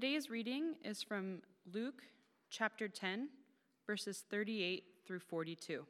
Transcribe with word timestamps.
Today's 0.00 0.30
reading 0.30 0.76
is 0.84 1.02
from 1.02 1.42
Luke 1.74 2.04
chapter 2.50 2.86
10, 2.86 3.30
verses 3.84 4.22
38 4.30 4.84
through 5.04 5.18
42. 5.18 5.84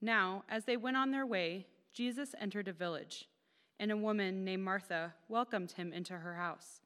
Now, 0.00 0.42
as 0.48 0.64
they 0.64 0.78
went 0.78 0.96
on 0.96 1.10
their 1.10 1.26
way, 1.26 1.66
Jesus 1.92 2.34
entered 2.40 2.66
a 2.68 2.72
village, 2.72 3.28
and 3.78 3.92
a 3.92 3.96
woman 3.98 4.42
named 4.42 4.64
Martha 4.64 5.12
welcomed 5.28 5.72
him 5.72 5.92
into 5.92 6.14
her 6.14 6.36
house. 6.36 6.80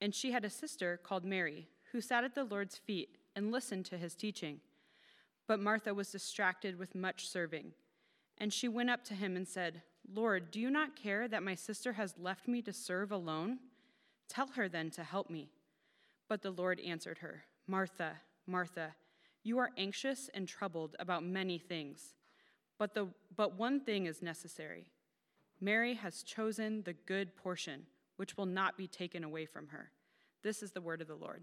And 0.00 0.14
she 0.14 0.32
had 0.32 0.46
a 0.46 0.48
sister 0.48 0.98
called 1.04 1.26
Mary, 1.26 1.68
who 1.92 2.00
sat 2.00 2.24
at 2.24 2.34
the 2.34 2.44
Lord's 2.44 2.78
feet 2.78 3.18
and 3.36 3.52
listened 3.52 3.84
to 3.84 3.98
his 3.98 4.14
teaching. 4.14 4.60
But 5.46 5.60
Martha 5.60 5.92
was 5.92 6.10
distracted 6.10 6.78
with 6.78 6.94
much 6.94 7.28
serving. 7.28 7.72
And 8.38 8.50
she 8.50 8.66
went 8.66 8.88
up 8.88 9.04
to 9.04 9.14
him 9.14 9.36
and 9.36 9.46
said, 9.46 9.82
Lord, 10.10 10.50
do 10.50 10.58
you 10.58 10.70
not 10.70 10.96
care 10.96 11.28
that 11.28 11.42
my 11.42 11.54
sister 11.54 11.92
has 11.92 12.14
left 12.18 12.48
me 12.48 12.62
to 12.62 12.72
serve 12.72 13.12
alone? 13.12 13.58
Tell 14.32 14.46
her 14.54 14.66
then 14.66 14.90
to 14.92 15.04
help 15.04 15.28
me. 15.28 15.50
But 16.26 16.40
the 16.40 16.52
Lord 16.52 16.80
answered 16.80 17.18
her, 17.18 17.44
Martha, 17.66 18.12
Martha, 18.46 18.94
you 19.42 19.58
are 19.58 19.68
anxious 19.76 20.30
and 20.32 20.48
troubled 20.48 20.96
about 20.98 21.22
many 21.22 21.58
things, 21.58 22.14
but, 22.78 22.94
the, 22.94 23.08
but 23.36 23.58
one 23.58 23.80
thing 23.80 24.06
is 24.06 24.22
necessary. 24.22 24.86
Mary 25.60 25.92
has 25.92 26.22
chosen 26.22 26.82
the 26.84 26.94
good 26.94 27.36
portion, 27.36 27.82
which 28.16 28.38
will 28.38 28.46
not 28.46 28.78
be 28.78 28.86
taken 28.86 29.22
away 29.22 29.44
from 29.44 29.68
her. 29.68 29.90
This 30.42 30.62
is 30.62 30.70
the 30.70 30.80
word 30.80 31.02
of 31.02 31.08
the 31.08 31.14
Lord. 31.14 31.42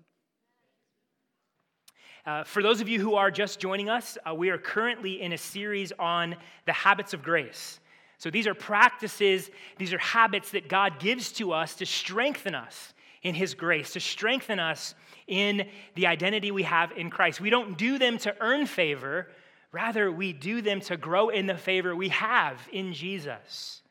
Uh, 2.26 2.44
for 2.44 2.64
those 2.64 2.82
of 2.82 2.90
you 2.90 3.00
who 3.00 3.14
are 3.14 3.30
just 3.30 3.60
joining 3.60 3.88
us, 3.88 4.18
uh, 4.28 4.34
we 4.34 4.50
are 4.50 4.58
currently 4.58 5.22
in 5.22 5.34
a 5.34 5.38
series 5.38 5.92
on 6.00 6.36
the 6.66 6.74
habits 6.74 7.14
of 7.14 7.22
grace. 7.22 7.80
So 8.20 8.30
these 8.30 8.48
are 8.48 8.54
practices, 8.54 9.50
these 9.78 9.94
are 9.94 9.98
habits 9.98 10.52
that 10.52 10.68
God 10.68 11.00
gives 11.00 11.32
to 11.34 11.54
us 11.54 11.76
to 11.76 11.86
strengthen 11.86 12.54
us 12.54 12.94
in 13.24 13.34
His 13.34 13.54
grace, 13.54 13.94
to 13.94 14.02
strengthen 14.02 14.60
us 14.60 14.94
in 15.26 15.66
the 15.96 16.08
identity 16.08 16.52
we 16.52 16.64
have 16.64 16.92
in 16.92 17.10
Christ. 17.10 17.40
We 17.40 17.50
don't 17.50 17.78
do 17.78 17.98
them 17.98 18.18
to 18.20 18.36
earn 18.42 18.66
favor, 18.66 19.28
rather, 19.72 20.12
we 20.12 20.34
do 20.34 20.62
them 20.62 20.82
to 20.82 20.98
grow 20.98 21.30
in 21.30 21.46
the 21.46 21.58
favor 21.58 21.96
we 21.96 22.10
have 22.10 22.60
in 22.74 22.94
Jesus. 22.94 23.82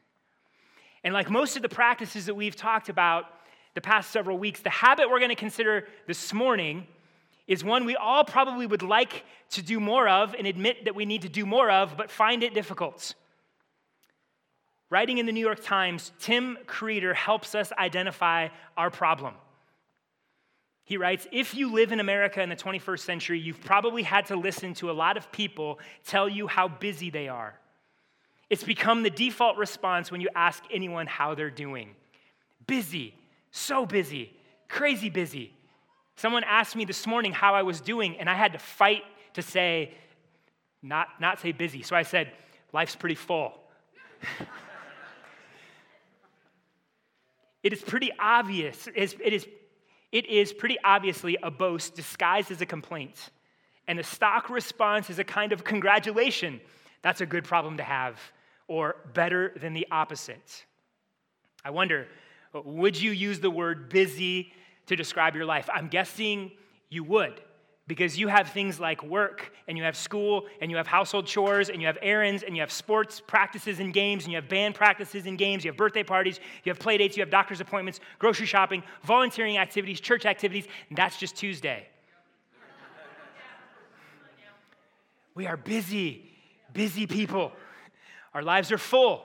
And 1.02 1.14
like 1.14 1.30
most 1.30 1.56
of 1.56 1.62
the 1.62 1.68
practices 1.70 2.26
that 2.26 2.34
we've 2.34 2.56
talked 2.56 2.90
about 2.90 3.24
the 3.74 3.80
past 3.80 4.10
several 4.10 4.36
weeks, 4.36 4.60
the 4.60 4.68
habit 4.68 5.08
we're 5.08 5.20
going 5.20 5.30
to 5.30 5.36
consider 5.36 5.86
this 6.06 6.34
morning 6.34 6.86
is 7.46 7.64
one 7.64 7.86
we 7.86 7.96
all 7.96 8.24
probably 8.24 8.66
would 8.66 8.82
like 8.82 9.24
to 9.50 9.62
do 9.62 9.80
more 9.80 10.06
of 10.06 10.34
and 10.34 10.46
admit 10.46 10.84
that 10.84 10.94
we 10.94 11.06
need 11.06 11.22
to 11.22 11.30
do 11.30 11.46
more 11.46 11.70
of, 11.70 11.96
but 11.96 12.10
find 12.10 12.42
it 12.42 12.52
difficult. 12.52 13.14
Writing 14.90 15.18
in 15.18 15.26
the 15.26 15.32
New 15.32 15.44
York 15.44 15.62
Times, 15.62 16.12
Tim 16.18 16.56
Kreider 16.66 17.14
helps 17.14 17.54
us 17.54 17.72
identify 17.78 18.48
our 18.76 18.90
problem. 18.90 19.34
He 20.84 20.96
writes 20.96 21.26
If 21.30 21.54
you 21.54 21.70
live 21.72 21.92
in 21.92 22.00
America 22.00 22.40
in 22.40 22.48
the 22.48 22.56
21st 22.56 23.00
century, 23.00 23.38
you've 23.38 23.60
probably 23.60 24.02
had 24.02 24.26
to 24.26 24.36
listen 24.36 24.72
to 24.74 24.90
a 24.90 24.92
lot 24.92 25.18
of 25.18 25.30
people 25.30 25.78
tell 26.06 26.28
you 26.28 26.46
how 26.46 26.68
busy 26.68 27.10
they 27.10 27.28
are. 27.28 27.54
It's 28.48 28.64
become 28.64 29.02
the 29.02 29.10
default 29.10 29.58
response 29.58 30.10
when 30.10 30.22
you 30.22 30.30
ask 30.34 30.64
anyone 30.72 31.06
how 31.06 31.34
they're 31.34 31.50
doing. 31.50 31.94
Busy, 32.66 33.14
so 33.50 33.84
busy, 33.84 34.32
crazy 34.68 35.10
busy. 35.10 35.52
Someone 36.16 36.44
asked 36.44 36.74
me 36.74 36.86
this 36.86 37.06
morning 37.06 37.32
how 37.32 37.54
I 37.54 37.62
was 37.62 37.82
doing, 37.82 38.18
and 38.18 38.28
I 38.28 38.34
had 38.34 38.52
to 38.54 38.58
fight 38.58 39.02
to 39.34 39.42
say, 39.42 39.92
not, 40.82 41.08
not 41.20 41.38
say 41.38 41.52
busy. 41.52 41.82
So 41.82 41.94
I 41.94 42.02
said, 42.02 42.32
Life's 42.72 42.96
pretty 42.96 43.14
full. 43.14 43.52
It 47.62 47.72
is 47.72 47.82
pretty 47.82 48.12
obvious, 48.18 48.86
it 48.86 48.96
is, 48.96 49.46
it 50.12 50.26
is 50.26 50.52
pretty 50.52 50.76
obviously 50.84 51.36
a 51.42 51.50
boast 51.50 51.94
disguised 51.94 52.50
as 52.50 52.60
a 52.60 52.66
complaint. 52.66 53.30
And 53.86 53.98
the 53.98 54.04
stock 54.04 54.50
response 54.50 55.10
is 55.10 55.18
a 55.18 55.24
kind 55.24 55.52
of 55.52 55.64
congratulation. 55.64 56.60
That's 57.02 57.20
a 57.20 57.26
good 57.26 57.44
problem 57.44 57.78
to 57.78 57.82
have, 57.82 58.20
or 58.66 58.96
better 59.14 59.54
than 59.60 59.72
the 59.72 59.86
opposite. 59.90 60.66
I 61.64 61.70
wonder, 61.70 62.06
would 62.52 63.00
you 63.00 63.10
use 63.10 63.40
the 63.40 63.50
word 63.50 63.88
busy 63.88 64.52
to 64.86 64.96
describe 64.96 65.34
your 65.34 65.44
life? 65.44 65.68
I'm 65.72 65.88
guessing 65.88 66.52
you 66.90 67.04
would 67.04 67.40
because 67.88 68.18
you 68.18 68.28
have 68.28 68.50
things 68.50 68.78
like 68.78 69.02
work 69.02 69.50
and 69.66 69.76
you 69.76 69.82
have 69.82 69.96
school 69.96 70.44
and 70.60 70.70
you 70.70 70.76
have 70.76 70.86
household 70.86 71.26
chores 71.26 71.70
and 71.70 71.80
you 71.80 71.86
have 71.86 71.96
errands 72.02 72.42
and 72.42 72.54
you 72.54 72.60
have 72.60 72.70
sports 72.70 73.20
practices 73.26 73.80
and 73.80 73.94
games 73.94 74.24
and 74.24 74.32
you 74.32 74.36
have 74.36 74.48
band 74.48 74.74
practices 74.74 75.26
and 75.26 75.38
games, 75.38 75.64
you 75.64 75.70
have 75.70 75.76
birthday 75.76 76.02
parties, 76.02 76.38
you 76.64 76.70
have 76.70 76.78
play 76.78 76.98
dates, 76.98 77.16
you 77.16 77.22
have 77.22 77.30
doctor's 77.30 77.62
appointments, 77.62 77.98
grocery 78.18 78.46
shopping, 78.46 78.82
volunteering 79.04 79.56
activities, 79.56 80.00
church 80.00 80.26
activities, 80.26 80.66
and 80.90 80.98
that's 80.98 81.16
just 81.16 81.34
Tuesday. 81.34 81.88
we 85.34 85.46
are 85.46 85.56
busy, 85.56 86.30
busy 86.74 87.06
people. 87.06 87.52
Our 88.34 88.42
lives 88.42 88.70
are 88.70 88.78
full. 88.78 89.24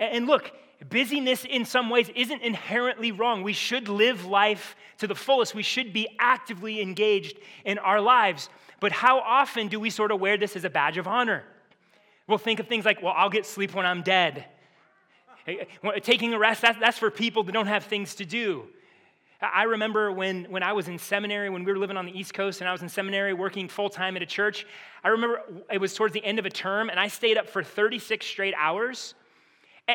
And 0.00 0.26
look, 0.26 0.50
busyness 0.88 1.44
in 1.44 1.64
some 1.64 1.90
ways 1.90 2.10
isn't 2.14 2.42
inherently 2.42 3.12
wrong. 3.12 3.42
We 3.42 3.52
should 3.52 3.88
live 3.88 4.24
life 4.24 4.76
to 4.98 5.06
the 5.06 5.14
fullest. 5.14 5.54
We 5.54 5.62
should 5.62 5.92
be 5.92 6.08
actively 6.18 6.80
engaged 6.80 7.38
in 7.64 7.78
our 7.78 8.00
lives. 8.00 8.48
But 8.80 8.92
how 8.92 9.18
often 9.18 9.68
do 9.68 9.78
we 9.78 9.90
sort 9.90 10.10
of 10.10 10.20
wear 10.20 10.36
this 10.36 10.56
as 10.56 10.64
a 10.64 10.70
badge 10.70 10.96
of 10.96 11.06
honor? 11.06 11.44
We'll 12.26 12.38
think 12.38 12.60
of 12.60 12.66
things 12.66 12.84
like, 12.84 13.02
well, 13.02 13.12
I'll 13.16 13.30
get 13.30 13.44
sleep 13.44 13.74
when 13.74 13.84
I'm 13.84 14.02
dead. 14.02 14.46
Eh, 15.46 15.64
eh, 15.82 15.98
taking 16.00 16.32
a 16.32 16.38
rest, 16.38 16.62
that's, 16.62 16.78
that's 16.78 16.98
for 16.98 17.10
people 17.10 17.42
that 17.44 17.52
don't 17.52 17.66
have 17.66 17.84
things 17.84 18.14
to 18.16 18.24
do. 18.24 18.64
I 19.42 19.64
remember 19.64 20.12
when, 20.12 20.44
when 20.44 20.62
I 20.62 20.74
was 20.74 20.86
in 20.88 20.98
seminary, 20.98 21.48
when 21.48 21.64
we 21.64 21.72
were 21.72 21.78
living 21.78 21.96
on 21.96 22.04
the 22.04 22.18
East 22.18 22.34
Coast 22.34 22.60
and 22.60 22.68
I 22.68 22.72
was 22.72 22.82
in 22.82 22.90
seminary 22.90 23.32
working 23.32 23.68
full 23.68 23.88
time 23.88 24.16
at 24.16 24.22
a 24.22 24.26
church. 24.26 24.66
I 25.02 25.08
remember 25.08 25.40
it 25.72 25.80
was 25.80 25.94
towards 25.94 26.12
the 26.12 26.22
end 26.22 26.38
of 26.38 26.44
a 26.44 26.50
term 26.50 26.90
and 26.90 27.00
I 27.00 27.08
stayed 27.08 27.38
up 27.38 27.48
for 27.48 27.62
36 27.62 28.24
straight 28.24 28.54
hours 28.56 29.14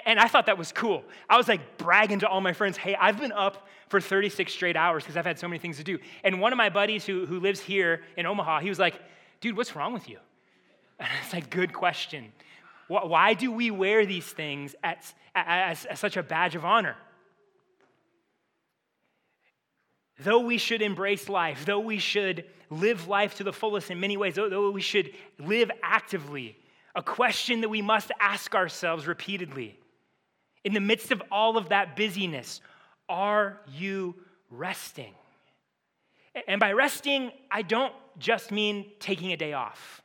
and 0.05 0.19
I 0.19 0.27
thought 0.27 0.47
that 0.47 0.57
was 0.57 0.71
cool. 0.71 1.03
I 1.29 1.37
was 1.37 1.47
like 1.47 1.77
bragging 1.77 2.19
to 2.19 2.27
all 2.27 2.41
my 2.41 2.53
friends, 2.53 2.77
hey, 2.77 2.95
I've 2.95 3.19
been 3.19 3.31
up 3.31 3.67
for 3.89 4.01
36 4.01 4.51
straight 4.51 4.75
hours 4.75 5.03
because 5.03 5.17
I've 5.17 5.25
had 5.25 5.39
so 5.39 5.47
many 5.47 5.59
things 5.59 5.77
to 5.77 5.83
do. 5.83 5.99
And 6.23 6.39
one 6.41 6.51
of 6.51 6.57
my 6.57 6.69
buddies 6.69 7.05
who, 7.05 7.25
who 7.25 7.39
lives 7.39 7.59
here 7.59 8.01
in 8.17 8.25
Omaha, 8.25 8.59
he 8.59 8.69
was 8.69 8.79
like, 8.79 8.99
dude, 9.41 9.55
what's 9.55 9.75
wrong 9.75 9.93
with 9.93 10.09
you? 10.09 10.17
And 10.97 11.09
it's 11.21 11.33
like, 11.33 11.49
good 11.49 11.73
question. 11.73 12.31
Why 12.87 13.33
do 13.33 13.51
we 13.51 13.69
wear 13.69 14.05
these 14.05 14.25
things 14.25 14.75
as, 14.81 15.13
as, 15.35 15.83
as 15.85 15.99
such 15.99 16.15
a 16.15 16.23
badge 16.23 16.55
of 16.55 16.63
honor? 16.63 16.95
Though 20.19 20.39
we 20.39 20.57
should 20.57 20.81
embrace 20.81 21.27
life, 21.27 21.65
though 21.65 21.81
we 21.81 21.99
should 21.99 22.45
live 22.69 23.09
life 23.09 23.35
to 23.35 23.43
the 23.43 23.51
fullest 23.51 23.91
in 23.91 23.99
many 23.99 24.15
ways, 24.15 24.35
though 24.35 24.71
we 24.71 24.81
should 24.81 25.11
live 25.37 25.69
actively, 25.83 26.55
a 26.95 27.03
question 27.03 27.61
that 27.61 27.69
we 27.69 27.81
must 27.81 28.11
ask 28.21 28.55
ourselves 28.55 29.05
repeatedly 29.05 29.77
in 30.65 30.73
the 30.73 30.81
midst 30.81 31.11
of 31.11 31.21
all 31.31 31.57
of 31.57 31.69
that 31.69 31.95
busyness, 31.95 32.59
are 33.07 33.61
you 33.71 34.15
resting? 34.49 35.13
And 36.47 36.59
by 36.59 36.73
resting, 36.73 37.31
I 37.51 37.61
don't 37.61 37.93
just 38.17 38.51
mean 38.51 38.87
taking 38.99 39.31
a 39.31 39.37
day 39.37 39.53
off 39.53 40.01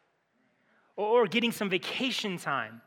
or 0.96 1.26
getting 1.26 1.50
some 1.50 1.70
vacation 1.70 2.36
time. 2.36 2.82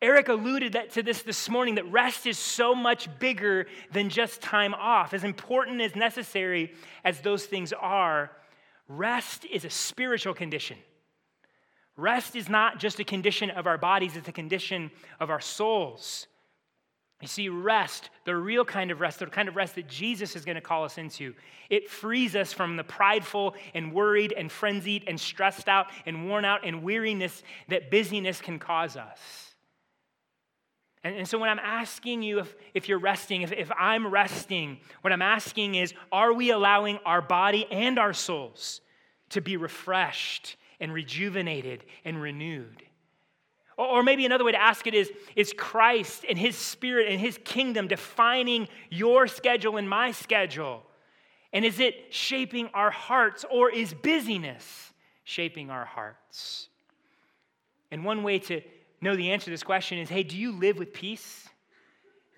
Eric 0.00 0.30
alluded 0.30 0.76
to 0.92 1.02
this 1.02 1.22
this 1.22 1.48
morning 1.48 1.76
that 1.76 1.92
rest 1.92 2.26
is 2.26 2.38
so 2.38 2.74
much 2.74 3.08
bigger 3.20 3.66
than 3.92 4.08
just 4.08 4.40
time 4.40 4.74
off. 4.74 5.12
As 5.12 5.22
important 5.22 5.80
as 5.82 5.94
necessary 5.94 6.72
as 7.04 7.20
those 7.20 7.44
things 7.44 7.72
are, 7.74 8.32
rest 8.88 9.44
is 9.44 9.64
a 9.64 9.70
spiritual 9.70 10.34
condition. 10.34 10.78
Rest 11.96 12.34
is 12.34 12.48
not 12.48 12.80
just 12.80 12.98
a 13.00 13.04
condition 13.04 13.50
of 13.50 13.66
our 13.66 13.76
bodies, 13.76 14.16
it's 14.16 14.28
a 14.28 14.32
condition 14.32 14.90
of 15.20 15.28
our 15.28 15.40
souls. 15.40 16.26
You 17.22 17.28
see, 17.28 17.48
rest, 17.48 18.10
the 18.24 18.34
real 18.34 18.64
kind 18.64 18.90
of 18.90 19.00
rest, 19.00 19.20
the 19.20 19.26
kind 19.26 19.48
of 19.48 19.54
rest 19.54 19.76
that 19.76 19.86
Jesus 19.86 20.34
is 20.34 20.44
going 20.44 20.56
to 20.56 20.60
call 20.60 20.84
us 20.84 20.98
into, 20.98 21.34
it 21.70 21.88
frees 21.88 22.34
us 22.34 22.52
from 22.52 22.76
the 22.76 22.82
prideful 22.82 23.54
and 23.74 23.92
worried 23.92 24.34
and 24.36 24.50
frenzied 24.50 25.04
and 25.06 25.18
stressed 25.18 25.68
out 25.68 25.86
and 26.04 26.28
worn 26.28 26.44
out 26.44 26.66
and 26.66 26.82
weariness 26.82 27.44
that 27.68 27.92
busyness 27.92 28.40
can 28.40 28.58
cause 28.58 28.96
us. 28.96 29.54
And, 31.04 31.14
and 31.14 31.28
so, 31.28 31.38
when 31.38 31.48
I'm 31.48 31.60
asking 31.60 32.24
you 32.24 32.40
if, 32.40 32.56
if 32.74 32.88
you're 32.88 32.98
resting, 32.98 33.42
if, 33.42 33.52
if 33.52 33.70
I'm 33.78 34.08
resting, 34.08 34.80
what 35.02 35.12
I'm 35.12 35.22
asking 35.22 35.76
is 35.76 35.94
are 36.10 36.32
we 36.32 36.50
allowing 36.50 36.98
our 37.06 37.22
body 37.22 37.68
and 37.70 38.00
our 38.00 38.12
souls 38.12 38.80
to 39.30 39.40
be 39.40 39.56
refreshed 39.56 40.56
and 40.80 40.92
rejuvenated 40.92 41.84
and 42.04 42.20
renewed? 42.20 42.82
Or 43.76 44.02
maybe 44.02 44.26
another 44.26 44.44
way 44.44 44.52
to 44.52 44.60
ask 44.60 44.86
it 44.86 44.94
is 44.94 45.10
Is 45.34 45.52
Christ 45.56 46.24
and 46.28 46.38
His 46.38 46.56
Spirit 46.56 47.10
and 47.10 47.20
His 47.20 47.38
kingdom 47.44 47.88
defining 47.88 48.68
your 48.90 49.26
schedule 49.26 49.76
and 49.76 49.88
my 49.88 50.12
schedule? 50.12 50.82
And 51.52 51.64
is 51.64 51.80
it 51.80 52.06
shaping 52.10 52.68
our 52.72 52.90
hearts, 52.90 53.44
or 53.50 53.70
is 53.70 53.92
busyness 53.92 54.92
shaping 55.24 55.70
our 55.70 55.84
hearts? 55.84 56.68
And 57.90 58.04
one 58.04 58.22
way 58.22 58.38
to 58.40 58.62
know 59.02 59.16
the 59.16 59.32
answer 59.32 59.46
to 59.46 59.50
this 59.50 59.62
question 59.62 59.98
is 59.98 60.08
hey, 60.08 60.22
do 60.22 60.36
you 60.36 60.52
live 60.52 60.78
with 60.78 60.92
peace? 60.92 61.48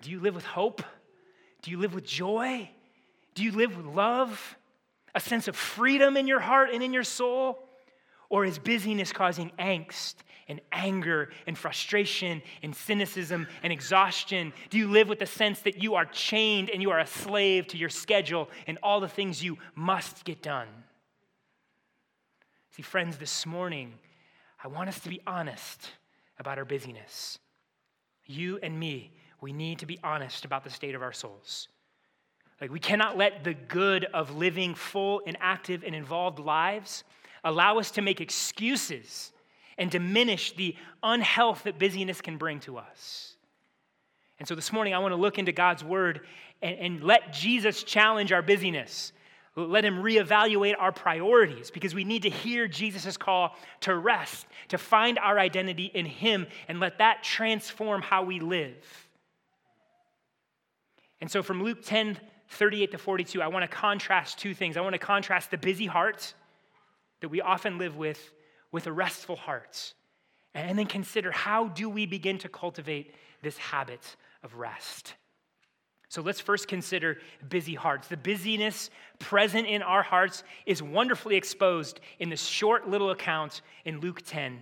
Do 0.01 0.11
you 0.11 0.19
live 0.19 0.35
with 0.35 0.45
hope? 0.45 0.83
Do 1.61 1.71
you 1.71 1.79
live 1.79 1.93
with 1.93 2.05
joy? 2.05 2.69
Do 3.33 3.43
you 3.43 3.51
live 3.51 3.75
with 3.75 3.85
love, 3.85 4.57
a 5.13 5.19
sense 5.19 5.47
of 5.47 5.55
freedom 5.55 6.15
in 6.17 6.27
your 6.27 6.39
heart 6.39 6.69
and 6.73 6.83
in 6.83 6.93
your 6.93 7.03
soul? 7.03 7.67
Or 8.29 8.43
is 8.45 8.59
busyness 8.59 9.13
causing 9.13 9.51
angst 9.57 10.15
and 10.47 10.61
anger 10.71 11.29
and 11.47 11.57
frustration 11.57 12.41
and 12.61 12.75
cynicism 12.75 13.47
and 13.63 13.73
exhaustion? 13.73 14.53
Do 14.69 14.77
you 14.77 14.87
live 14.87 15.09
with 15.09 15.19
the 15.19 15.25
sense 15.25 15.59
that 15.61 15.81
you 15.81 15.95
are 15.95 16.05
chained 16.05 16.69
and 16.69 16.81
you 16.81 16.91
are 16.91 16.99
a 16.99 17.07
slave 17.07 17.67
to 17.67 17.77
your 17.77 17.89
schedule 17.89 18.49
and 18.67 18.77
all 18.83 18.99
the 18.99 19.07
things 19.07 19.43
you 19.43 19.57
must 19.75 20.23
get 20.25 20.41
done? 20.41 20.67
See, 22.71 22.83
friends, 22.83 23.17
this 23.17 23.45
morning, 23.45 23.93
I 24.63 24.67
want 24.67 24.89
us 24.89 24.99
to 24.99 25.09
be 25.09 25.21
honest 25.25 25.91
about 26.39 26.57
our 26.57 26.65
busyness. 26.65 27.39
You 28.25 28.59
and 28.61 28.79
me, 28.79 29.11
we 29.41 29.53
need 29.53 29.79
to 29.79 29.85
be 29.85 29.99
honest 30.03 30.43
about 30.43 30.63
the 30.63 30.69
state 30.69 30.95
of 30.95 31.01
our 31.01 31.13
souls. 31.13 31.67
Like, 32.59 32.71
we 32.71 32.79
cannot 32.79 33.17
let 33.17 33.43
the 33.43 33.53
good 33.53 34.05
of 34.05 34.35
living 34.35 34.75
full 34.75 35.21
and 35.27 35.37
active 35.39 35.83
and 35.85 35.93
involved 35.93 36.39
lives 36.39 37.03
allow 37.43 37.77
us 37.79 37.91
to 37.91 38.01
make 38.01 38.21
excuses 38.21 39.31
and 39.77 39.91
diminish 39.91 40.53
the 40.53 40.75
unhealth 41.03 41.63
that 41.63 41.77
busyness 41.77 42.21
can 42.21 42.37
bring 42.37 42.59
to 42.61 42.77
us. 42.77 43.35
And 44.39 44.47
so 44.47 44.55
this 44.55 44.73
morning, 44.73 44.93
I 44.93 44.99
want 44.99 45.13
to 45.13 45.17
look 45.17 45.39
into 45.39 45.51
God's 45.51 45.83
word 45.83 46.21
and, 46.61 46.77
and 46.77 47.03
let 47.03 47.33
Jesus 47.33 47.83
challenge 47.83 48.31
our 48.31 48.41
busyness. 48.41 49.11
Let 49.55 49.85
him 49.85 50.03
reevaluate 50.03 50.75
our 50.77 50.91
priorities 50.91 51.71
because 51.71 51.95
we 51.95 52.03
need 52.03 52.23
to 52.23 52.29
hear 52.29 52.67
Jesus' 52.67 53.15
call 53.15 53.55
to 53.81 53.95
rest, 53.95 54.45
to 54.69 54.77
find 54.77 55.17
our 55.17 55.39
identity 55.39 55.85
in 55.85 56.05
him, 56.05 56.47
and 56.67 56.81
let 56.81 56.97
that 56.97 57.23
transform 57.23 58.01
how 58.01 58.23
we 58.23 58.41
live. 58.41 59.07
And 61.21 61.31
so 61.31 61.41
from 61.41 61.63
Luke 61.63 61.83
10 61.83 62.19
38 62.47 62.91
to 62.91 62.97
42, 62.99 63.41
I 63.41 63.47
want 63.47 63.63
to 63.63 63.67
contrast 63.67 64.37
two 64.37 64.53
things. 64.53 64.77
I 64.77 64.81
want 64.81 64.93
to 64.93 64.99
contrast 64.99 65.49
the 65.49 65.57
busy 65.57 65.87
heart 65.87 66.33
that 67.21 67.29
we 67.29 67.41
often 67.41 67.79
live 67.79 67.97
with 67.97 68.31
with 68.75 68.87
a 68.87 68.91
restful 68.91 69.37
heart. 69.37 69.93
And 70.53 70.77
then 70.77 70.85
consider 70.85 71.31
how 71.31 71.69
do 71.69 71.89
we 71.89 72.05
begin 72.05 72.37
to 72.39 72.49
cultivate 72.49 73.15
this 73.41 73.57
habit 73.57 74.17
of 74.43 74.55
rest? 74.55 75.13
So 76.09 76.21
let's 76.21 76.41
first 76.41 76.67
consider 76.67 77.17
busy 77.47 77.73
hearts. 77.73 78.09
The 78.09 78.17
busyness 78.17 78.89
present 79.17 79.65
in 79.65 79.81
our 79.81 80.03
hearts 80.03 80.43
is 80.65 80.83
wonderfully 80.83 81.37
exposed 81.37 82.01
in 82.19 82.29
this 82.29 82.43
short 82.43 82.89
little 82.89 83.11
account 83.11 83.61
in 83.85 84.01
Luke 84.01 84.23
10. 84.23 84.61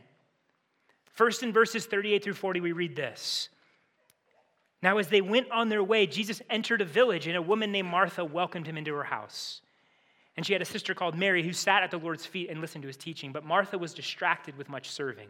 First, 1.06 1.42
in 1.42 1.52
verses 1.52 1.88
38 1.88 2.24
through 2.24 2.34
40, 2.34 2.60
we 2.60 2.72
read 2.72 2.96
this. 2.96 3.50
Now, 4.84 5.00
as 5.00 5.08
they 5.08 5.22
went 5.22 5.50
on 5.50 5.70
their 5.70 5.84
way, 5.84 6.06
Jesus 6.06 6.40
entered 6.52 6.82
a 6.82 6.86
village, 6.86 7.26
and 7.26 7.36
a 7.36 7.42
woman 7.42 7.72
named 7.72 7.90
Martha 7.90 8.24
welcomed 8.24 8.68
him 8.68 8.78
into 8.78 8.94
her 8.94 9.06
house. 9.06 9.62
And 10.36 10.46
she 10.46 10.54
had 10.54 10.62
a 10.62 10.66
sister 10.66 10.94
called 10.94 11.16
Mary 11.16 11.44
who 11.44 11.54
sat 11.54 11.84
at 11.84 11.92
the 11.92 11.98
Lord's 11.98 12.26
feet 12.26 12.50
and 12.50 12.60
listened 12.60 12.82
to 12.82 12.88
his 12.88 12.98
teaching, 12.98 13.32
but 13.32 13.46
Martha 13.46 13.78
was 13.78 13.94
distracted 13.94 14.58
with 14.58 14.70
much 14.70 14.90
serving. 14.90 15.30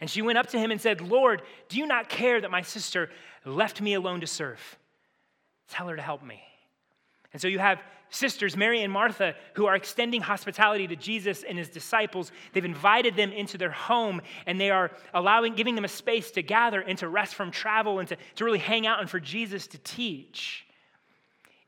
And 0.00 0.08
she 0.08 0.22
went 0.22 0.38
up 0.38 0.48
to 0.48 0.58
him 0.58 0.70
and 0.70 0.80
said, 0.80 1.00
Lord, 1.00 1.42
do 1.68 1.78
you 1.78 1.86
not 1.86 2.08
care 2.08 2.40
that 2.40 2.50
my 2.50 2.62
sister 2.62 3.10
left 3.44 3.80
me 3.80 3.94
alone 3.94 4.20
to 4.20 4.26
serve? 4.26 4.78
Tell 5.68 5.88
her 5.88 5.96
to 5.96 6.02
help 6.02 6.22
me. 6.22 6.42
And 7.32 7.40
so 7.40 7.48
you 7.48 7.58
have 7.58 7.80
sisters, 8.10 8.56
Mary 8.56 8.82
and 8.82 8.92
Martha, 8.92 9.34
who 9.54 9.66
are 9.66 9.76
extending 9.76 10.20
hospitality 10.20 10.86
to 10.88 10.96
Jesus 10.96 11.44
and 11.44 11.56
his 11.56 11.68
disciples. 11.68 12.32
They've 12.52 12.64
invited 12.64 13.14
them 13.14 13.32
into 13.32 13.56
their 13.56 13.70
home 13.70 14.20
and 14.46 14.60
they 14.60 14.70
are 14.70 14.90
allowing, 15.14 15.54
giving 15.54 15.74
them 15.74 15.84
a 15.84 15.88
space 15.88 16.30
to 16.32 16.42
gather 16.42 16.80
and 16.80 16.98
to 16.98 17.08
rest 17.08 17.34
from 17.34 17.50
travel 17.50 18.00
and 18.00 18.08
to, 18.08 18.16
to 18.36 18.44
really 18.44 18.58
hang 18.58 18.86
out 18.86 19.00
and 19.00 19.08
for 19.08 19.20
Jesus 19.20 19.66
to 19.68 19.78
teach. 19.78 20.66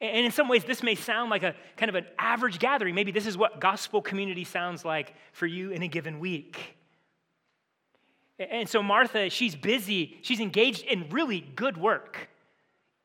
And 0.02 0.26
in 0.26 0.32
some 0.32 0.48
ways, 0.48 0.64
this 0.64 0.82
may 0.82 0.96
sound 0.96 1.30
like 1.30 1.44
a 1.44 1.54
kind 1.76 1.88
of 1.88 1.94
an 1.94 2.06
average 2.18 2.58
gathering. 2.58 2.92
Maybe 2.92 3.12
this 3.12 3.24
is 3.24 3.38
what 3.38 3.60
gospel 3.60 4.02
community 4.02 4.42
sounds 4.42 4.84
like 4.84 5.14
for 5.32 5.46
you 5.46 5.70
in 5.70 5.82
a 5.82 5.88
given 5.88 6.18
week. 6.18 6.76
And 8.38 8.68
so, 8.68 8.82
Martha, 8.82 9.30
she's 9.30 9.54
busy, 9.54 10.18
she's 10.22 10.40
engaged 10.40 10.82
in 10.82 11.08
really 11.10 11.40
good 11.54 11.76
work. 11.76 12.28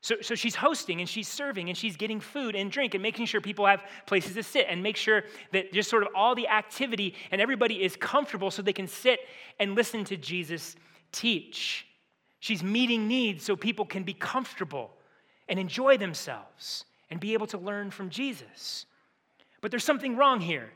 So, 0.00 0.16
so 0.22 0.34
she's 0.34 0.56
hosting 0.56 0.98
and 1.00 1.08
she's 1.08 1.28
serving 1.28 1.68
and 1.68 1.78
she's 1.78 1.96
getting 1.96 2.18
food 2.18 2.56
and 2.56 2.70
drink 2.70 2.94
and 2.94 3.02
making 3.02 3.26
sure 3.26 3.40
people 3.40 3.66
have 3.66 3.82
places 4.06 4.34
to 4.34 4.42
sit 4.42 4.66
and 4.68 4.82
make 4.82 4.96
sure 4.96 5.22
that 5.52 5.72
just 5.72 5.88
sort 5.88 6.02
of 6.02 6.08
all 6.16 6.34
the 6.34 6.48
activity 6.48 7.14
and 7.30 7.40
everybody 7.40 7.82
is 7.84 7.94
comfortable 7.94 8.50
so 8.50 8.60
they 8.60 8.72
can 8.72 8.88
sit 8.88 9.20
and 9.60 9.76
listen 9.76 10.04
to 10.04 10.16
Jesus 10.16 10.74
teach. 11.12 11.86
She's 12.40 12.62
meeting 12.62 13.06
needs 13.06 13.44
so 13.44 13.54
people 13.54 13.84
can 13.84 14.02
be 14.02 14.14
comfortable 14.14 14.97
and 15.48 15.58
enjoy 15.58 15.96
themselves 15.96 16.84
and 17.10 17.20
be 17.20 17.32
able 17.32 17.46
to 17.48 17.58
learn 17.58 17.90
from 17.90 18.10
Jesus. 18.10 18.86
But 19.60 19.70
there's 19.70 19.84
something 19.84 20.16
wrong 20.16 20.40
here. 20.40 20.70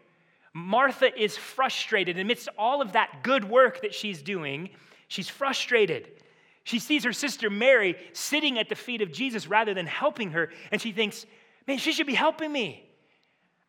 Martha 0.54 1.18
is 1.18 1.36
frustrated 1.36 2.18
amidst 2.18 2.48
all 2.58 2.82
of 2.82 2.92
that 2.92 3.22
good 3.22 3.44
work 3.44 3.82
that 3.82 3.94
she's 3.94 4.22
doing. 4.22 4.70
She's 5.08 5.28
frustrated. 5.28 6.10
She 6.64 6.78
sees 6.78 7.04
her 7.04 7.12
sister 7.12 7.50
Mary 7.50 7.96
sitting 8.12 8.58
at 8.58 8.68
the 8.68 8.74
feet 8.74 9.02
of 9.02 9.12
Jesus 9.12 9.46
rather 9.46 9.74
than 9.74 9.86
helping 9.86 10.30
her, 10.32 10.50
and 10.70 10.80
she 10.80 10.92
thinks, 10.92 11.26
man, 11.66 11.78
she 11.78 11.92
should 11.92 12.06
be 12.06 12.14
helping 12.14 12.52
me. 12.52 12.88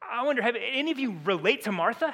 I 0.01 0.23
wonder, 0.23 0.41
have 0.41 0.55
any 0.55 0.91
of 0.91 0.99
you 0.99 1.17
relate 1.23 1.63
to 1.63 1.71
Martha? 1.71 2.13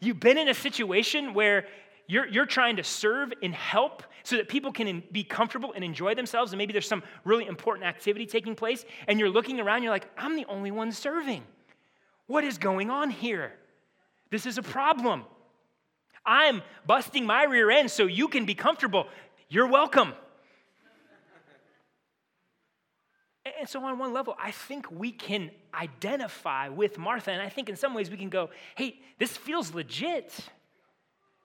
You've 0.00 0.20
been 0.20 0.38
in 0.38 0.48
a 0.48 0.54
situation 0.54 1.34
where 1.34 1.66
you're, 2.06 2.26
you're 2.26 2.46
trying 2.46 2.76
to 2.76 2.84
serve 2.84 3.32
and 3.42 3.54
help 3.54 4.02
so 4.22 4.36
that 4.36 4.48
people 4.48 4.72
can 4.72 5.02
be 5.12 5.24
comfortable 5.24 5.72
and 5.72 5.84
enjoy 5.84 6.14
themselves, 6.14 6.52
and 6.52 6.58
maybe 6.58 6.72
there's 6.72 6.88
some 6.88 7.02
really 7.24 7.46
important 7.46 7.86
activity 7.86 8.26
taking 8.26 8.54
place, 8.54 8.84
and 9.08 9.18
you're 9.18 9.30
looking 9.30 9.60
around, 9.60 9.82
you're 9.82 9.92
like, 9.92 10.08
I'm 10.16 10.36
the 10.36 10.46
only 10.46 10.70
one 10.70 10.92
serving. 10.92 11.42
What 12.26 12.44
is 12.44 12.58
going 12.58 12.90
on 12.90 13.10
here? 13.10 13.52
This 14.30 14.46
is 14.46 14.58
a 14.58 14.62
problem. 14.62 15.24
I'm 16.24 16.62
busting 16.86 17.26
my 17.26 17.44
rear 17.44 17.70
end 17.70 17.90
so 17.90 18.06
you 18.06 18.28
can 18.28 18.46
be 18.46 18.54
comfortable. 18.54 19.06
You're 19.48 19.66
welcome. 19.66 20.14
And 23.58 23.68
so, 23.68 23.84
on 23.84 23.98
one 23.98 24.12
level, 24.12 24.36
I 24.40 24.52
think 24.52 24.90
we 24.90 25.10
can 25.10 25.50
identify 25.74 26.68
with 26.68 26.96
Martha. 26.96 27.32
And 27.32 27.42
I 27.42 27.48
think 27.48 27.68
in 27.68 27.76
some 27.76 27.92
ways 27.92 28.08
we 28.08 28.16
can 28.16 28.28
go, 28.28 28.50
hey, 28.76 29.00
this 29.18 29.36
feels 29.36 29.74
legit. 29.74 30.32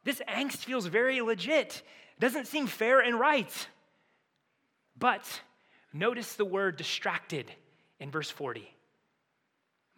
This 0.04 0.22
angst 0.30 0.58
feels 0.58 0.86
very 0.86 1.22
legit. 1.22 1.82
Doesn't 2.20 2.48
seem 2.48 2.68
fair 2.68 3.00
and 3.00 3.20
right. 3.20 3.68
But 4.98 5.42
notice 5.94 6.34
the 6.34 6.46
word 6.46 6.78
distracted 6.78 7.52
in 8.00 8.10
verse 8.10 8.30
40. 8.30 8.74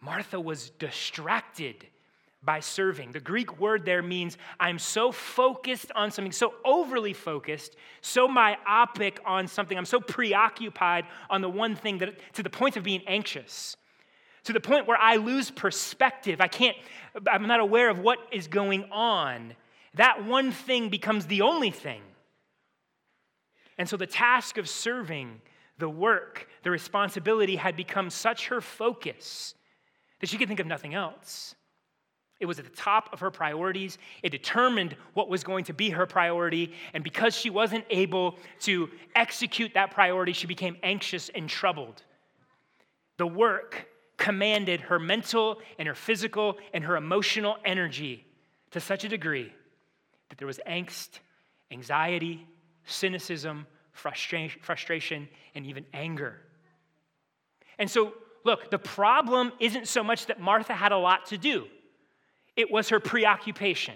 Martha 0.00 0.40
was 0.40 0.70
distracted 0.70 1.86
by 2.42 2.60
serving. 2.60 3.12
The 3.12 3.20
Greek 3.20 3.60
word 3.60 3.84
there 3.84 4.02
means 4.02 4.38
I'm 4.58 4.78
so 4.78 5.12
focused 5.12 5.92
on 5.94 6.10
something, 6.10 6.32
so 6.32 6.54
overly 6.64 7.12
focused, 7.12 7.76
so 8.00 8.26
myopic 8.26 9.20
on 9.26 9.46
something, 9.46 9.76
I'm 9.76 9.84
so 9.84 10.00
preoccupied 10.00 11.04
on 11.28 11.42
the 11.42 11.50
one 11.50 11.76
thing 11.76 11.98
that 11.98 12.18
to 12.34 12.42
the 12.42 12.48
point 12.48 12.78
of 12.78 12.82
being 12.82 13.02
anxious. 13.06 13.76
To 14.44 14.54
the 14.54 14.60
point 14.60 14.86
where 14.86 14.96
I 14.96 15.16
lose 15.16 15.50
perspective. 15.50 16.40
I 16.40 16.48
can't, 16.48 16.76
I'm 17.30 17.46
not 17.46 17.60
aware 17.60 17.90
of 17.90 17.98
what 17.98 18.18
is 18.32 18.48
going 18.48 18.84
on 18.90 19.54
that 19.94 20.24
one 20.24 20.52
thing 20.52 20.88
becomes 20.88 21.26
the 21.26 21.42
only 21.42 21.70
thing. 21.70 22.02
And 23.80 23.88
so 23.88 23.96
the 23.96 24.06
task 24.06 24.58
of 24.58 24.68
serving, 24.68 25.40
the 25.78 25.88
work, 25.88 26.46
the 26.64 26.70
responsibility 26.70 27.56
had 27.56 27.76
become 27.76 28.10
such 28.10 28.48
her 28.48 28.60
focus 28.60 29.54
that 30.20 30.28
she 30.28 30.36
could 30.36 30.48
think 30.48 30.60
of 30.60 30.66
nothing 30.66 30.92
else. 30.92 31.54
It 32.40 32.44
was 32.44 32.58
at 32.58 32.66
the 32.66 32.76
top 32.76 33.08
of 33.10 33.20
her 33.20 33.30
priorities. 33.30 33.96
It 34.22 34.32
determined 34.32 34.96
what 35.14 35.30
was 35.30 35.42
going 35.42 35.64
to 35.64 35.72
be 35.72 35.88
her 35.88 36.04
priority. 36.04 36.74
And 36.92 37.02
because 37.02 37.34
she 37.34 37.48
wasn't 37.48 37.86
able 37.88 38.36
to 38.60 38.90
execute 39.14 39.72
that 39.72 39.92
priority, 39.92 40.34
she 40.34 40.46
became 40.46 40.76
anxious 40.82 41.30
and 41.34 41.48
troubled. 41.48 42.02
The 43.16 43.26
work 43.26 43.88
commanded 44.18 44.82
her 44.82 44.98
mental 44.98 45.62
and 45.78 45.88
her 45.88 45.94
physical 45.94 46.58
and 46.74 46.84
her 46.84 46.98
emotional 46.98 47.56
energy 47.64 48.26
to 48.72 48.80
such 48.80 49.04
a 49.04 49.08
degree 49.08 49.50
that 50.28 50.36
there 50.36 50.46
was 50.46 50.60
angst, 50.68 51.20
anxiety, 51.70 52.46
cynicism, 52.86 53.66
frustra- 53.92 54.48
frustration, 54.62 55.28
and 55.54 55.66
even 55.66 55.84
anger. 55.92 56.36
And 57.78 57.90
so, 57.90 58.14
look, 58.44 58.70
the 58.70 58.78
problem 58.78 59.52
isn't 59.60 59.88
so 59.88 60.02
much 60.02 60.26
that 60.26 60.40
Martha 60.40 60.74
had 60.74 60.92
a 60.92 60.98
lot 60.98 61.26
to 61.26 61.38
do, 61.38 61.66
it 62.56 62.70
was 62.70 62.88
her 62.90 63.00
preoccupation. 63.00 63.94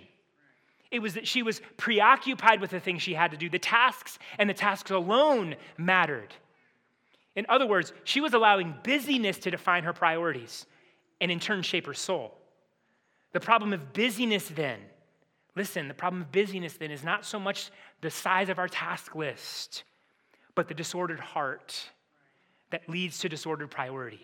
It 0.91 1.03
was 1.03 1.15
that 1.15 1.27
she 1.27 1.43
was 1.43 1.61
preoccupied 1.77 2.61
with 2.61 2.71
the 2.71 2.79
things 2.79 3.03
she 3.03 3.15
had 3.15 3.33
to 3.33 3.37
do. 3.37 3.51
The 3.51 3.59
tasks 3.59 4.17
and 4.39 4.49
the 4.49 4.55
tasks 4.55 4.93
alone 4.93 5.57
mattered. 5.77 6.33
In 7.35 7.47
other 7.49 7.67
words, 7.67 7.93
she 8.05 8.21
was 8.21 8.33
allowing 8.33 8.77
busyness 8.85 9.39
to 9.39 9.51
define 9.51 9.83
her 9.83 9.93
priorities 9.93 10.67
and 11.21 11.33
in 11.33 11.41
turn 11.41 11.63
shape 11.63 11.87
her 11.87 11.95
soul. 11.95 12.39
The 13.33 13.41
problem 13.41 13.73
of 13.73 13.93
busyness 13.93 14.47
then 14.47 14.79
Listen, 15.57 15.87
the 15.87 15.95
problem 15.95 16.23
of 16.23 16.33
busyness 16.33 16.75
then 16.75 16.91
is 16.91 17.05
not 17.05 17.25
so 17.25 17.39
much 17.39 17.71
the 18.05 18.11
size 18.11 18.51
of 18.51 18.59
our 18.59 18.69
task 18.69 19.15
list, 19.15 19.83
but 20.55 20.69
the 20.69 20.75
disordered 20.75 21.19
heart 21.19 21.91
that 22.71 22.87
leads 22.87 23.21
to 23.21 23.31
disordered 23.31 23.71
priorities. 23.71 24.21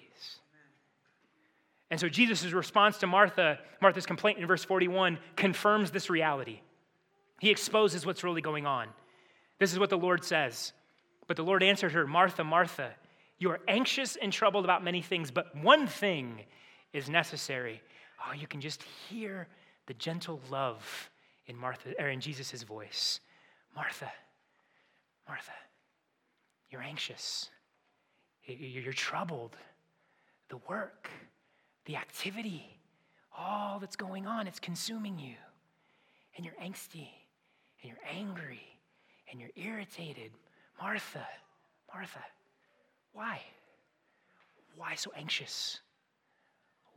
And 1.91 1.99
so 1.99 2.07
Jesus' 2.11 2.53
response 2.53 2.99
to 2.99 3.07
Martha, 3.07 3.59
Martha's 3.81 4.05
complaint 4.05 4.39
in 4.39 4.47
verse 4.47 4.63
41, 4.63 5.19
confirms 5.35 5.91
this 5.91 6.11
reality. 6.11 6.61
He 7.41 7.49
exposes 7.49 8.05
what's 8.05 8.23
really 8.23 8.43
going 8.43 8.67
on. 8.67 8.89
This 9.59 9.73
is 9.73 9.79
what 9.79 9.89
the 9.89 9.97
Lord 9.97 10.25
says. 10.25 10.75
But 11.27 11.39
the 11.39 11.43
Lord 11.43 11.63
answered 11.63 11.93
her, 11.93 12.07
Martha, 12.07 12.45
Martha, 12.45 12.91
you 13.39 13.51
are 13.51 13.61
anxious 13.67 14.15
and 14.17 14.31
troubled 14.31 14.65
about 14.65 14.85
many 14.85 15.01
things, 15.01 15.31
but 15.31 15.57
one 15.57 15.87
thing 15.87 16.43
is 16.93 17.09
necessary. 17.09 17.81
Oh, 18.29 18.35
you 18.35 18.47
can 18.47 18.61
just 18.61 18.83
hear 19.09 19.49
the 19.87 19.95
gentle 19.95 20.39
love 20.51 21.11
in 21.47 21.57
Martha 21.57 21.95
or 21.99 22.09
in 22.09 22.21
Jesus' 22.21 22.63
voice. 22.63 23.21
Martha, 23.75 24.11
Martha, 25.27 25.53
you're 26.71 26.83
anxious. 26.83 27.49
You're 28.45 28.93
troubled. 28.93 29.57
The 30.49 30.59
work, 30.69 31.09
the 31.85 31.97
activity, 31.97 32.65
all 33.37 33.79
that's 33.79 33.97
going 33.97 34.27
on, 34.27 34.47
it's 34.47 34.59
consuming 34.59 35.19
you. 35.19 35.37
And 36.37 36.45
you're 36.45 36.55
angsty, 36.55 37.09
and 37.81 37.85
you're 37.85 38.05
angry, 38.13 38.63
and 39.31 39.41
you're 39.41 39.51
irritated. 39.57 40.33
Martha, 40.81 41.27
Martha, 41.93 42.25
why? 43.13 43.41
Why 44.77 44.95
so 44.95 45.13
anxious? 45.17 45.81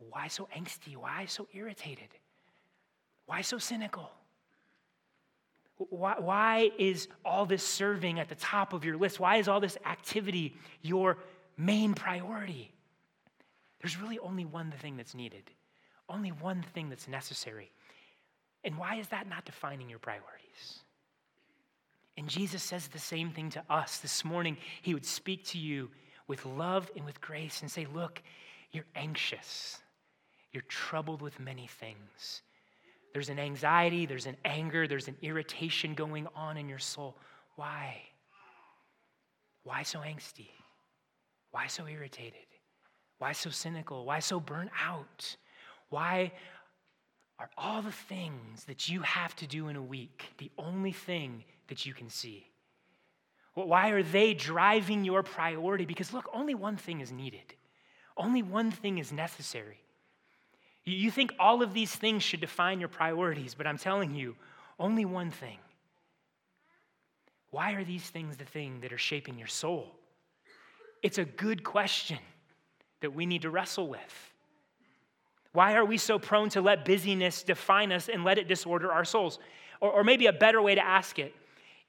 Why 0.10 0.28
so 0.28 0.48
angsty? 0.56 0.96
Why 0.96 1.26
so 1.26 1.48
irritated? 1.54 2.10
Why 3.26 3.42
so 3.42 3.58
cynical? 3.58 4.12
Why, 5.78 6.16
why, 6.20 6.72
is 6.78 7.08
all 7.26 7.46
this 7.46 7.64
serving 7.64 8.20
at 8.20 8.30
the 8.30 8.36
top 8.36 8.74
of 8.74 8.86
your 8.86 8.98
list? 8.98 9.20
Why 9.20 9.38
is 9.38 9.48
all 9.48 9.60
this 9.60 9.78
activity 9.86 10.56
your 10.82 11.18
main 11.58 11.94
priority? 11.94 12.72
There's 13.82 14.00
really 14.00 14.20
only 14.20 14.46
one 14.46 14.72
thing 14.72 14.98
that's 14.98 15.16
needed, 15.16 15.50
only 16.08 16.32
one 16.32 16.64
thing 16.74 16.90
that's 16.90 17.08
necessary. 17.08 17.72
And 18.64 18.78
why 18.78 18.96
is 18.96 19.08
that 19.10 19.28
not 19.28 19.46
defining 19.46 19.90
your 19.90 20.00
priorities? 20.00 20.80
And 22.16 22.30
Jesus 22.30 22.62
says 22.62 22.88
the 22.88 23.00
same 23.00 23.32
thing 23.32 23.50
to 23.52 23.64
us. 23.70 23.98
This 23.98 24.24
morning, 24.24 24.58
he 24.82 24.94
would 24.94 25.06
speak 25.06 25.46
to 25.48 25.58
you 25.58 25.90
with 26.28 26.46
love 26.46 26.90
and 26.96 27.06
with 27.06 27.20
grace 27.20 27.62
and 27.62 27.70
say, 27.70 27.88
Look, 27.94 28.22
you're 28.72 28.86
anxious. 28.96 29.80
You're 30.52 30.64
troubled 30.64 31.22
with 31.22 31.40
many 31.40 31.68
things. 31.68 32.44
There's 33.14 33.30
an 33.30 33.40
anxiety, 33.40 34.06
there's 34.06 34.26
an 34.26 34.38
anger, 34.44 34.88
there's 34.88 35.08
an 35.08 35.18
irritation 35.22 35.94
going 35.94 36.28
on 36.36 36.58
in 36.58 36.68
your 36.68 36.80
soul. 36.80 37.16
Why? 37.56 38.02
Why 39.64 39.84
so 39.84 40.00
angsty? 40.00 40.50
Why 41.52 41.68
so 41.68 41.88
irritated? 41.88 42.48
Why 43.20 43.32
so 43.32 43.52
cynical? 43.52 44.06
Why 44.06 44.20
so 44.20 44.40
burnt 44.40 44.72
out? 44.84 45.38
Why 45.90 46.32
are 47.38 47.50
all 47.58 47.84
the 47.84 47.92
things 47.92 48.66
that 48.66 48.90
you 48.90 49.02
have 49.02 49.36
to 49.38 49.48
do 49.48 49.68
in 49.68 49.76
a 49.76 49.82
week 49.82 50.34
the 50.40 50.52
only 50.58 50.92
thing 50.92 51.44
that 51.68 51.86
you 51.86 51.94
can 51.94 52.10
see? 52.10 52.48
Why 53.54 53.90
are 53.90 54.02
they 54.02 54.34
driving 54.34 55.06
your 55.06 55.22
priority? 55.22 55.86
Because 55.86 56.12
look, 56.12 56.28
only 56.34 56.56
one 56.56 56.76
thing 56.76 57.02
is 57.02 57.12
needed, 57.12 57.54
only 58.18 58.42
one 58.42 58.72
thing 58.72 58.98
is 58.98 59.12
necessary. 59.12 59.83
You 60.86 61.12
think 61.12 61.34
all 61.40 61.62
of 61.62 61.74
these 61.74 61.96
things 61.96 62.24
should 62.24 62.42
define 62.42 62.80
your 62.80 62.90
priorities, 62.90 63.56
but 63.56 63.66
I'm 63.66 63.78
telling 63.78 64.14
you, 64.16 64.36
only 64.80 65.06
one 65.06 65.32
thing. 65.32 65.58
Why 67.52 67.74
are 67.74 67.84
these 67.84 68.04
things 68.04 68.36
the 68.36 68.46
thing 68.46 68.82
that 68.82 68.92
are 68.92 68.98
shaping 68.98 69.38
your 69.38 69.48
soul? 69.48 69.96
It's 71.02 71.18
a 71.18 71.26
good 71.26 71.64
question 71.64 72.18
that 73.02 73.14
we 73.14 73.26
need 73.26 73.44
to 73.44 73.50
wrestle 73.50 73.88
with. 73.88 74.34
Why 75.54 75.76
are 75.76 75.86
we 75.86 75.98
so 75.98 76.18
prone 76.18 76.50
to 76.50 76.62
let 76.62 76.84
busyness 76.84 77.44
define 77.44 77.92
us 77.92 78.10
and 78.10 78.24
let 78.24 78.38
it 78.38 78.48
disorder 78.48 78.92
our 78.92 79.06
souls? 79.06 79.40
Or, 79.80 79.92
or 79.92 80.04
maybe 80.04 80.26
a 80.26 80.34
better 80.34 80.62
way 80.62 80.76
to 80.76 80.84
ask 80.84 81.20
it 81.20 81.34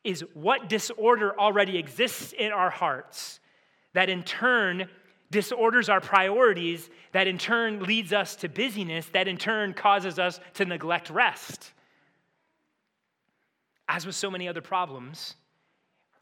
is 0.05 0.23
what 0.35 0.69
disorder 0.69 1.39
already 1.39 1.79
exists 1.79 2.35
in 2.39 2.53
our 2.53 2.71
hearts 2.71 3.41
that 3.95 4.11
in 4.11 4.23
turn 4.23 4.89
disorders 5.31 5.88
our 5.88 6.00
priorities, 6.00 6.90
that 7.12 7.26
in 7.26 7.38
turn 7.38 7.83
leads 7.83 8.12
us 8.12 8.37
to 8.37 8.49
busyness, 8.49 9.07
that 9.12 9.28
in 9.28 9.37
turn 9.37 9.75
causes 9.75 10.19
us 10.19 10.40
to 10.54 10.64
neglect 10.64 11.11
rest. 11.11 11.73
As 13.88 14.07
with 14.07 14.14
so 14.14 14.31
many 14.31 14.49
other 14.49 14.61
problems, 14.61 15.35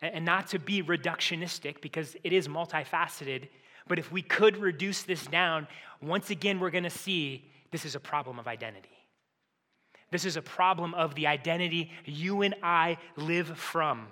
and 0.00 0.24
not 0.24 0.48
to 0.48 0.58
be 0.58 0.82
reductionistic 0.82 1.80
because 1.80 2.16
it 2.24 2.32
is 2.32 2.48
multifaceted, 2.48 3.48
but 3.86 3.98
if 3.98 4.10
we 4.10 4.22
could 4.22 4.56
reduce 4.56 5.02
this 5.02 5.24
down, 5.26 5.68
once 6.00 6.30
again, 6.30 6.58
we're 6.58 6.70
going 6.70 6.84
to 6.84 6.90
see 6.90 7.50
this 7.70 7.84
is 7.84 7.94
a 7.94 8.00
problem 8.00 8.38
of 8.38 8.48
identity. 8.48 8.88
This 10.10 10.24
is 10.24 10.36
a 10.36 10.42
problem 10.42 10.92
of 10.94 11.14
the 11.14 11.26
identity 11.26 11.90
you 12.04 12.42
and 12.42 12.54
I 12.62 12.98
live 13.16 13.56
from. 13.56 14.08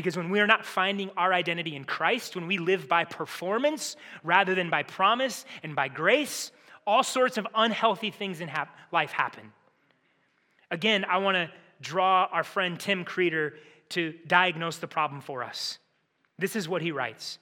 Because 0.00 0.16
when 0.16 0.30
we 0.30 0.40
are 0.40 0.46
not 0.46 0.64
finding 0.64 1.10
our 1.14 1.30
identity 1.30 1.76
in 1.76 1.84
Christ, 1.84 2.34
when 2.34 2.46
we 2.46 2.56
live 2.56 2.88
by 2.88 3.04
performance 3.04 3.96
rather 4.24 4.54
than 4.54 4.70
by 4.70 4.82
promise 4.82 5.44
and 5.62 5.76
by 5.76 5.88
grace, 5.88 6.52
all 6.86 7.02
sorts 7.02 7.36
of 7.36 7.46
unhealthy 7.54 8.10
things 8.10 8.40
in 8.40 8.50
life 8.92 9.10
happen. 9.10 9.52
Again, 10.70 11.04
I 11.04 11.18
want 11.18 11.34
to 11.34 11.50
draw 11.82 12.28
our 12.32 12.42
friend 12.42 12.80
Tim 12.80 13.04
Kreider 13.04 13.56
to 13.90 14.14
diagnose 14.26 14.78
the 14.78 14.86
problem 14.86 15.20
for 15.20 15.44
us. 15.44 15.76
This 16.38 16.56
is 16.56 16.66
what 16.66 16.80
he 16.80 16.92
writes 16.92 17.38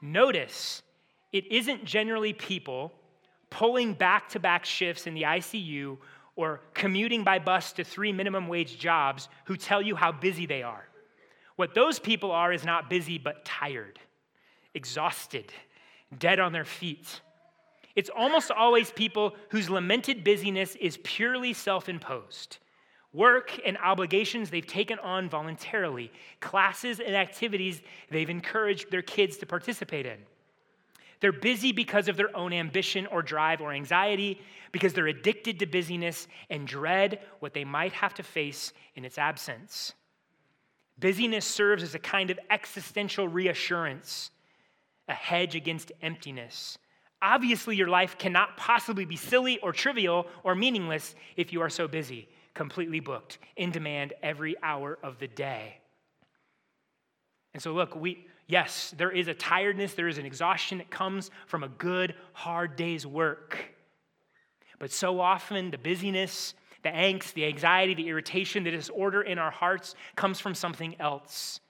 Notice 0.00 0.84
it 1.32 1.50
isn't 1.50 1.84
generally 1.84 2.32
people 2.32 2.92
pulling 3.50 3.92
back 3.92 4.28
to 4.28 4.38
back 4.38 4.64
shifts 4.64 5.08
in 5.08 5.14
the 5.14 5.22
ICU 5.22 5.98
or 6.36 6.60
commuting 6.74 7.24
by 7.24 7.40
bus 7.40 7.72
to 7.72 7.82
three 7.82 8.12
minimum 8.12 8.46
wage 8.46 8.78
jobs 8.78 9.28
who 9.46 9.56
tell 9.56 9.82
you 9.82 9.96
how 9.96 10.12
busy 10.12 10.46
they 10.46 10.62
are. 10.62 10.87
What 11.58 11.74
those 11.74 11.98
people 11.98 12.30
are 12.30 12.52
is 12.52 12.64
not 12.64 12.88
busy, 12.88 13.18
but 13.18 13.44
tired, 13.44 13.98
exhausted, 14.74 15.52
dead 16.16 16.38
on 16.38 16.52
their 16.52 16.64
feet. 16.64 17.20
It's 17.96 18.10
almost 18.16 18.52
always 18.52 18.92
people 18.92 19.34
whose 19.48 19.68
lamented 19.68 20.22
busyness 20.22 20.76
is 20.76 21.00
purely 21.02 21.52
self 21.52 21.88
imposed. 21.88 22.58
Work 23.12 23.58
and 23.66 23.76
obligations 23.78 24.50
they've 24.50 24.64
taken 24.64 25.00
on 25.00 25.28
voluntarily, 25.28 26.12
classes 26.38 27.00
and 27.00 27.16
activities 27.16 27.82
they've 28.08 28.30
encouraged 28.30 28.92
their 28.92 29.02
kids 29.02 29.36
to 29.38 29.46
participate 29.46 30.06
in. 30.06 30.18
They're 31.18 31.32
busy 31.32 31.72
because 31.72 32.06
of 32.06 32.16
their 32.16 32.36
own 32.36 32.52
ambition 32.52 33.08
or 33.08 33.20
drive 33.20 33.60
or 33.60 33.72
anxiety, 33.72 34.40
because 34.70 34.92
they're 34.92 35.08
addicted 35.08 35.58
to 35.58 35.66
busyness 35.66 36.28
and 36.50 36.68
dread 36.68 37.18
what 37.40 37.52
they 37.52 37.64
might 37.64 37.94
have 37.94 38.14
to 38.14 38.22
face 38.22 38.72
in 38.94 39.04
its 39.04 39.18
absence. 39.18 39.94
Busyness 40.98 41.44
serves 41.44 41.82
as 41.82 41.94
a 41.94 41.98
kind 41.98 42.30
of 42.30 42.38
existential 42.50 43.28
reassurance, 43.28 44.30
a 45.08 45.14
hedge 45.14 45.54
against 45.54 45.92
emptiness. 46.02 46.78
Obviously, 47.22 47.76
your 47.76 47.88
life 47.88 48.18
cannot 48.18 48.56
possibly 48.56 49.04
be 49.04 49.16
silly 49.16 49.58
or 49.60 49.72
trivial 49.72 50.26
or 50.44 50.54
meaningless 50.54 51.14
if 51.36 51.52
you 51.52 51.60
are 51.60 51.70
so 51.70 51.88
busy, 51.88 52.28
completely 52.54 53.00
booked, 53.00 53.38
in 53.56 53.70
demand 53.70 54.12
every 54.22 54.56
hour 54.62 54.98
of 55.02 55.18
the 55.18 55.28
day. 55.28 55.78
And 57.54 57.62
so, 57.62 57.72
look, 57.72 57.96
we, 57.96 58.26
Yes, 58.48 58.94
there 58.96 59.10
is 59.10 59.28
a 59.28 59.34
tiredness, 59.34 59.92
there 59.92 60.08
is 60.08 60.16
an 60.16 60.24
exhaustion 60.24 60.78
that 60.78 60.90
comes 60.90 61.30
from 61.46 61.62
a 61.62 61.68
good, 61.68 62.14
hard 62.32 62.76
day's 62.76 63.06
work. 63.06 63.74
But 64.78 64.90
so 64.90 65.20
often, 65.20 65.70
the 65.70 65.76
busyness, 65.76 66.54
the 66.88 66.96
angst, 66.96 67.34
the 67.34 67.44
anxiety, 67.44 67.94
the 67.94 68.08
irritation, 68.08 68.64
the 68.64 68.70
disorder 68.70 69.20
in 69.22 69.38
our 69.38 69.50
hearts 69.50 69.94
comes 70.16 70.40
from 70.40 70.54
something 70.54 70.96
else. 70.98 71.60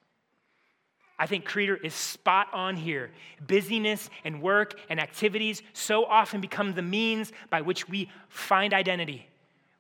I 1.18 1.26
think 1.26 1.48
Kreider 1.48 1.82
is 1.82 1.94
spot 1.94 2.46
on 2.52 2.76
here. 2.76 3.10
Busyness 3.44 4.08
and 4.24 4.40
work 4.40 4.78
and 4.88 5.00
activities 5.00 5.62
so 5.72 6.04
often 6.04 6.40
become 6.40 6.74
the 6.74 6.82
means 6.82 7.32
by 7.50 7.60
which 7.60 7.88
we 7.88 8.08
find 8.28 8.72
identity. 8.72 9.26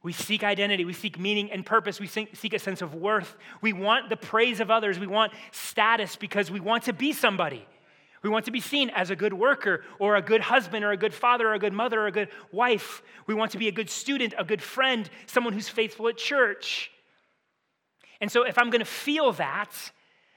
We 0.02 0.12
seek 0.12 0.42
identity, 0.42 0.84
we 0.84 0.92
seek 0.92 1.18
meaning 1.18 1.50
and 1.50 1.64
purpose, 1.64 2.00
we 2.00 2.06
seek 2.06 2.52
a 2.52 2.58
sense 2.58 2.82
of 2.82 2.94
worth. 2.94 3.36
We 3.60 3.72
want 3.72 4.08
the 4.08 4.16
praise 4.16 4.58
of 4.60 4.70
others, 4.70 4.98
we 4.98 5.06
want 5.06 5.32
status 5.52 6.16
because 6.16 6.50
we 6.50 6.60
want 6.60 6.84
to 6.84 6.92
be 6.92 7.12
somebody. 7.12 7.66
We 8.22 8.30
want 8.30 8.44
to 8.46 8.50
be 8.50 8.60
seen 8.60 8.90
as 8.90 9.10
a 9.10 9.16
good 9.16 9.32
worker 9.32 9.84
or 9.98 10.16
a 10.16 10.22
good 10.22 10.40
husband 10.40 10.84
or 10.84 10.90
a 10.90 10.96
good 10.96 11.14
father 11.14 11.48
or 11.48 11.54
a 11.54 11.58
good 11.58 11.72
mother 11.72 12.00
or 12.00 12.06
a 12.06 12.12
good 12.12 12.28
wife. 12.52 13.02
We 13.26 13.34
want 13.34 13.52
to 13.52 13.58
be 13.58 13.68
a 13.68 13.72
good 13.72 13.90
student, 13.90 14.34
a 14.36 14.44
good 14.44 14.62
friend, 14.62 15.08
someone 15.26 15.52
who's 15.52 15.68
faithful 15.68 16.08
at 16.08 16.16
church. 16.16 16.90
And 18.20 18.30
so, 18.30 18.42
if 18.42 18.58
I'm 18.58 18.70
going 18.70 18.80
to 18.80 18.84
feel 18.84 19.32
that, 19.34 19.70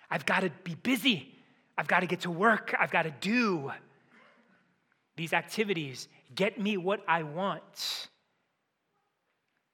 I've 0.09 0.25
got 0.25 0.41
to 0.41 0.51
be 0.63 0.75
busy. 0.75 1.33
I've 1.77 1.87
got 1.87 2.01
to 2.01 2.07
get 2.07 2.21
to 2.21 2.31
work. 2.31 2.75
I've 2.77 2.91
got 2.91 3.03
to 3.03 3.13
do 3.21 3.71
these 5.15 5.33
activities. 5.33 6.07
Get 6.35 6.59
me 6.59 6.77
what 6.77 7.01
I 7.07 7.23
want. 7.23 8.09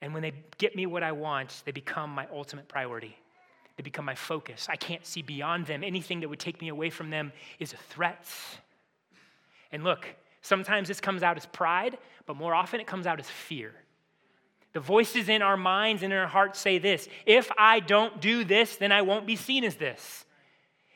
And 0.01 0.13
when 0.13 0.21
they 0.21 0.31
get 0.57 0.75
me 0.75 0.85
what 0.85 1.03
I 1.03 1.11
want, 1.11 1.63
they 1.65 1.71
become 1.71 2.11
my 2.11 2.27
ultimate 2.31 2.67
priority. 2.67 3.17
They 3.77 3.84
become 3.84 4.05
my 4.05 4.15
focus. 4.15 4.67
I 4.69 4.75
can't 4.75 5.05
see 5.05 5.22
beyond 5.22 5.67
them. 5.67 5.84
Anything 5.84 6.19
that 6.22 6.29
would 6.29 6.39
take 6.39 6.60
me 6.60 6.67
away 6.67 6.89
from 6.89 7.12
them 7.12 7.31
is 7.60 7.74
a 7.74 7.77
threat. 7.77 8.27
And 9.72 9.84
look, 9.84 10.07
sometimes 10.41 10.88
this 10.88 11.00
comes 11.00 11.22
out 11.22 11.38
as 11.38 11.46
pride, 11.46 11.98
but 12.25 12.36
more 12.36 12.55
often 12.55 12.79
it 12.79 12.88
comes 12.88 13.05
out 13.05 13.19
as 13.19 13.29
fear. 13.29 13.74
The 14.74 14.79
voices 14.79 15.29
in 15.29 15.41
our 15.41 15.57
minds 15.57 16.03
and 16.03 16.12
in 16.12 16.19
our 16.19 16.27
hearts 16.27 16.60
say 16.60 16.79
this 16.79 17.07
if 17.25 17.51
I 17.57 17.79
don't 17.79 18.19
do 18.19 18.43
this, 18.43 18.75
then 18.77 18.91
I 18.91 19.03
won't 19.03 19.25
be 19.25 19.36
seen 19.36 19.63
as 19.63 19.75
this. 19.75 20.25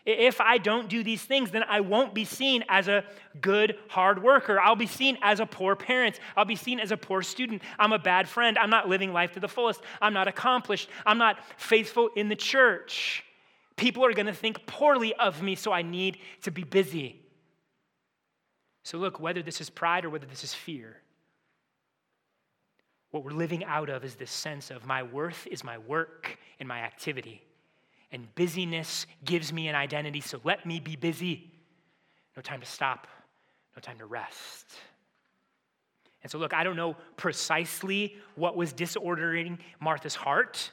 If 0.05 0.41
I 0.41 0.57
don't 0.57 0.89
do 0.89 1.03
these 1.03 1.21
things, 1.21 1.51
then 1.51 1.63
I 1.63 1.81
won't 1.81 2.15
be 2.15 2.25
seen 2.25 2.63
as 2.69 2.87
a 2.87 3.03
good, 3.39 3.77
hard 3.87 4.23
worker. 4.23 4.59
I'll 4.59 4.75
be 4.75 4.87
seen 4.87 5.17
as 5.21 5.39
a 5.39 5.45
poor 5.45 5.75
parent. 5.75 6.19
I'll 6.35 6.45
be 6.45 6.55
seen 6.55 6.79
as 6.79 6.91
a 6.91 6.97
poor 6.97 7.21
student. 7.21 7.61
I'm 7.77 7.93
a 7.93 7.99
bad 7.99 8.27
friend. 8.27 8.57
I'm 8.57 8.71
not 8.71 8.89
living 8.89 9.13
life 9.13 9.33
to 9.33 9.39
the 9.39 9.47
fullest. 9.47 9.81
I'm 10.01 10.13
not 10.13 10.27
accomplished. 10.27 10.89
I'm 11.05 11.19
not 11.19 11.37
faithful 11.57 12.09
in 12.15 12.29
the 12.29 12.35
church. 12.35 13.23
People 13.75 14.03
are 14.03 14.13
going 14.13 14.25
to 14.25 14.33
think 14.33 14.65
poorly 14.65 15.13
of 15.13 15.43
me, 15.43 15.55
so 15.55 15.71
I 15.71 15.83
need 15.83 16.17
to 16.41 16.51
be 16.51 16.63
busy. 16.63 17.21
So, 18.83 18.97
look, 18.97 19.19
whether 19.19 19.43
this 19.43 19.61
is 19.61 19.69
pride 19.69 20.05
or 20.05 20.09
whether 20.09 20.25
this 20.25 20.43
is 20.43 20.53
fear, 20.53 20.97
what 23.11 23.23
we're 23.23 23.31
living 23.31 23.63
out 23.65 23.89
of 23.89 24.03
is 24.03 24.15
this 24.15 24.31
sense 24.31 24.71
of 24.71 24.87
my 24.87 25.03
worth 25.03 25.45
is 25.51 25.63
my 25.63 25.77
work 25.77 26.39
and 26.59 26.67
my 26.67 26.79
activity 26.79 27.43
and 28.11 28.33
busyness 28.35 29.07
gives 29.23 29.53
me 29.53 29.67
an 29.67 29.75
identity, 29.75 30.21
so 30.21 30.39
let 30.43 30.65
me 30.65 30.79
be 30.79 30.95
busy. 30.95 31.51
No 32.35 32.41
time 32.41 32.59
to 32.59 32.65
stop, 32.65 33.07
no 33.75 33.81
time 33.81 33.97
to 33.99 34.05
rest. 34.05 34.65
And 36.23 36.31
so, 36.31 36.37
look, 36.37 36.53
I 36.53 36.63
don't 36.63 36.75
know 36.75 36.95
precisely 37.17 38.15
what 38.35 38.55
was 38.55 38.73
disordering 38.73 39.59
Martha's 39.79 40.15
heart. 40.15 40.71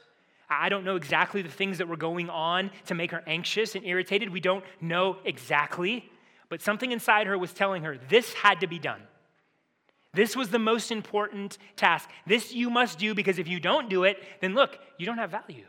I 0.49 0.69
don't 0.69 0.83
know 0.83 0.95
exactly 0.95 1.41
the 1.41 1.49
things 1.49 1.77
that 1.77 1.87
were 1.87 1.97
going 1.97 2.29
on 2.29 2.71
to 2.85 2.95
make 2.95 3.11
her 3.11 3.23
anxious 3.25 3.75
and 3.75 3.85
irritated. 3.85 4.29
We 4.29 4.39
don't 4.39 4.63
know 4.81 5.17
exactly. 5.25 6.09
But 6.49 6.61
something 6.61 6.91
inside 6.91 7.27
her 7.27 7.37
was 7.37 7.53
telling 7.53 7.83
her 7.83 7.97
this 8.09 8.33
had 8.33 8.61
to 8.61 8.67
be 8.67 8.79
done. 8.79 9.01
This 10.13 10.35
was 10.35 10.49
the 10.49 10.59
most 10.59 10.91
important 10.91 11.59
task. 11.75 12.09
This 12.25 12.51
you 12.51 12.71
must 12.71 12.97
do 12.97 13.13
because 13.13 13.37
if 13.37 13.47
you 13.47 13.59
don't 13.59 13.89
do 13.89 14.03
it, 14.03 14.17
then 14.41 14.55
look, 14.55 14.79
you 14.97 15.05
don't 15.05 15.19
have 15.19 15.29
value. 15.29 15.65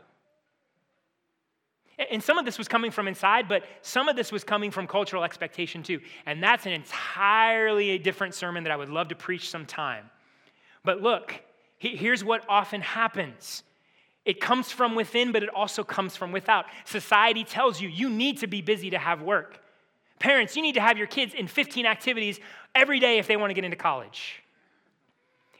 And 1.97 2.23
some 2.23 2.37
of 2.37 2.45
this 2.45 2.57
was 2.57 2.67
coming 2.67 2.89
from 2.89 3.07
inside, 3.07 3.47
but 3.47 3.63
some 3.81 4.09
of 4.09 4.15
this 4.15 4.31
was 4.31 4.43
coming 4.43 4.71
from 4.71 4.87
cultural 4.87 5.23
expectation 5.23 5.83
too. 5.83 5.99
And 6.25 6.41
that's 6.41 6.65
an 6.65 6.71
entirely 6.71 7.97
different 7.99 8.33
sermon 8.33 8.63
that 8.63 8.71
I 8.71 8.75
would 8.75 8.89
love 8.89 9.09
to 9.09 9.15
preach 9.15 9.49
sometime. 9.49 10.09
But 10.83 11.01
look, 11.01 11.39
here's 11.77 12.23
what 12.23 12.43
often 12.49 12.81
happens 12.81 13.63
it 14.23 14.39
comes 14.39 14.71
from 14.71 14.93
within, 14.93 15.31
but 15.31 15.41
it 15.41 15.49
also 15.49 15.83
comes 15.83 16.15
from 16.15 16.31
without. 16.31 16.65
Society 16.85 17.43
tells 17.43 17.81
you 17.81 17.89
you 17.89 18.07
need 18.07 18.37
to 18.37 18.47
be 18.47 18.61
busy 18.61 18.91
to 18.91 18.99
have 18.99 19.23
work. 19.23 19.59
Parents, 20.19 20.55
you 20.55 20.61
need 20.61 20.75
to 20.75 20.81
have 20.81 20.95
your 20.97 21.07
kids 21.07 21.33
in 21.33 21.47
15 21.47 21.87
activities 21.87 22.39
every 22.75 22.99
day 22.99 23.17
if 23.17 23.25
they 23.25 23.35
want 23.35 23.49
to 23.49 23.55
get 23.55 23.63
into 23.63 23.77
college. 23.77 24.43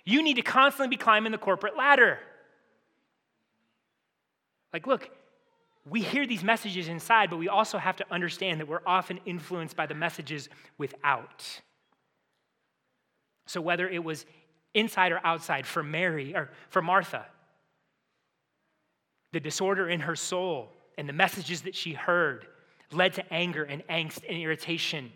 You 0.05 0.21
need 0.21 0.35
to 0.35 0.43
constantly 0.43 0.95
be 0.95 1.01
climbing 1.01 1.31
the 1.31 1.39
corporate 1.39 1.75
ladder. 1.75 2.19
Like, 4.71 4.85
look, 4.85 5.09
we 5.89 6.01
hear 6.01 6.27
these 6.27 6.43
messages 6.43 6.87
inside, 6.87 7.29
but 7.29 7.37
we 7.37 7.49
also 7.49 7.77
have 7.77 7.95
to 7.97 8.05
understand 8.11 8.59
that 8.59 8.67
we're 8.67 8.81
often 8.85 9.19
influenced 9.25 9.75
by 9.75 9.85
the 9.85 9.95
messages 9.95 10.47
without. 10.77 11.61
So, 13.47 13.61
whether 13.61 13.89
it 13.89 14.03
was 14.03 14.25
inside 14.73 15.11
or 15.11 15.19
outside 15.25 15.65
for 15.65 15.81
Mary 15.81 16.35
or 16.35 16.51
for 16.69 16.81
Martha, 16.81 17.25
the 19.33 19.39
disorder 19.39 19.89
in 19.89 20.01
her 20.01 20.15
soul 20.15 20.69
and 20.97 21.09
the 21.09 21.13
messages 21.13 21.61
that 21.63 21.75
she 21.75 21.93
heard 21.93 22.45
led 22.91 23.13
to 23.13 23.33
anger 23.33 23.63
and 23.63 23.85
angst 23.87 24.19
and 24.27 24.37
irritation 24.37 25.11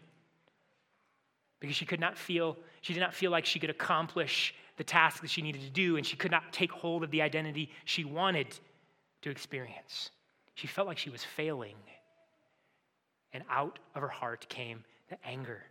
because 1.60 1.76
she 1.76 1.86
could 1.86 2.00
not 2.00 2.18
feel 2.18 2.58
she 2.82 2.94
did 2.94 3.00
not 3.00 3.14
feel 3.14 3.32
like 3.32 3.46
she 3.46 3.60
could 3.60 3.70
accomplish 3.70 4.54
the 4.78 4.84
task 4.84 5.22
that 5.22 5.30
she 5.30 5.42
needed 5.42 5.62
to 5.62 5.70
do 5.70 5.98
and 5.98 6.06
she 6.06 6.16
could 6.16 6.32
not 6.32 6.52
take 6.54 6.72
hold 6.72 7.04
of 7.04 7.12
the 7.12 7.22
identity 7.22 7.70
she 7.84 8.06
wanted 8.06 8.48
to 9.22 9.30
experience 9.30 10.12
she 10.56 10.68
felt 10.68 10.88
like 10.88 10.98
she 10.98 11.10
was 11.10 11.24
failing. 11.24 11.76
And 13.34 13.44
out 13.50 13.80
of 13.94 14.02
her 14.02 14.08
heart 14.08 14.48
came 14.50 14.84
the 15.10 15.18
anger. 15.26 15.62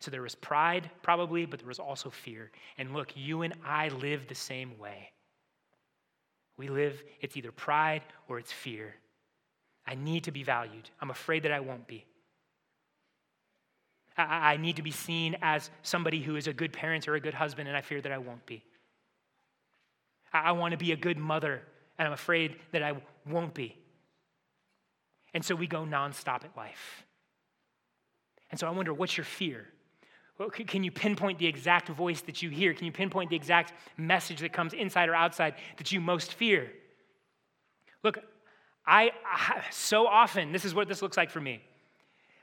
So 0.00 0.10
there 0.10 0.22
was 0.22 0.34
pride, 0.34 0.90
probably, 1.02 1.46
but 1.46 1.60
there 1.60 1.68
was 1.68 1.78
also 1.78 2.10
fear. 2.10 2.50
And 2.76 2.92
look, 2.92 3.12
you 3.16 3.42
and 3.42 3.54
I 3.64 3.88
live 3.88 4.26
the 4.26 4.34
same 4.34 4.78
way. 4.78 5.10
We 6.56 6.68
live, 6.68 7.02
it's 7.20 7.36
either 7.36 7.52
pride 7.52 8.02
or 8.28 8.38
it's 8.38 8.52
fear. 8.52 8.94
I 9.86 9.94
need 9.94 10.24
to 10.24 10.30
be 10.30 10.42
valued. 10.42 10.88
I'm 11.00 11.10
afraid 11.10 11.42
that 11.44 11.52
I 11.52 11.60
won't 11.60 11.86
be. 11.86 12.04
I, 14.16 14.56
need 14.58 14.76
to 14.76 14.82
be 14.82 14.92
seen 14.92 15.36
as 15.42 15.70
somebody 15.82 16.22
who 16.22 16.36
is 16.36 16.46
a 16.46 16.52
good 16.52 16.72
parent 16.72 17.08
or 17.08 17.16
a 17.16 17.20
good 17.20 17.34
husband, 17.34 17.66
and 17.66 17.76
I 17.76 17.80
fear 17.80 18.00
that 18.00 18.12
I 18.12 18.18
won't 18.18 18.46
be. 18.46 18.62
I 20.32 20.52
want 20.52 20.72
to 20.72 20.78
be 20.78 20.92
a 20.92 20.96
good 20.96 21.18
mother, 21.18 21.62
and 21.98 22.06
I'm 22.06 22.14
afraid 22.14 22.56
that 22.72 22.82
I 22.82 22.94
won't 23.26 23.54
be. 23.54 23.76
And 25.32 25.44
so 25.44 25.54
we 25.54 25.66
go 25.66 25.84
nonstop 25.84 26.44
at 26.44 26.56
life. 26.56 27.04
And 28.50 28.58
so 28.58 28.66
I 28.66 28.70
wonder, 28.70 28.92
what's 28.94 29.16
your 29.16 29.24
fear? 29.24 29.66
Can 30.66 30.82
you 30.82 30.90
pinpoint 30.90 31.38
the 31.38 31.46
exact 31.46 31.88
voice 31.88 32.20
that 32.22 32.42
you 32.42 32.50
hear? 32.50 32.74
Can 32.74 32.86
you 32.86 32.92
pinpoint 32.92 33.30
the 33.30 33.36
exact 33.36 33.72
message 33.96 34.40
that 34.40 34.52
comes 34.52 34.72
inside 34.72 35.08
or 35.08 35.14
outside 35.14 35.54
that 35.76 35.92
you 35.92 36.00
most 36.00 36.34
fear? 36.34 36.70
Look, 38.02 38.18
I, 38.86 39.12
I 39.24 39.62
so 39.70 40.06
often, 40.06 40.52
this 40.52 40.64
is 40.64 40.74
what 40.74 40.88
this 40.88 41.02
looks 41.02 41.16
like 41.16 41.30
for 41.30 41.40
me. 41.40 41.62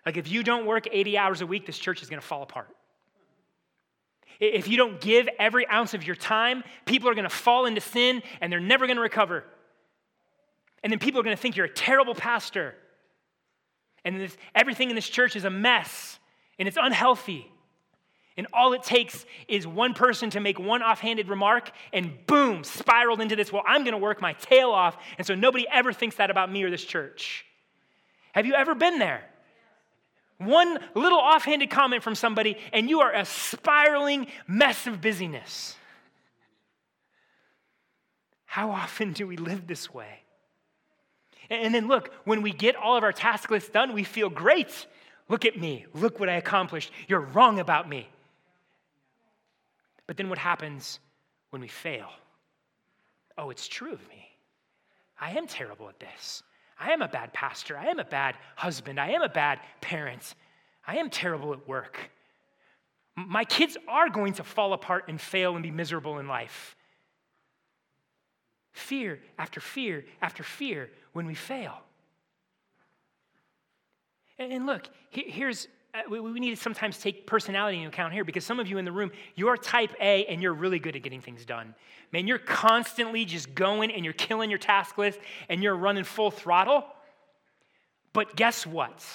Like, 0.05 0.17
if 0.17 0.29
you 0.29 0.41
don't 0.41 0.65
work 0.65 0.87
80 0.91 1.17
hours 1.17 1.41
a 1.41 1.45
week, 1.45 1.65
this 1.65 1.77
church 1.77 2.01
is 2.01 2.09
going 2.09 2.19
to 2.19 2.25
fall 2.25 2.43
apart. 2.43 2.69
If 4.41 4.67
you 4.67 4.75
don't 4.75 4.99
give 4.99 5.29
every 5.37 5.67
ounce 5.69 5.93
of 5.93 6.05
your 6.05 6.15
time, 6.15 6.63
people 6.85 7.07
are 7.07 7.13
going 7.13 7.29
to 7.29 7.29
fall 7.29 7.67
into 7.67 7.79
sin 7.79 8.23
and 8.41 8.51
they're 8.51 8.59
never 8.59 8.87
going 8.87 8.97
to 8.97 9.01
recover. 9.01 9.43
And 10.83 10.91
then 10.91 10.97
people 10.97 11.21
are 11.21 11.23
going 11.23 11.35
to 11.35 11.41
think 11.41 11.55
you're 11.55 11.67
a 11.67 11.73
terrible 11.73 12.15
pastor. 12.15 12.73
And 14.03 14.19
this, 14.19 14.35
everything 14.55 14.89
in 14.89 14.95
this 14.95 15.07
church 15.07 15.35
is 15.35 15.45
a 15.45 15.51
mess 15.51 16.17
and 16.57 16.67
it's 16.67 16.77
unhealthy. 16.81 17.51
And 18.35 18.47
all 18.51 18.73
it 18.73 18.81
takes 18.81 19.27
is 19.47 19.67
one 19.67 19.93
person 19.93 20.31
to 20.31 20.39
make 20.39 20.57
one 20.57 20.81
offhanded 20.81 21.29
remark 21.29 21.71
and 21.93 22.11
boom, 22.25 22.63
spiraled 22.63 23.21
into 23.21 23.35
this. 23.35 23.53
Well, 23.53 23.61
I'm 23.67 23.83
going 23.83 23.91
to 23.91 23.99
work 23.99 24.21
my 24.21 24.33
tail 24.33 24.71
off. 24.71 24.97
And 25.19 25.27
so 25.27 25.35
nobody 25.35 25.67
ever 25.71 25.93
thinks 25.93 26.15
that 26.15 26.31
about 26.31 26.51
me 26.51 26.63
or 26.63 26.71
this 26.71 26.83
church. 26.83 27.45
Have 28.31 28.47
you 28.47 28.55
ever 28.55 28.73
been 28.73 28.97
there? 28.97 29.23
One 30.41 30.79
little 30.95 31.19
offhanded 31.19 31.69
comment 31.69 32.01
from 32.01 32.15
somebody, 32.15 32.57
and 32.73 32.89
you 32.89 33.01
are 33.01 33.13
a 33.13 33.25
spiraling 33.25 34.27
mess 34.47 34.87
of 34.87 34.99
busyness. 34.99 35.75
How 38.45 38.71
often 38.71 39.13
do 39.13 39.27
we 39.27 39.37
live 39.37 39.67
this 39.67 39.93
way? 39.93 40.23
And 41.51 41.75
then 41.75 41.87
look, 41.87 42.11
when 42.23 42.41
we 42.41 42.51
get 42.51 42.75
all 42.75 42.97
of 42.97 43.03
our 43.03 43.11
task 43.11 43.51
lists 43.51 43.69
done, 43.69 43.93
we 43.93 44.03
feel 44.03 44.29
great. 44.29 44.87
Look 45.29 45.45
at 45.45 45.59
me. 45.59 45.85
Look 45.93 46.19
what 46.19 46.27
I 46.27 46.33
accomplished. 46.33 46.91
You're 47.07 47.19
wrong 47.21 47.59
about 47.59 47.87
me. 47.87 48.09
But 50.07 50.17
then 50.17 50.27
what 50.27 50.39
happens 50.39 50.99
when 51.51 51.61
we 51.61 51.67
fail? 51.67 52.09
Oh, 53.37 53.51
it's 53.51 53.67
true 53.67 53.93
of 53.93 54.09
me. 54.09 54.27
I 55.19 55.31
am 55.31 55.45
terrible 55.45 55.87
at 55.87 55.99
this. 55.99 56.41
I 56.81 56.91
am 56.91 57.03
a 57.03 57.07
bad 57.07 57.31
pastor. 57.31 57.77
I 57.77 57.85
am 57.85 57.99
a 57.99 58.03
bad 58.03 58.35
husband. 58.55 58.99
I 58.99 59.11
am 59.11 59.21
a 59.21 59.29
bad 59.29 59.59
parent. 59.81 60.33
I 60.87 60.97
am 60.97 61.11
terrible 61.11 61.53
at 61.53 61.67
work. 61.67 62.09
My 63.15 63.43
kids 63.43 63.77
are 63.87 64.09
going 64.09 64.33
to 64.33 64.43
fall 64.43 64.73
apart 64.73 65.05
and 65.07 65.21
fail 65.21 65.53
and 65.53 65.61
be 65.61 65.69
miserable 65.69 66.17
in 66.17 66.27
life. 66.27 66.75
Fear 68.71 69.19
after 69.37 69.59
fear 69.59 70.05
after 70.23 70.41
fear 70.41 70.89
when 71.13 71.27
we 71.27 71.35
fail. 71.35 71.77
And 74.39 74.65
look, 74.65 74.89
here's 75.11 75.67
uh, 75.93 76.09
we 76.09 76.39
need 76.39 76.51
to 76.51 76.55
sometimes 76.55 76.97
take 76.97 77.27
personality 77.27 77.77
into 77.77 77.89
account 77.89 78.13
here 78.13 78.23
because 78.23 78.45
some 78.45 78.59
of 78.59 78.67
you 78.67 78.77
in 78.77 78.85
the 78.85 78.91
room, 78.91 79.11
you're 79.35 79.57
type 79.57 79.91
A 79.99 80.25
and 80.25 80.41
you're 80.41 80.53
really 80.53 80.79
good 80.79 80.95
at 80.95 81.01
getting 81.01 81.21
things 81.21 81.45
done. 81.45 81.75
Man, 82.13 82.27
you're 82.27 82.37
constantly 82.37 83.25
just 83.25 83.53
going 83.53 83.91
and 83.91 84.05
you're 84.05 84.13
killing 84.13 84.49
your 84.49 84.59
task 84.59 84.97
list 84.97 85.19
and 85.49 85.61
you're 85.61 85.75
running 85.75 86.03
full 86.03 86.31
throttle. 86.31 86.85
But 88.13 88.35
guess 88.35 88.65
what? 88.65 89.05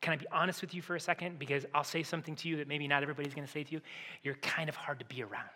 Can 0.00 0.12
I 0.12 0.16
be 0.16 0.26
honest 0.32 0.60
with 0.60 0.74
you 0.74 0.82
for 0.82 0.96
a 0.96 1.00
second? 1.00 1.38
Because 1.38 1.64
I'll 1.72 1.84
say 1.84 2.02
something 2.02 2.34
to 2.36 2.48
you 2.48 2.56
that 2.56 2.66
maybe 2.66 2.88
not 2.88 3.02
everybody's 3.02 3.34
going 3.34 3.46
to 3.46 3.52
say 3.52 3.62
to 3.62 3.72
you. 3.72 3.80
You're 4.24 4.34
kind 4.36 4.68
of 4.68 4.74
hard 4.74 4.98
to 4.98 5.04
be 5.04 5.22
around. 5.22 5.48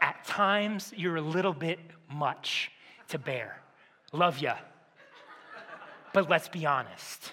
At 0.00 0.24
times, 0.24 0.92
you're 0.96 1.16
a 1.16 1.22
little 1.22 1.52
bit 1.52 1.78
much 2.12 2.70
to 3.08 3.18
bear. 3.18 3.60
Love 4.12 4.38
ya. 4.38 4.56
But 6.12 6.28
let's 6.28 6.48
be 6.48 6.66
honest. 6.66 7.32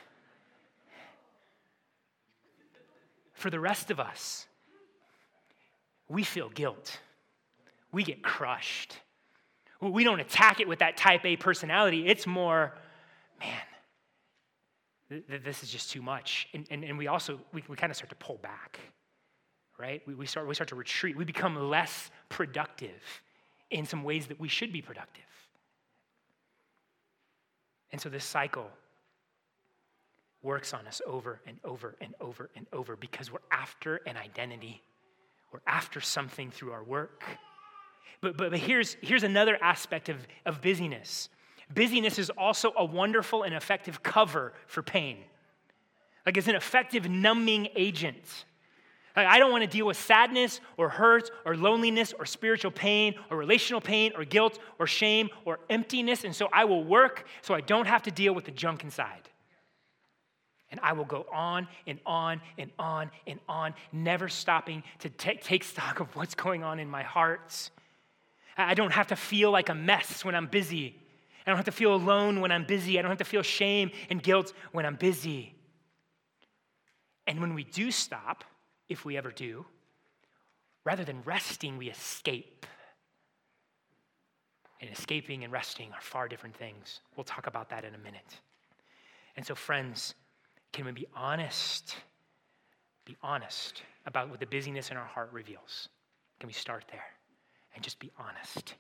For 3.42 3.50
the 3.50 3.60
rest 3.60 3.90
of 3.90 4.00
us, 4.00 4.46
we 6.08 6.24
feel 6.24 6.50
guilt. 6.50 7.00
We 7.92 8.04
get 8.04 8.22
crushed. 8.22 8.96
We 9.82 10.04
don't 10.04 10.20
attack 10.20 10.60
it 10.60 10.68
with 10.68 10.78
that 10.78 10.96
type 10.96 11.26
A 11.26 11.38
personality. 11.38 12.06
It's 12.06 12.28
more, 12.28 12.78
man, 13.40 13.58
th- 15.10 15.28
th- 15.28 15.44
this 15.44 15.64
is 15.64 15.72
just 15.72 15.90
too 15.90 16.04
much. 16.04 16.50
And, 16.54 16.68
and, 16.70 16.84
and 16.84 17.00
we 17.00 17.08
also, 17.08 17.40
we, 17.52 17.64
we 17.68 17.76
kind 17.76 17.90
of 17.90 17.98
start 17.98 18.10
to 18.10 18.16
pull 18.16 18.38
back, 18.44 18.80
right? 19.80 20.04
We, 20.06 20.14
we, 20.14 20.28
start, 20.28 20.48
we 20.48 20.54
start 20.54 20.68
to 20.70 20.76
retreat. 20.76 21.18
We 21.18 21.26
become 21.26 21.56
less 21.56 22.12
productive 22.30 23.02
in 23.72 23.88
some 23.88 24.04
ways 24.04 24.28
that 24.28 24.40
we 24.40 24.50
should 24.50 24.72
be 24.72 24.84
productive. 24.84 25.24
And 27.92 28.00
so 28.00 28.08
this 28.08 28.24
cycle 28.24 28.70
works 30.44 30.74
on 30.74 30.88
us 30.88 31.02
over 31.06 31.40
and 31.46 31.58
over 31.64 31.96
and 32.02 32.14
over 32.20 32.50
and 32.56 32.66
over 32.74 32.96
because 32.96 33.32
we're 33.32 33.40
after 33.52 33.98
an 34.08 34.18
identity. 34.18 34.82
We're 35.52 35.62
after 35.68 36.02
something 36.02 36.52
through 36.52 36.72
our 36.72 36.84
work. 36.84 37.24
But, 38.22 38.38
but, 38.38 38.52
but 38.52 38.60
here's, 38.60 38.98
here's 39.02 39.24
another 39.24 39.58
aspect 39.62 40.10
of, 40.10 40.18
of 40.46 40.62
busyness 40.62 41.30
busyness 41.74 42.20
is 42.20 42.30
also 42.32 42.74
a 42.78 42.84
wonderful 42.84 43.44
and 43.44 43.56
effective 43.56 44.04
cover 44.04 44.54
for 44.68 44.84
pain. 44.84 45.18
Like 46.26 46.38
it's 46.38 46.48
an 46.48 46.56
effective 46.56 47.10
numbing 47.10 47.70
agent. 47.76 48.46
Like 49.16 49.28
I 49.28 49.40
don't 49.40 49.52
want 49.52 49.64
to 49.64 49.70
deal 49.70 49.86
with 49.86 49.98
sadness 49.98 50.62
or 50.78 50.90
hurt 50.90 51.32
or 51.46 51.56
loneliness 51.56 52.14
or 52.18 52.26
spiritual 52.26 52.72
pain 52.72 53.16
or 53.30 53.38
relational 53.38 53.82
pain 53.82 54.12
or 54.16 54.24
guilt 54.24 54.60
or 54.80 54.88
shame 54.88 55.30
or 55.46 55.60
emptiness. 55.70 56.24
And 56.24 56.36
so 56.36 56.50
I 56.52 56.66
will 56.66 56.84
work 56.84 57.26
so 57.42 57.54
I 57.54 57.62
don't 57.62 57.88
have 57.88 58.04
to 58.04 58.12
deal 58.12 58.34
with 58.34 58.46
the 58.46 58.52
junk 58.52 58.84
inside. 58.84 59.30
And 60.72 60.80
I 60.82 60.94
will 60.94 61.06
go 61.06 61.26
on 61.32 61.68
and 61.86 62.00
on 62.06 62.42
and 62.58 62.72
on 62.80 63.12
and 63.28 63.40
on, 63.48 63.74
never 63.92 64.30
stopping 64.30 64.84
to 65.00 65.10
t- 65.10 65.40
take 65.42 65.64
stock 65.64 66.00
of 66.00 66.16
what's 66.16 66.34
going 66.34 66.64
on 66.64 66.80
in 66.80 66.90
my 66.90 67.04
heart. 67.04 67.70
I 68.58 68.74
don't 68.74 68.92
have 68.92 69.08
to 69.08 69.16
feel 69.16 69.52
like 69.52 69.70
a 69.70 69.76
mess 69.76 70.24
when 70.24 70.34
I'm 70.34 70.48
busy. 70.48 70.96
I 71.46 71.50
don't 71.50 71.58
have 71.58 71.66
to 71.66 71.72
feel 71.72 71.94
alone 71.94 72.40
when 72.40 72.52
I'm 72.52 72.66
busy. 72.66 73.00
I 73.00 73.02
don't 73.02 73.10
have 73.10 73.18
to 73.18 73.26
feel 73.26 73.42
shame 73.42 73.92
and 74.10 74.22
guilt 74.22 74.54
when 74.72 74.86
I'm 74.86 74.96
busy. 74.96 75.56
And 77.28 77.40
when 77.42 77.54
we 77.54 77.64
do 77.64 77.92
stop, 77.92 78.44
if 78.90 79.06
we 79.06 79.18
ever 79.18 79.32
do, 79.32 79.66
rather 80.84 81.04
than 81.04 81.22
resting, 81.24 81.78
we 81.78 81.90
escape. 81.90 82.66
And 84.80 84.90
escaping 84.90 85.44
and 85.44 85.54
resting 85.54 85.92
are 85.94 86.02
far 86.02 86.28
different 86.28 86.56
things. 86.56 87.02
We'll 87.16 87.24
talk 87.24 87.48
about 87.48 87.70
that 87.70 87.86
in 87.86 87.94
a 87.94 88.00
minute. 88.00 88.40
And 89.36 89.46
so, 89.46 89.56
friends, 89.56 90.16
can 90.74 90.86
we 90.86 90.92
be 90.92 91.08
honest? 91.16 91.96
Be 93.06 93.18
honest 93.22 93.84
about 94.06 94.30
what 94.30 94.40
the 94.40 94.46
busyness 94.46 94.90
in 94.90 94.98
our 94.98 95.06
heart 95.06 95.30
reveals. 95.32 95.90
Can 96.40 96.48
we 96.48 96.54
start 96.54 96.86
there 96.92 97.06
and 97.76 97.84
just 97.84 98.00
be 98.00 98.12
honest? 98.18 98.76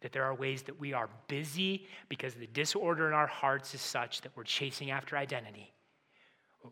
That 0.00 0.12
there 0.12 0.24
are 0.24 0.34
ways 0.34 0.62
that 0.62 0.78
we 0.78 0.92
are 0.92 1.08
busy 1.28 1.86
because 2.08 2.34
the 2.34 2.46
disorder 2.48 3.08
in 3.08 3.14
our 3.14 3.26
hearts 3.26 3.74
is 3.74 3.80
such 3.80 4.20
that 4.22 4.32
we're 4.36 4.44
chasing 4.44 4.90
after 4.90 5.16
identity. 5.16 5.72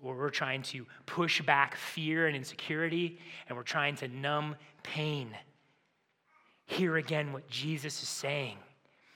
Or 0.02 0.16
we're 0.16 0.30
trying 0.30 0.62
to 0.62 0.86
push 1.06 1.40
back 1.40 1.76
fear 1.76 2.26
and 2.26 2.36
insecurity, 2.36 3.18
and 3.48 3.56
we're 3.56 3.62
trying 3.62 3.94
to 3.96 4.08
numb 4.08 4.56
pain. 4.82 5.30
Hear 6.66 6.96
again 6.96 7.32
what 7.32 7.48
Jesus 7.48 8.02
is 8.02 8.08
saying. 8.08 8.56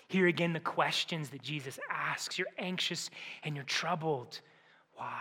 Hear 0.07 0.27
again 0.29 0.53
the 0.53 0.61
questions 0.61 1.31
that 1.31 1.43
Jesus 1.43 1.79
asks. 1.91 2.39
You're 2.39 2.49
anxious 2.59 3.11
and 3.43 3.57
you're 3.57 3.65
troubled. 3.65 4.41
Why? 4.95 5.21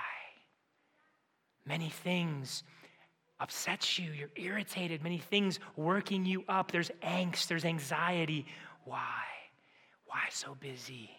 Many 1.67 1.89
things 1.89 2.63
upsets 3.39 3.99
you. 3.99 4.11
You're 4.11 4.29
irritated. 4.35 5.03
Many 5.03 5.17
things 5.17 5.59
working 5.75 6.25
you 6.25 6.43
up. 6.47 6.71
There's 6.71 6.91
angst, 7.03 7.47
there's 7.47 7.65
anxiety. 7.65 8.45
Why? 8.85 9.23
Why 10.05 10.21
so 10.29 10.55
busy? 10.59 11.11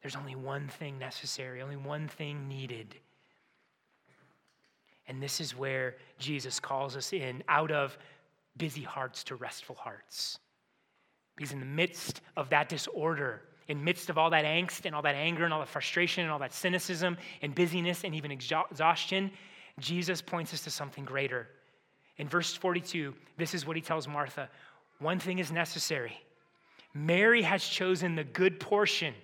There's 0.00 0.16
only 0.16 0.34
one 0.34 0.68
thing 0.68 0.98
necessary, 0.98 1.62
only 1.62 1.76
one 1.76 2.08
thing 2.08 2.48
needed. 2.48 2.96
And 5.08 5.22
this 5.22 5.40
is 5.40 5.56
where 5.56 5.96
Jesus 6.18 6.60
calls 6.60 6.96
us 6.96 7.12
in 7.12 7.42
out 7.48 7.70
of 7.70 7.96
busy 8.56 8.82
hearts 8.82 9.24
to 9.24 9.36
restful 9.36 9.76
hearts. 9.76 10.38
Because 11.36 11.52
in 11.52 11.60
the 11.60 11.66
midst 11.66 12.20
of 12.36 12.50
that 12.50 12.68
disorder, 12.68 13.42
in 13.68 13.82
midst 13.82 14.10
of 14.10 14.18
all 14.18 14.30
that 14.30 14.44
angst 14.44 14.84
and 14.84 14.94
all 14.94 15.02
that 15.02 15.14
anger 15.14 15.44
and 15.44 15.52
all 15.52 15.60
that 15.60 15.68
frustration 15.68 16.22
and 16.22 16.32
all 16.32 16.38
that 16.38 16.52
cynicism 16.52 17.16
and 17.42 17.54
busyness 17.54 18.04
and 18.04 18.14
even 18.14 18.30
exhaustion, 18.30 19.30
Jesus 19.78 20.20
points 20.20 20.52
us 20.52 20.62
to 20.64 20.70
something 20.70 21.04
greater. 21.04 21.48
In 22.18 22.28
verse 22.28 22.54
42, 22.54 23.14
this 23.36 23.54
is 23.54 23.66
what 23.66 23.76
he 23.76 23.82
tells 23.82 24.06
Martha 24.06 24.48
One 24.98 25.18
thing 25.18 25.38
is 25.38 25.50
necessary. 25.50 26.20
Mary 26.94 27.42
has 27.42 27.64
chosen 27.64 28.14
the 28.14 28.24
good 28.24 28.60
portion, 28.60 29.14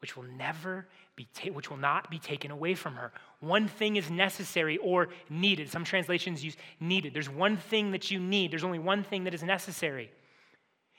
which 0.00 0.16
will 0.16 0.24
never 0.24 0.86
be 1.16 1.26
ta- 1.34 1.50
which 1.50 1.68
will 1.68 1.76
not 1.76 2.08
be 2.10 2.18
taken 2.20 2.52
away 2.52 2.74
from 2.74 2.94
her. 2.94 3.12
One 3.40 3.66
thing 3.66 3.96
is 3.96 4.08
necessary 4.08 4.76
or 4.78 5.08
needed. 5.28 5.68
Some 5.68 5.84
translations 5.84 6.44
use 6.44 6.56
needed. 6.78 7.12
There's 7.12 7.28
one 7.28 7.56
thing 7.56 7.90
that 7.90 8.10
you 8.10 8.20
need. 8.20 8.52
There's 8.52 8.62
only 8.62 8.78
one 8.78 9.02
thing 9.02 9.24
that 9.24 9.34
is 9.34 9.42
necessary. 9.42 10.12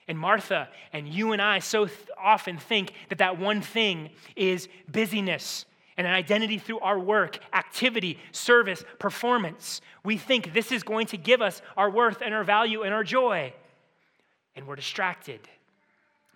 And 0.10 0.18
Martha 0.18 0.68
and 0.92 1.08
you 1.08 1.34
and 1.34 1.42
I 1.42 1.60
so 1.60 1.86
th- 1.86 1.98
often 2.22 2.58
think 2.58 2.94
that 3.10 3.20
that 3.20 3.40
one 3.40 3.62
thing 3.62 4.10
is 4.36 4.68
busyness 4.92 5.66
and 5.98 6.08
an 6.08 6.14
identity 6.14 6.58
through 6.58 6.80
our 6.80 6.98
work, 6.98 7.38
activity, 7.54 8.18
service, 8.32 8.84
performance. 8.98 9.82
We 10.04 10.18
think 10.18 10.52
this 10.52 10.72
is 10.72 10.82
going 10.82 11.08
to 11.08 11.18
give 11.18 11.44
us 11.44 11.62
our 11.78 11.92
worth 11.92 12.22
and 12.24 12.34
our 12.34 12.44
value 12.44 12.82
and 12.82 12.92
our 12.92 13.04
joy. 13.04 13.54
And 14.56 14.66
we're 14.66 14.78
distracted. 14.78 15.42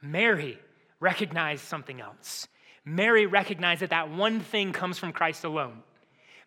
Mary 0.04 0.60
recognized 1.00 1.64
something 1.66 2.00
else. 2.00 2.48
Mary 2.86 3.26
recognized 3.26 3.82
that 3.82 3.90
that 3.90 4.12
one 4.12 4.40
thing 4.40 4.72
comes 4.72 5.00
from 5.00 5.14
Christ 5.14 5.46
alone. 5.46 5.82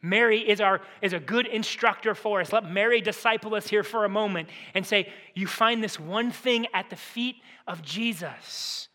Mary 0.02 0.40
is, 0.40 0.60
our, 0.60 0.80
is 1.02 1.12
a 1.12 1.20
good 1.20 1.46
instructor 1.46 2.14
for 2.14 2.40
us. 2.40 2.52
Let 2.52 2.70
Mary 2.70 3.00
disciple 3.00 3.54
us 3.54 3.66
here 3.66 3.82
for 3.82 4.04
a 4.04 4.08
moment 4.08 4.48
and 4.74 4.86
say, 4.86 5.12
You 5.34 5.46
find 5.46 5.82
this 5.82 5.98
one 5.98 6.30
thing 6.30 6.66
at 6.74 6.90
the 6.90 6.96
feet 6.96 7.36
of 7.66 7.82
Jesus. 7.82 8.88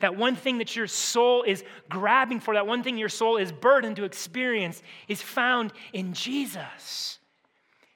That 0.00 0.16
one 0.16 0.34
thing 0.34 0.58
that 0.58 0.74
your 0.74 0.88
soul 0.88 1.44
is 1.44 1.62
grabbing 1.88 2.40
for, 2.40 2.54
that 2.54 2.66
one 2.66 2.82
thing 2.82 2.98
your 2.98 3.08
soul 3.08 3.36
is 3.36 3.52
burdened 3.52 3.96
to 3.96 4.04
experience, 4.04 4.82
is 5.06 5.22
found 5.22 5.72
in 5.92 6.12
Jesus. 6.12 7.18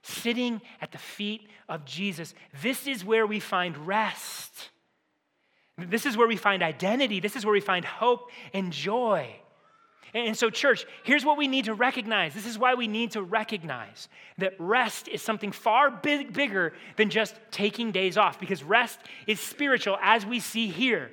Sitting 0.02 0.61
at 0.80 0.92
the 0.92 0.98
feet 0.98 1.48
of 1.68 1.85
Jesus. 1.85 2.32
This 2.62 2.87
is 2.87 3.04
where 3.04 3.26
we 3.26 3.40
find 3.40 3.76
rest. 3.88 4.70
This 5.76 6.06
is 6.06 6.16
where 6.16 6.28
we 6.28 6.37
find 6.37 6.62
identity. 6.62 7.18
This 7.18 7.35
is 7.35 7.44
where 7.44 7.52
we 7.52 7.61
find 7.61 7.85
hope 7.85 8.30
and 8.54 8.72
joy. 8.72 9.40
And 10.16 10.35
so, 10.35 10.48
church, 10.48 10.87
here's 11.02 11.26
what 11.26 11.37
we 11.37 11.46
need 11.46 11.66
to 11.66 11.74
recognize. 11.74 12.33
This 12.33 12.46
is 12.46 12.59
why 12.59 12.72
we 12.72 12.88
need 12.88 13.11
to 13.11 13.22
recognize 13.22 14.09
that 14.38 14.55
rest 14.59 15.09
is 15.09 15.20
something 15.20 15.52
far 15.52 15.90
big, 15.90 16.33
bigger 16.33 16.72
than 16.96 17.11
just 17.11 17.35
taking 17.50 17.92
days 17.92 18.16
off, 18.16 18.40
because 18.40 18.64
rest 18.64 18.98
is 19.26 19.38
spiritual, 19.40 19.98
as 20.00 20.24
we 20.24 20.40
see 20.40 20.68
here. 20.68 21.11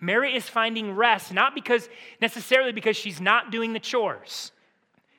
Mary 0.00 0.34
is 0.34 0.48
finding 0.48 0.94
rest 0.94 1.34
not 1.34 1.54
because 1.54 1.90
necessarily 2.18 2.72
because 2.72 2.96
she's 2.96 3.20
not 3.20 3.52
doing 3.52 3.74
the 3.74 3.80
chores. 3.80 4.52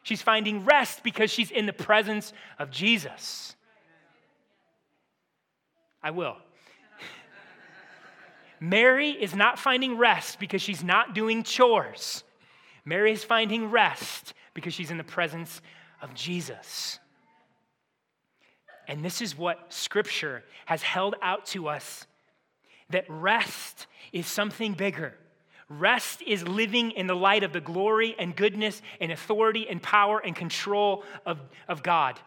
She's 0.01 0.21
finding 0.21 0.65
rest 0.65 1.03
because 1.03 1.29
she's 1.29 1.51
in 1.51 1.67
the 1.67 1.73
presence 1.73 2.33
of 2.57 2.71
Jesus. 2.71 3.55
I 6.01 6.09
will. 6.09 6.37
Mary 8.59 9.11
is 9.11 9.35
not 9.35 9.59
finding 9.59 9.95
rest 9.95 10.39
because 10.39 10.61
she's 10.61 10.83
not 10.83 11.13
doing 11.13 11.43
chores. 11.43 12.23
Mary 12.87 13.11
is 13.11 13.21
finding 13.21 13.69
rest 13.69 14.33
because 14.53 14.73
she's 14.73 14.91
in 14.91 14.97
the 14.97 15.03
presence 15.03 15.61
of 16.01 16.13
Jesus. 16.13 16.99
And 18.87 19.03
this 19.03 19.21
is 19.21 19.37
what 19.37 19.73
Scripture 19.73 20.41
has 20.65 20.81
held 20.81 21.15
out 21.21 21.45
to 21.47 21.67
us 21.67 22.07
that 22.89 23.03
rest 23.09 23.87
is 24.13 24.25
something 24.25 24.71
bigger. 24.71 25.13
Rest 25.67 26.21
is 26.21 26.47
living 26.47 26.91
in 26.91 27.07
the 27.07 27.15
light 27.15 27.43
of 27.43 27.51
the 27.51 27.59
glory 27.59 28.15
and 28.17 28.33
goodness 28.33 28.81
and 29.01 29.11
authority 29.11 29.67
and 29.67 29.83
power 29.83 30.19
and 30.19 30.33
control 30.33 31.03
of, 31.25 31.41
of 31.67 31.83
God. 31.83 32.17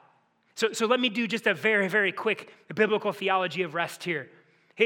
So, 0.56 0.74
so 0.74 0.84
let 0.84 1.00
me 1.00 1.08
do 1.08 1.26
just 1.26 1.46
a 1.46 1.54
very, 1.54 1.88
very 1.88 2.12
quick 2.12 2.52
biblical 2.74 3.12
theology 3.12 3.62
of 3.62 3.72
rest 3.72 4.04
here. 4.04 4.28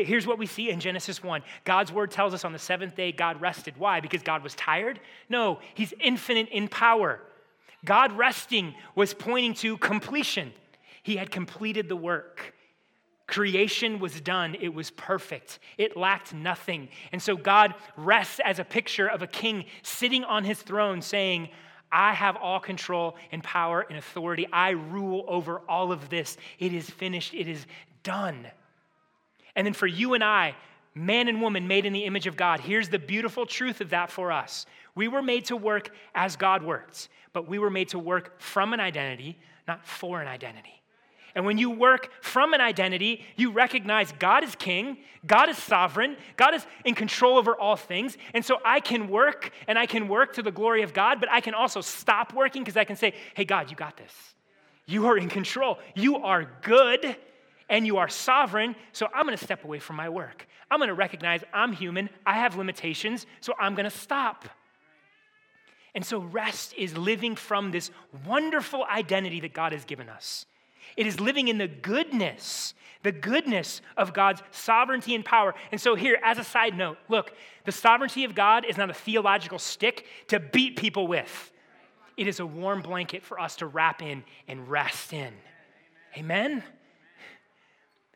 Here's 0.02 0.26
what 0.26 0.38
we 0.38 0.46
see 0.46 0.70
in 0.70 0.80
Genesis 0.80 1.22
1. 1.22 1.42
God's 1.64 1.92
word 1.92 2.10
tells 2.10 2.34
us 2.34 2.44
on 2.44 2.52
the 2.52 2.58
seventh 2.58 2.96
day 2.96 3.12
God 3.12 3.40
rested. 3.40 3.76
Why? 3.76 4.00
Because 4.00 4.22
God 4.22 4.42
was 4.42 4.54
tired? 4.56 4.98
No, 5.28 5.60
he's 5.74 5.94
infinite 6.00 6.48
in 6.48 6.66
power. 6.66 7.20
God 7.84 8.12
resting 8.12 8.74
was 8.96 9.14
pointing 9.14 9.54
to 9.54 9.78
completion. 9.78 10.52
He 11.04 11.16
had 11.16 11.30
completed 11.30 11.88
the 11.88 11.96
work. 11.96 12.54
Creation 13.26 14.00
was 14.00 14.20
done, 14.20 14.54
it 14.60 14.74
was 14.74 14.90
perfect, 14.90 15.58
it 15.78 15.96
lacked 15.96 16.34
nothing. 16.34 16.88
And 17.10 17.22
so 17.22 17.36
God 17.36 17.74
rests 17.96 18.38
as 18.44 18.58
a 18.58 18.64
picture 18.64 19.08
of 19.08 19.22
a 19.22 19.26
king 19.26 19.64
sitting 19.82 20.24
on 20.24 20.44
his 20.44 20.60
throne 20.60 21.00
saying, 21.00 21.48
I 21.90 22.12
have 22.12 22.36
all 22.36 22.60
control 22.60 23.16
and 23.32 23.42
power 23.42 23.86
and 23.88 23.96
authority. 23.96 24.46
I 24.52 24.70
rule 24.70 25.24
over 25.26 25.60
all 25.68 25.90
of 25.90 26.10
this. 26.10 26.36
It 26.58 26.74
is 26.74 26.90
finished, 26.90 27.32
it 27.32 27.48
is 27.48 27.64
done. 28.02 28.46
And 29.56 29.66
then 29.66 29.74
for 29.74 29.86
you 29.86 30.14
and 30.14 30.24
I, 30.24 30.54
man 30.94 31.28
and 31.28 31.40
woman 31.40 31.66
made 31.68 31.86
in 31.86 31.92
the 31.92 32.04
image 32.04 32.26
of 32.26 32.36
God, 32.36 32.60
here's 32.60 32.88
the 32.88 32.98
beautiful 32.98 33.46
truth 33.46 33.80
of 33.80 33.90
that 33.90 34.10
for 34.10 34.32
us. 34.32 34.66
We 34.94 35.08
were 35.08 35.22
made 35.22 35.46
to 35.46 35.56
work 35.56 35.90
as 36.14 36.36
God 36.36 36.62
worked, 36.62 37.08
but 37.32 37.48
we 37.48 37.58
were 37.58 37.70
made 37.70 37.88
to 37.90 37.98
work 37.98 38.40
from 38.40 38.72
an 38.72 38.80
identity, 38.80 39.38
not 39.66 39.86
for 39.86 40.20
an 40.20 40.28
identity. 40.28 40.80
And 41.34 41.44
when 41.44 41.58
you 41.58 41.70
work 41.70 42.10
from 42.20 42.54
an 42.54 42.60
identity, 42.60 43.24
you 43.34 43.50
recognize 43.50 44.12
God 44.12 44.44
is 44.44 44.54
king, 44.54 44.98
God 45.26 45.48
is 45.48 45.58
sovereign, 45.58 46.16
God 46.36 46.54
is 46.54 46.64
in 46.84 46.94
control 46.94 47.38
over 47.38 47.56
all 47.56 47.74
things. 47.74 48.16
And 48.34 48.44
so 48.44 48.58
I 48.64 48.78
can 48.78 49.08
work 49.08 49.50
and 49.66 49.76
I 49.76 49.86
can 49.86 50.06
work 50.06 50.34
to 50.34 50.42
the 50.42 50.52
glory 50.52 50.82
of 50.82 50.94
God, 50.94 51.18
but 51.18 51.28
I 51.30 51.40
can 51.40 51.54
also 51.54 51.80
stop 51.80 52.32
working 52.32 52.62
because 52.62 52.76
I 52.76 52.84
can 52.84 52.94
say, 52.94 53.14
hey, 53.34 53.44
God, 53.44 53.68
you 53.68 53.76
got 53.76 53.96
this. 53.96 54.12
You 54.86 55.06
are 55.06 55.18
in 55.18 55.28
control. 55.28 55.78
You 55.96 56.18
are 56.18 56.48
good 56.62 57.16
and 57.68 57.86
you 57.86 57.98
are 57.98 58.08
sovereign. 58.08 58.76
So 58.92 59.08
I'm 59.14 59.26
to 59.28 59.36
step 59.36 59.64
away 59.64 59.78
from 59.78 59.96
my 59.96 60.08
work. 60.08 60.46
I'm 60.70 60.80
to 60.88 60.94
recognize 60.94 61.42
I'm 61.52 61.72
human, 61.72 62.10
I 62.26 62.34
have 62.34 62.56
limitations, 62.56 63.26
so 63.40 63.54
I'm 63.60 63.74
to 63.76 63.90
stop. 63.90 64.44
And 65.94 66.04
so 66.04 66.18
rest 66.18 66.74
is 66.76 66.96
living 66.96 67.36
from 67.36 67.70
this 67.70 67.90
wonderful 68.26 68.84
identity 68.84 69.40
that 69.40 69.52
God 69.52 69.72
has 69.72 69.84
given 69.84 70.08
us. 70.08 70.46
It 70.96 71.06
is 71.06 71.20
living 71.20 71.48
in 71.48 71.58
the 71.58 71.68
goodness, 71.68 72.74
the 73.02 73.12
goodness 73.12 73.80
of 73.96 74.12
God's 74.12 74.42
sovereignty 74.50 75.14
and 75.14 75.24
power. 75.24 75.54
And 75.72 75.80
so, 75.80 75.94
here, 75.94 76.18
as 76.22 76.38
a 76.38 76.44
side 76.44 76.76
note, 76.76 76.98
look, 77.08 77.32
the 77.64 77.72
sovereignty 77.72 78.24
of 78.24 78.34
God 78.34 78.64
is 78.64 78.76
not 78.76 78.90
a 78.90 78.94
theological 78.94 79.58
stick 79.58 80.06
to 80.28 80.38
beat 80.40 80.76
people 80.76 81.06
with, 81.06 81.52
it 82.16 82.28
is 82.28 82.38
a 82.38 82.46
warm 82.46 82.82
blanket 82.82 83.24
for 83.24 83.40
us 83.40 83.56
to 83.56 83.66
wrap 83.66 84.02
in 84.02 84.24
and 84.46 84.68
rest 84.68 85.12
in. 85.12 85.32
Amen? 86.16 86.62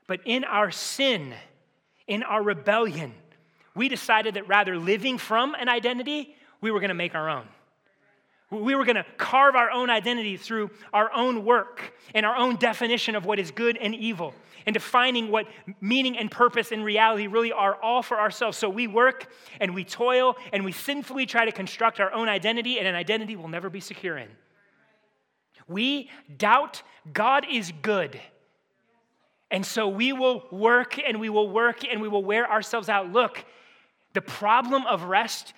But 0.08 0.20
in 0.24 0.42
our 0.42 0.72
sin, 0.72 1.34
in 2.08 2.24
our 2.24 2.42
rebellion, 2.42 3.14
we 3.76 3.88
decided 3.88 4.34
that 4.34 4.48
rather 4.48 4.76
living 4.76 5.18
from 5.18 5.54
an 5.54 5.68
identity, 5.68 6.34
we 6.60 6.72
were 6.72 6.80
going 6.80 6.88
to 6.88 6.94
make 6.94 7.14
our 7.14 7.28
own. 7.28 7.46
We 8.50 8.74
were 8.74 8.86
going 8.86 8.96
to 8.96 9.04
carve 9.18 9.54
our 9.54 9.70
own 9.70 9.90
identity 9.90 10.38
through 10.38 10.70
our 10.94 11.12
own 11.12 11.44
work 11.44 11.92
and 12.14 12.24
our 12.24 12.34
own 12.34 12.56
definition 12.56 13.14
of 13.14 13.26
what 13.26 13.38
is 13.38 13.50
good 13.50 13.76
and 13.76 13.94
evil 13.94 14.34
and 14.64 14.72
defining 14.72 15.30
what 15.30 15.46
meaning 15.82 16.16
and 16.16 16.30
purpose 16.30 16.72
and 16.72 16.82
reality 16.82 17.26
really 17.26 17.52
are 17.52 17.76
all 17.82 18.02
for 18.02 18.18
ourselves. 18.18 18.56
So 18.56 18.70
we 18.70 18.86
work 18.86 19.30
and 19.60 19.74
we 19.74 19.84
toil 19.84 20.36
and 20.52 20.64
we 20.64 20.72
sinfully 20.72 21.26
try 21.26 21.44
to 21.44 21.52
construct 21.52 22.00
our 22.00 22.10
own 22.12 22.30
identity, 22.30 22.78
and 22.78 22.88
an 22.88 22.94
identity 22.94 23.36
we'll 23.36 23.48
never 23.48 23.68
be 23.68 23.80
secure 23.80 24.16
in. 24.16 24.28
We 25.68 26.08
doubt 26.38 26.82
God 27.12 27.46
is 27.50 27.72
good. 27.82 28.18
And 29.50 29.64
so 29.64 29.88
we 29.88 30.12
will 30.12 30.44
work 30.50 30.98
and 30.98 31.20
we 31.20 31.28
will 31.28 31.48
work 31.48 31.84
and 31.84 32.02
we 32.02 32.08
will 32.08 32.24
wear 32.24 32.50
ourselves 32.50 32.88
out. 32.88 33.12
Look, 33.12 33.44
the 34.12 34.20
problem 34.20 34.86
of 34.86 35.04
rest 35.04 35.54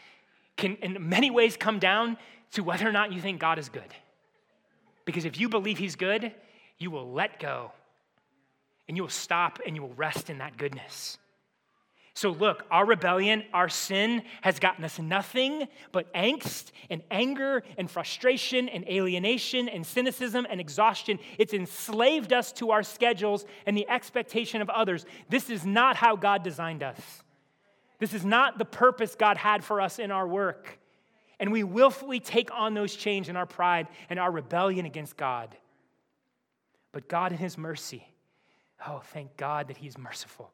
can, 0.57 0.77
in 0.77 1.09
many 1.09 1.31
ways, 1.31 1.57
come 1.57 1.79
down 1.79 2.17
to 2.53 2.63
whether 2.63 2.89
or 2.89 2.93
not 2.93 3.13
you 3.13 3.21
think 3.21 3.41
God 3.41 3.59
is 3.59 3.69
good. 3.69 3.95
Because 5.05 5.25
if 5.25 5.41
you 5.41 5.49
believe 5.49 5.79
He's 5.79 5.97
good, 5.97 6.33
you 6.79 6.91
will 6.91 7.13
let 7.13 7.41
go 7.41 7.73
and 8.89 8.97
you 8.97 9.03
will 9.03 9.11
stop 9.11 9.61
and 9.67 9.75
you 9.75 9.83
will 9.83 9.95
rest 9.95 10.31
in 10.31 10.39
that 10.39 10.57
goodness. 10.57 11.19
So, 12.21 12.33
look, 12.33 12.67
our 12.71 12.85
rebellion, 12.85 13.45
our 13.55 13.71
sin 13.71 14.25
has 14.43 14.59
gotten 14.59 14.85
us 14.85 14.99
nothing 14.99 15.67
but 15.91 16.13
angst 16.13 16.71
and 16.91 17.01
anger 17.11 17.63
and 17.79 17.91
frustration 17.91 18.69
and 18.69 18.87
alienation 18.87 19.71
and 19.71 19.87
cynicism 19.87 20.47
and 20.51 20.61
exhaustion. 20.61 21.19
It's 21.39 21.55
enslaved 21.55 22.35
us 22.35 22.53
to 22.53 22.73
our 22.73 22.83
schedules 22.83 23.47
and 23.65 23.75
the 23.75 23.89
expectation 23.89 24.61
of 24.61 24.69
others. 24.69 25.07
This 25.31 25.49
is 25.49 25.65
not 25.65 25.97
how 25.97 26.15
God 26.15 26.43
designed 26.43 26.83
us. 26.83 27.01
This 28.01 28.13
is 28.13 28.23
not 28.23 28.59
the 28.59 28.67
purpose 28.67 29.15
God 29.15 29.39
had 29.39 29.65
for 29.65 29.81
us 29.81 29.99
in 29.99 30.11
our 30.11 30.29
work 30.29 30.79
and 31.39 31.51
we 31.51 31.65
willfully 31.65 32.21
take 32.21 32.51
on 32.53 32.75
those 32.75 32.95
chains 32.95 33.31
in 33.31 33.37
our 33.37 33.47
pride 33.47 33.89
and 34.11 34.19
our 34.19 34.31
rebellion 34.31 34.85
against 34.85 35.17
God. 35.17 35.57
But 36.93 37.09
God, 37.09 37.33
in 37.33 37.39
His 37.39 37.57
mercy, 37.57 38.07
oh, 38.87 39.01
thank 39.07 39.39
God 39.39 39.69
that 39.69 39.79
He's 39.79 39.97
merciful, 39.97 40.53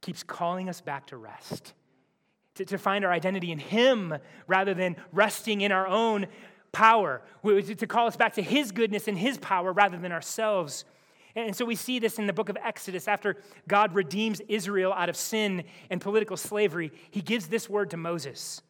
keeps 0.00 0.22
calling 0.22 0.68
us 0.68 0.80
back 0.80 1.06
to 1.06 1.16
rest, 1.16 1.74
to, 2.54 2.64
to 2.64 2.78
find 2.78 3.04
our 3.04 3.12
identity 3.12 3.52
in 3.52 3.58
Him 3.58 4.14
rather 4.46 4.74
than 4.74 4.96
resting 5.12 5.60
in 5.60 5.72
our 5.72 5.86
own 5.86 6.26
power, 6.72 7.22
to 7.44 7.86
call 7.86 8.06
us 8.06 8.16
back 8.16 8.34
to 8.34 8.42
His 8.42 8.72
goodness 8.72 9.08
and 9.08 9.18
His 9.18 9.38
power 9.38 9.72
rather 9.72 9.98
than 9.98 10.12
ourselves. 10.12 10.84
And 11.36 11.54
so 11.54 11.64
we 11.64 11.76
see 11.76 11.98
this 11.98 12.18
in 12.18 12.26
the 12.26 12.32
book 12.32 12.48
of 12.48 12.56
Exodus. 12.62 13.06
After 13.06 13.36
God 13.68 13.94
redeems 13.94 14.40
Israel 14.48 14.92
out 14.92 15.08
of 15.08 15.16
sin 15.16 15.64
and 15.88 16.00
political 16.00 16.36
slavery, 16.36 16.92
He 17.10 17.22
gives 17.22 17.46
this 17.46 17.68
word 17.68 17.90
to 17.90 17.96
Moses 17.96 18.62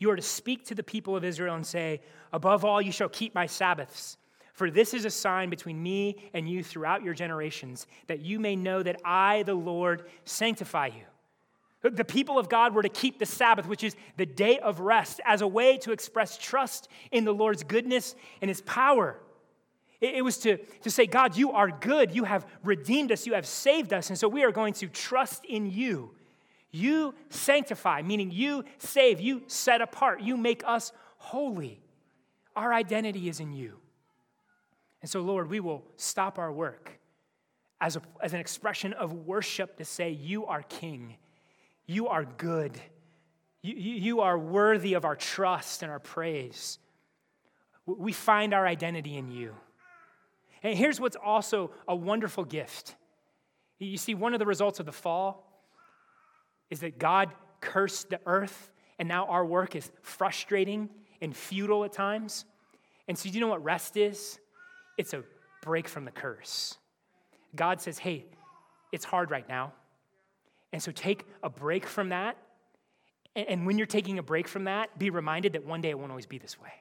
you 0.00 0.10
are 0.10 0.16
to 0.16 0.22
speak 0.22 0.64
to 0.64 0.74
the 0.74 0.82
people 0.82 1.14
of 1.14 1.24
Israel 1.24 1.54
and 1.54 1.64
say, 1.64 2.00
Above 2.32 2.64
all, 2.64 2.82
you 2.82 2.90
shall 2.90 3.08
keep 3.08 3.34
my 3.34 3.46
Sabbaths. 3.46 4.16
For 4.60 4.70
this 4.70 4.92
is 4.92 5.06
a 5.06 5.10
sign 5.10 5.48
between 5.48 5.82
me 5.82 6.16
and 6.34 6.46
you 6.46 6.62
throughout 6.62 7.02
your 7.02 7.14
generations, 7.14 7.86
that 8.08 8.20
you 8.20 8.38
may 8.38 8.56
know 8.56 8.82
that 8.82 9.00
I, 9.06 9.42
the 9.44 9.54
Lord, 9.54 10.02
sanctify 10.26 10.88
you. 10.88 11.90
The 11.90 12.04
people 12.04 12.38
of 12.38 12.50
God 12.50 12.74
were 12.74 12.82
to 12.82 12.90
keep 12.90 13.18
the 13.18 13.24
Sabbath, 13.24 13.66
which 13.66 13.82
is 13.82 13.96
the 14.18 14.26
day 14.26 14.58
of 14.58 14.80
rest, 14.80 15.18
as 15.24 15.40
a 15.40 15.46
way 15.46 15.78
to 15.78 15.92
express 15.92 16.36
trust 16.36 16.90
in 17.10 17.24
the 17.24 17.32
Lord's 17.32 17.62
goodness 17.62 18.14
and 18.42 18.50
his 18.50 18.60
power. 18.60 19.18
It 19.98 20.22
was 20.22 20.36
to, 20.40 20.58
to 20.82 20.90
say, 20.90 21.06
God, 21.06 21.38
you 21.38 21.52
are 21.52 21.70
good. 21.70 22.14
You 22.14 22.24
have 22.24 22.46
redeemed 22.62 23.12
us. 23.12 23.26
You 23.26 23.32
have 23.32 23.46
saved 23.46 23.94
us. 23.94 24.10
And 24.10 24.18
so 24.18 24.28
we 24.28 24.44
are 24.44 24.52
going 24.52 24.74
to 24.74 24.88
trust 24.88 25.46
in 25.46 25.70
you 25.70 26.10
you 26.70 27.14
sanctify, 27.30 28.02
meaning 28.02 28.30
you 28.30 28.64
save, 28.76 29.20
you 29.22 29.42
set 29.46 29.80
apart, 29.80 30.20
you 30.20 30.36
make 30.36 30.62
us 30.66 30.92
holy. 31.16 31.80
Our 32.54 32.74
identity 32.74 33.30
is 33.30 33.40
in 33.40 33.54
you. 33.54 33.78
And 35.02 35.10
so, 35.10 35.20
Lord, 35.20 35.48
we 35.48 35.60
will 35.60 35.84
stop 35.96 36.38
our 36.38 36.52
work 36.52 37.00
as, 37.80 37.96
a, 37.96 38.02
as 38.22 38.34
an 38.34 38.40
expression 38.40 38.92
of 38.92 39.12
worship 39.12 39.76
to 39.78 39.84
say, 39.84 40.10
You 40.10 40.46
are 40.46 40.62
King, 40.62 41.16
you 41.86 42.08
are 42.08 42.24
good, 42.24 42.78
you, 43.62 43.74
you 43.74 44.20
are 44.20 44.38
worthy 44.38 44.94
of 44.94 45.04
our 45.04 45.16
trust 45.16 45.82
and 45.82 45.90
our 45.90 45.98
praise. 45.98 46.78
We 47.86 48.12
find 48.12 48.54
our 48.54 48.66
identity 48.66 49.16
in 49.16 49.28
you. 49.28 49.54
And 50.62 50.76
here's 50.76 51.00
what's 51.00 51.16
also 51.16 51.70
a 51.88 51.96
wonderful 51.96 52.44
gift. 52.44 52.94
You 53.78 53.96
see, 53.96 54.14
one 54.14 54.34
of 54.34 54.38
the 54.38 54.46
results 54.46 54.78
of 54.78 54.86
the 54.86 54.92
fall 54.92 55.64
is 56.68 56.80
that 56.80 56.98
God 56.98 57.30
cursed 57.60 58.10
the 58.10 58.20
earth, 58.26 58.70
and 58.98 59.08
now 59.08 59.24
our 59.26 59.44
work 59.44 59.74
is 59.74 59.90
frustrating 60.02 60.90
and 61.22 61.34
futile 61.34 61.84
at 61.84 61.92
times. 61.92 62.44
And 63.08 63.18
so, 63.18 63.28
do 63.28 63.34
you 63.34 63.40
know 63.40 63.48
what 63.48 63.64
rest 63.64 63.96
is? 63.96 64.38
It's 65.00 65.14
a 65.14 65.24
break 65.62 65.88
from 65.88 66.04
the 66.04 66.10
curse. 66.10 66.76
God 67.56 67.80
says, 67.80 67.98
hey, 67.98 68.26
it's 68.92 69.06
hard 69.06 69.30
right 69.30 69.48
now. 69.48 69.72
And 70.74 70.82
so, 70.82 70.92
take 70.92 71.24
a 71.42 71.48
break 71.48 71.86
from 71.86 72.10
that. 72.10 72.36
And 73.34 73.66
when 73.66 73.78
you're 73.78 73.86
taking 73.86 74.18
a 74.18 74.22
break 74.22 74.46
from 74.46 74.64
that, 74.64 74.98
be 74.98 75.08
reminded 75.08 75.54
that 75.54 75.64
one 75.64 75.80
day 75.80 75.88
it 75.88 75.98
won't 75.98 76.12
always 76.12 76.26
be 76.26 76.36
this 76.36 76.60
way. 76.60 76.72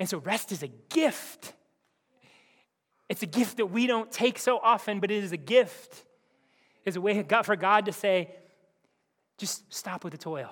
And 0.00 0.08
so, 0.08 0.18
rest 0.18 0.50
is 0.50 0.64
a 0.64 0.68
gift. 0.88 1.54
It's 3.08 3.22
a 3.22 3.26
gift 3.26 3.58
that 3.58 3.66
we 3.66 3.86
don't 3.86 4.10
take 4.10 4.36
so 4.40 4.58
often, 4.58 4.98
but 4.98 5.12
it 5.12 5.22
is 5.22 5.30
a 5.30 5.38
gift 5.38 6.04
is 6.84 6.96
a 6.96 7.00
way 7.00 7.24
for 7.44 7.54
God 7.54 7.86
to 7.86 7.92
say, 7.92 8.34
just 9.38 9.72
stop 9.72 10.02
with 10.02 10.10
the 10.10 10.18
toil 10.18 10.50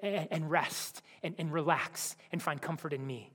and 0.00 0.48
rest 0.48 1.02
and 1.24 1.52
relax 1.52 2.16
and 2.30 2.40
find 2.40 2.62
comfort 2.62 2.92
in 2.92 3.04
me. 3.04 3.32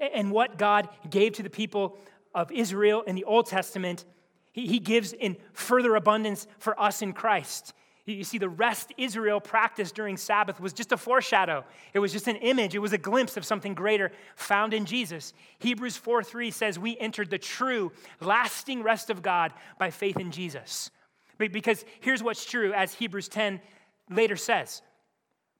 And 0.00 0.30
what 0.30 0.58
God 0.58 0.88
gave 1.10 1.34
to 1.34 1.42
the 1.42 1.50
people 1.50 1.98
of 2.34 2.52
Israel 2.52 3.02
in 3.02 3.16
the 3.16 3.24
Old 3.24 3.46
Testament, 3.46 4.04
He 4.52 4.78
gives 4.78 5.12
in 5.12 5.36
further 5.52 5.96
abundance 5.96 6.46
for 6.58 6.80
us 6.80 7.02
in 7.02 7.12
Christ. 7.12 7.72
You 8.12 8.24
see, 8.24 8.38
the 8.38 8.48
rest 8.48 8.92
Israel 8.96 9.38
practiced 9.38 9.94
during 9.94 10.16
Sabbath 10.16 10.60
was 10.60 10.72
just 10.72 10.92
a 10.92 10.96
foreshadow. 10.96 11.64
It 11.92 11.98
was 11.98 12.12
just 12.12 12.26
an 12.26 12.36
image. 12.36 12.74
It 12.74 12.78
was 12.78 12.94
a 12.94 12.98
glimpse 12.98 13.36
of 13.36 13.44
something 13.44 13.74
greater 13.74 14.12
found 14.34 14.72
in 14.72 14.86
Jesus. 14.86 15.34
Hebrews 15.58 15.96
4 15.96 16.22
3 16.22 16.50
says, 16.50 16.78
We 16.78 16.96
entered 16.98 17.28
the 17.28 17.38
true, 17.38 17.92
lasting 18.20 18.82
rest 18.82 19.10
of 19.10 19.20
God 19.20 19.52
by 19.78 19.90
faith 19.90 20.18
in 20.18 20.30
Jesus. 20.30 20.90
Because 21.36 21.84
here's 22.00 22.22
what's 22.22 22.44
true, 22.44 22.72
as 22.72 22.94
Hebrews 22.94 23.28
10 23.28 23.60
later 24.10 24.36
says. 24.36 24.82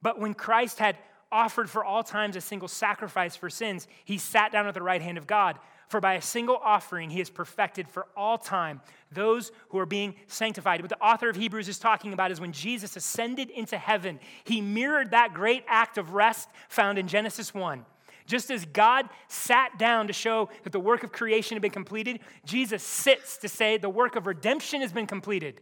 But 0.01 0.19
when 0.19 0.33
Christ 0.33 0.79
had 0.79 0.97
offered 1.31 1.69
for 1.69 1.83
all 1.83 2.03
times 2.03 2.35
a 2.35 2.41
single 2.41 2.67
sacrifice 2.67 3.35
for 3.35 3.49
sins, 3.49 3.87
he 4.05 4.17
sat 4.17 4.51
down 4.51 4.67
at 4.67 4.73
the 4.73 4.81
right 4.81 5.01
hand 5.01 5.17
of 5.17 5.27
God. 5.27 5.57
For 5.89 5.99
by 5.99 6.13
a 6.13 6.21
single 6.21 6.57
offering, 6.57 7.09
he 7.09 7.17
has 7.17 7.31
perfected 7.31 7.89
for 7.89 8.05
all 8.15 8.37
time 8.37 8.81
those 9.11 9.51
who 9.69 9.79
are 9.79 9.87
being 9.87 10.13
sanctified. 10.27 10.81
What 10.81 10.89
the 10.89 11.01
author 11.01 11.29
of 11.29 11.35
Hebrews 11.35 11.67
is 11.67 11.79
talking 11.79 12.13
about 12.13 12.31
is 12.31 12.39
when 12.39 12.51
Jesus 12.51 12.95
ascended 12.95 13.49
into 13.49 13.77
heaven, 13.77 14.19
he 14.43 14.61
mirrored 14.61 15.11
that 15.11 15.33
great 15.33 15.63
act 15.67 15.97
of 15.97 16.13
rest 16.13 16.49
found 16.67 16.99
in 16.99 17.07
Genesis 17.07 17.55
1. 17.55 17.85
Just 18.27 18.51
as 18.51 18.65
God 18.65 19.09
sat 19.27 19.79
down 19.79 20.05
to 20.05 20.13
show 20.13 20.49
that 20.63 20.71
the 20.71 20.79
work 20.79 21.03
of 21.03 21.11
creation 21.11 21.55
had 21.55 21.63
been 21.63 21.71
completed, 21.71 22.19
Jesus 22.45 22.83
sits 22.83 23.37
to 23.37 23.49
say 23.49 23.77
the 23.77 23.89
work 23.89 24.15
of 24.15 24.27
redemption 24.27 24.81
has 24.81 24.91
been 24.91 25.07
completed. 25.07 25.61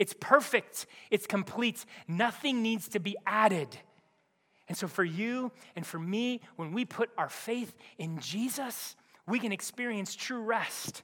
It's 0.00 0.14
perfect, 0.18 0.86
it's 1.12 1.28
complete, 1.28 1.84
nothing 2.08 2.62
needs 2.62 2.88
to 2.88 2.98
be 2.98 3.16
added. 3.24 3.78
And 4.68 4.76
so, 4.76 4.86
for 4.86 5.04
you 5.04 5.50
and 5.76 5.86
for 5.86 5.98
me, 5.98 6.42
when 6.56 6.72
we 6.72 6.84
put 6.84 7.10
our 7.16 7.28
faith 7.28 7.74
in 7.98 8.18
Jesus, 8.18 8.96
we 9.26 9.38
can 9.38 9.52
experience 9.52 10.14
true 10.14 10.42
rest. 10.42 11.02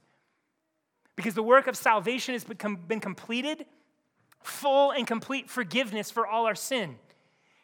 Because 1.15 1.33
the 1.33 1.43
work 1.43 1.67
of 1.67 1.75
salvation 1.75 2.33
has 2.33 2.43
become, 2.43 2.75
been 2.75 2.99
completed, 2.99 3.65
full 4.43 4.91
and 4.91 5.07
complete 5.07 5.49
forgiveness 5.49 6.11
for 6.11 6.27
all 6.27 6.45
our 6.45 6.55
sin. 6.55 6.97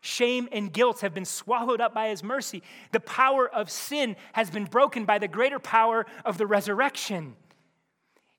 Shame 0.02 0.50
and 0.52 0.74
guilt 0.74 1.02
have 1.02 1.14
been 1.14 1.26
swallowed 1.26 1.80
up 1.80 1.94
by 1.94 2.10
his 2.10 2.24
mercy. 2.24 2.64
The 2.92 3.00
power 3.00 3.48
of 3.48 3.70
sin 3.70 4.16
has 4.34 4.50
been 4.50 4.66
broken 4.66 5.06
by 5.06 5.20
the 5.20 5.28
greater 5.28 5.60
power 5.60 6.08
of 6.26 6.40
the 6.40 6.48
resurrection. 6.48 7.36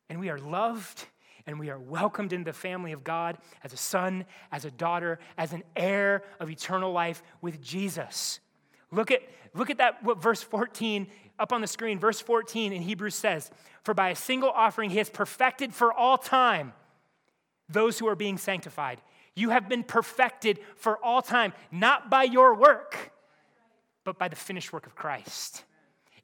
And 0.08 0.18
we 0.18 0.28
are 0.28 0.38
loved 0.38 1.06
and 1.46 1.58
we 1.58 1.70
are 1.70 1.78
welcomed 1.78 2.32
into 2.32 2.44
the 2.44 2.52
family 2.52 2.92
of 2.92 3.04
God 3.04 3.38
as 3.64 3.72
a 3.72 3.76
son, 3.76 4.24
as 4.50 4.64
a 4.64 4.70
daughter, 4.70 5.18
as 5.36 5.52
an 5.52 5.62
heir 5.76 6.22
of 6.40 6.50
eternal 6.50 6.92
life 6.92 7.22
with 7.40 7.60
Jesus. 7.62 8.40
Look 8.90 9.10
at, 9.10 9.22
look 9.54 9.70
at 9.70 9.78
that, 9.78 10.02
what 10.02 10.22
verse 10.22 10.42
14 10.42 11.06
up 11.38 11.52
on 11.52 11.60
the 11.60 11.66
screen. 11.66 11.98
Verse 11.98 12.20
14 12.20 12.72
in 12.72 12.82
Hebrews 12.82 13.14
says, 13.14 13.50
For 13.82 13.94
by 13.94 14.10
a 14.10 14.16
single 14.16 14.50
offering 14.50 14.90
he 14.90 14.98
has 14.98 15.10
perfected 15.10 15.74
for 15.74 15.92
all 15.92 16.18
time 16.18 16.72
those 17.68 17.98
who 17.98 18.06
are 18.06 18.16
being 18.16 18.38
sanctified. 18.38 19.00
You 19.34 19.50
have 19.50 19.68
been 19.68 19.82
perfected 19.82 20.58
for 20.76 21.02
all 21.02 21.22
time, 21.22 21.52
not 21.70 22.10
by 22.10 22.24
your 22.24 22.54
work, 22.54 23.12
but 24.04 24.18
by 24.18 24.28
the 24.28 24.36
finished 24.36 24.72
work 24.72 24.86
of 24.86 24.94
Christ. 24.94 25.64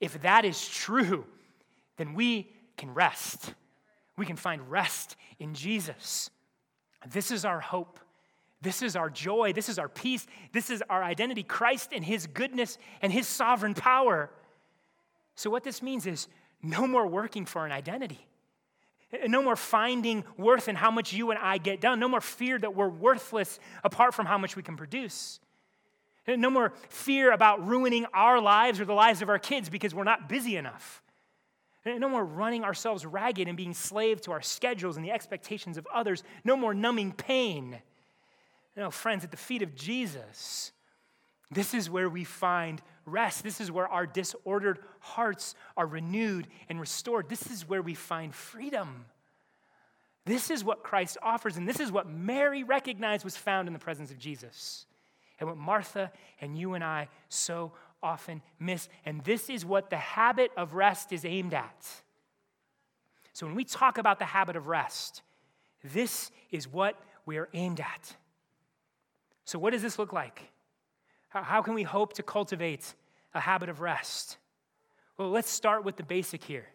If 0.01 0.21
that 0.23 0.45
is 0.45 0.69
true, 0.69 1.25
then 1.97 2.15
we 2.15 2.53
can 2.77 2.93
rest. 2.93 3.55
We 4.19 4.27
can 4.27 4.37
find 4.37 4.71
rest 4.71 5.17
in 5.39 5.55
Jesus. 5.55 6.31
This 7.11 7.31
is 7.31 7.45
our 7.45 7.61
hope. 7.61 8.01
This 8.61 8.83
is 8.83 8.97
our 8.97 9.09
joy. 9.09 9.53
This 9.53 9.69
is 9.69 9.79
our 9.79 9.89
peace. 9.89 10.27
This 10.53 10.69
is 10.69 10.83
our 10.91 11.03
identity. 11.03 11.45
Christ 11.45 11.91
and 11.93 12.05
His 12.05 12.27
goodness 12.27 12.77
and 13.01 13.13
His 13.13 13.29
sovereign 13.29 13.75
power. 13.75 14.31
So, 15.37 15.49
what 15.49 15.63
this 15.63 15.81
means 15.81 16.07
is 16.07 16.27
no 16.61 16.87
more 16.87 17.07
working 17.07 17.47
for 17.47 17.65
an 17.65 17.71
identity. 17.71 18.27
No 19.27 19.41
more 19.41 19.57
finding 19.57 20.25
worth 20.37 20.69
in 20.69 20.75
how 20.75 20.91
much 20.91 21.13
you 21.13 21.31
and 21.31 21.39
I 21.39 21.59
get 21.59 21.81
done. 21.81 21.99
No 21.99 22.09
more 22.09 22.21
fear 22.21 22.59
that 22.59 22.75
we're 22.75 22.89
worthless 22.89 23.59
apart 23.83 24.13
from 24.13 24.27
how 24.27 24.37
much 24.37 24.57
we 24.57 24.63
can 24.63 24.77
produce. 24.77 25.41
No 26.27 26.51
more 26.51 26.75
fear 26.91 27.33
about 27.33 27.67
ruining 27.67 28.05
our 28.13 28.39
lives 28.39 28.81
or 28.81 28.85
the 28.85 28.93
lives 28.93 29.23
of 29.23 29.31
our 29.31 29.39
kids 29.39 29.71
because 29.71 29.95
we're 29.95 30.05
not 30.05 30.29
busy 30.29 30.57
enough. 30.57 31.03
No 31.97 32.09
more 32.09 32.25
running 32.25 32.65
ourselves 32.65 33.07
ragged 33.07 33.49
and 33.49 33.57
being 33.57 33.75
slave 33.75 34.21
to 34.23 34.33
our 34.33 34.43
schedules 34.43 34.97
and 34.97 35.05
the 35.05 35.11
expectations 35.13 35.79
of 35.79 35.87
others. 35.93 36.23
No 36.45 36.57
more 36.57 36.75
numbing 36.75 37.13
pain. 37.13 37.79
No, 38.77 38.91
friends, 38.91 39.25
at 39.25 39.31
the 39.31 39.37
feet 39.37 39.63
of 39.63 39.75
Jesus, 39.75 40.73
this 41.51 41.75
is 41.75 41.89
where 41.89 42.09
we 42.09 42.25
find 42.25 42.83
rest. 43.07 43.43
This 43.43 43.61
is 43.61 43.73
where 43.73 43.89
our 43.89 44.07
disordered 44.07 44.81
hearts 45.01 45.55
are 45.77 45.87
renewed 45.87 46.47
and 46.69 46.79
restored. 46.81 47.29
This 47.29 47.51
is 47.51 47.69
where 47.69 47.83
we 47.83 47.95
find 47.95 48.35
freedom. 48.35 49.07
This 50.25 50.51
is 50.51 50.63
what 50.63 50.83
Christ 50.83 51.17
offers, 51.23 51.57
and 51.57 51.67
this 51.67 51.81
is 51.81 51.91
what 51.91 52.07
Mary 52.07 52.63
recognized 52.63 53.25
was 53.25 53.37
found 53.37 53.67
in 53.67 53.73
the 53.73 53.79
presence 53.79 54.11
of 54.11 54.19
Jesus, 54.19 54.85
and 55.41 55.49
what 55.49 55.57
Martha 55.57 56.13
and 56.41 56.57
you 56.57 56.75
and 56.75 56.85
I 56.85 57.09
so 57.31 57.73
often 58.03 58.43
miss. 58.59 58.89
And 59.05 59.23
this 59.25 59.51
is 59.51 59.65
what 59.65 59.91
the 59.91 59.97
habit 59.97 60.51
of 60.57 60.75
rest 60.75 61.13
is 61.13 61.25
aimed 61.25 61.55
at. 61.55 61.87
So 63.33 63.47
when 63.47 63.55
we 63.55 63.65
talk 63.65 63.99
about 63.99 64.19
the 64.19 64.25
habit 64.25 64.57
of 64.57 64.67
rest, 64.67 65.23
this 65.85 66.31
is 66.51 66.67
what 66.67 67.01
we 67.27 67.39
are 67.39 67.49
aimed 67.55 67.81
at. 67.81 68.17
So, 69.45 69.59
what 69.59 69.73
does 69.73 69.83
this 69.83 69.99
look 69.99 70.13
like? 70.13 70.43
How 71.31 71.63
can 71.63 71.75
we 71.75 71.83
hope 71.83 72.15
to 72.15 72.23
cultivate 72.23 72.95
a 73.35 73.41
habit 73.41 73.69
of 73.69 73.81
rest? 73.81 74.39
Well, 75.17 75.31
let's 75.31 75.51
start 75.51 75.85
with 75.85 75.97
the 75.97 76.03
basic 76.03 76.45
here 76.45 76.67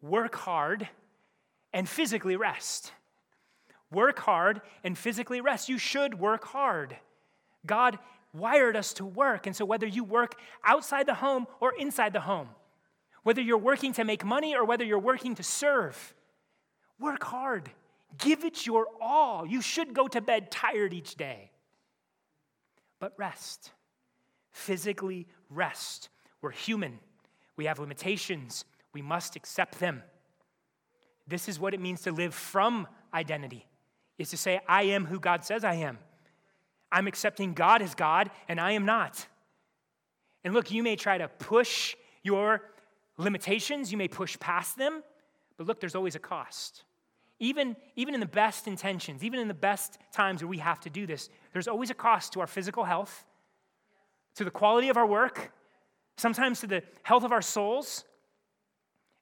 work 0.00 0.34
hard 0.34 0.88
and 1.72 1.88
physically 1.88 2.36
rest. 2.36 2.92
Work 3.90 4.18
hard 4.18 4.62
and 4.82 4.96
physically 4.96 5.40
rest. 5.40 5.68
You 5.68 5.78
should 5.78 6.18
work 6.18 6.44
hard. 6.44 6.96
God 7.66 7.98
wired 8.32 8.76
us 8.76 8.92
to 8.94 9.04
work. 9.04 9.46
And 9.46 9.54
so, 9.54 9.64
whether 9.64 9.86
you 9.86 10.04
work 10.04 10.38
outside 10.64 11.06
the 11.06 11.14
home 11.14 11.46
or 11.60 11.74
inside 11.78 12.12
the 12.12 12.20
home, 12.20 12.48
whether 13.22 13.40
you're 13.40 13.58
working 13.58 13.92
to 13.94 14.04
make 14.04 14.24
money 14.24 14.54
or 14.54 14.64
whether 14.64 14.84
you're 14.84 14.98
working 14.98 15.34
to 15.36 15.42
serve, 15.42 16.14
work 16.98 17.22
hard. 17.22 17.70
Give 18.18 18.44
it 18.44 18.66
your 18.66 18.86
all. 19.00 19.46
You 19.46 19.62
should 19.62 19.94
go 19.94 20.08
to 20.08 20.20
bed 20.20 20.50
tired 20.50 20.92
each 20.92 21.14
day. 21.14 21.50
But 22.98 23.14
rest. 23.16 23.70
Physically 24.50 25.26
rest. 25.48 26.08
We're 26.42 26.50
human. 26.50 26.98
We 27.56 27.66
have 27.66 27.78
limitations. 27.78 28.64
We 28.92 29.02
must 29.02 29.36
accept 29.36 29.78
them. 29.78 30.02
This 31.26 31.48
is 31.48 31.58
what 31.58 31.74
it 31.74 31.80
means 31.80 32.02
to 32.02 32.12
live 32.12 32.34
from 32.34 32.86
identity. 33.14 33.66
Is 34.18 34.30
to 34.30 34.36
say, 34.36 34.60
I 34.68 34.82
am 34.84 35.06
who 35.06 35.18
God 35.18 35.44
says 35.44 35.64
I 35.64 35.74
am. 35.74 35.98
I'm 36.92 37.06
accepting 37.06 37.54
God 37.54 37.82
as 37.82 37.94
God, 37.94 38.30
and 38.48 38.60
I 38.60 38.72
am 38.72 38.84
not. 38.84 39.26
And 40.44 40.54
look, 40.54 40.70
you 40.70 40.82
may 40.82 40.94
try 40.94 41.18
to 41.18 41.28
push 41.28 41.96
your 42.22 42.62
limitations, 43.16 43.90
you 43.90 43.98
may 43.98 44.08
push 44.08 44.38
past 44.38 44.76
them, 44.76 45.02
but 45.56 45.66
look, 45.66 45.80
there's 45.80 45.94
always 45.94 46.14
a 46.14 46.20
cost. 46.20 46.84
Even, 47.40 47.74
even 47.96 48.14
in 48.14 48.20
the 48.20 48.26
best 48.26 48.68
intentions, 48.68 49.24
even 49.24 49.40
in 49.40 49.48
the 49.48 49.54
best 49.54 49.98
times 50.12 50.42
where 50.42 50.48
we 50.48 50.58
have 50.58 50.80
to 50.80 50.90
do 50.90 51.06
this, 51.06 51.28
there's 51.52 51.66
always 51.66 51.90
a 51.90 51.94
cost 51.94 52.32
to 52.34 52.40
our 52.40 52.46
physical 52.46 52.84
health, 52.84 53.24
to 54.36 54.44
the 54.44 54.50
quality 54.50 54.88
of 54.88 54.96
our 54.96 55.06
work, 55.06 55.52
sometimes 56.16 56.60
to 56.60 56.66
the 56.66 56.82
health 57.02 57.24
of 57.24 57.32
our 57.32 57.42
souls. 57.42 58.04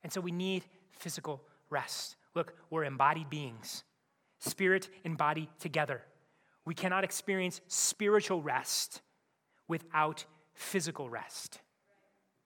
And 0.02 0.12
so 0.12 0.20
we 0.20 0.32
need 0.32 0.64
physical 0.90 1.42
rest. 1.70 2.16
Look, 2.34 2.54
we're 2.68 2.84
embodied 2.84 3.30
beings, 3.30 3.84
spirit 4.38 4.88
and 5.04 5.16
body 5.16 5.48
together. 5.58 6.02
We 6.64 6.74
cannot 6.74 7.04
experience 7.04 7.60
spiritual 7.68 8.42
rest 8.42 9.00
without 9.68 10.24
physical 10.54 11.08
rest. 11.08 11.60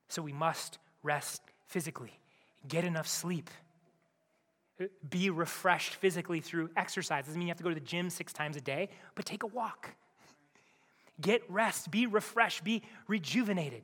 So 0.09 0.23
we 0.23 0.33
must 0.33 0.79
rest 1.03 1.43
physically, 1.67 2.19
get 2.69 2.85
enough 2.85 3.09
sleep, 3.09 3.51
be 5.09 5.31
refreshed 5.31 5.95
physically 5.97 6.41
through 6.41 6.71
exercise. 6.77 7.27
Doesn't 7.27 7.39
mean 7.39 7.49
you 7.49 7.51
have 7.51 7.59
to 7.59 7.65
go 7.65 7.69
to 7.69 7.75
the 7.75 7.81
gym 7.81 8.11
six 8.11 8.33
times 8.33 8.57
a 8.57 8.61
day, 8.61 8.89
but 9.15 9.25
take 9.25 9.43
a 9.43 9.47
walk. 9.47 9.91
Get 11.21 11.43
rest, 11.49 11.91
be 11.91 12.07
refreshed, 12.07 12.65
be 12.65 12.83
rejuvenated. 13.07 13.83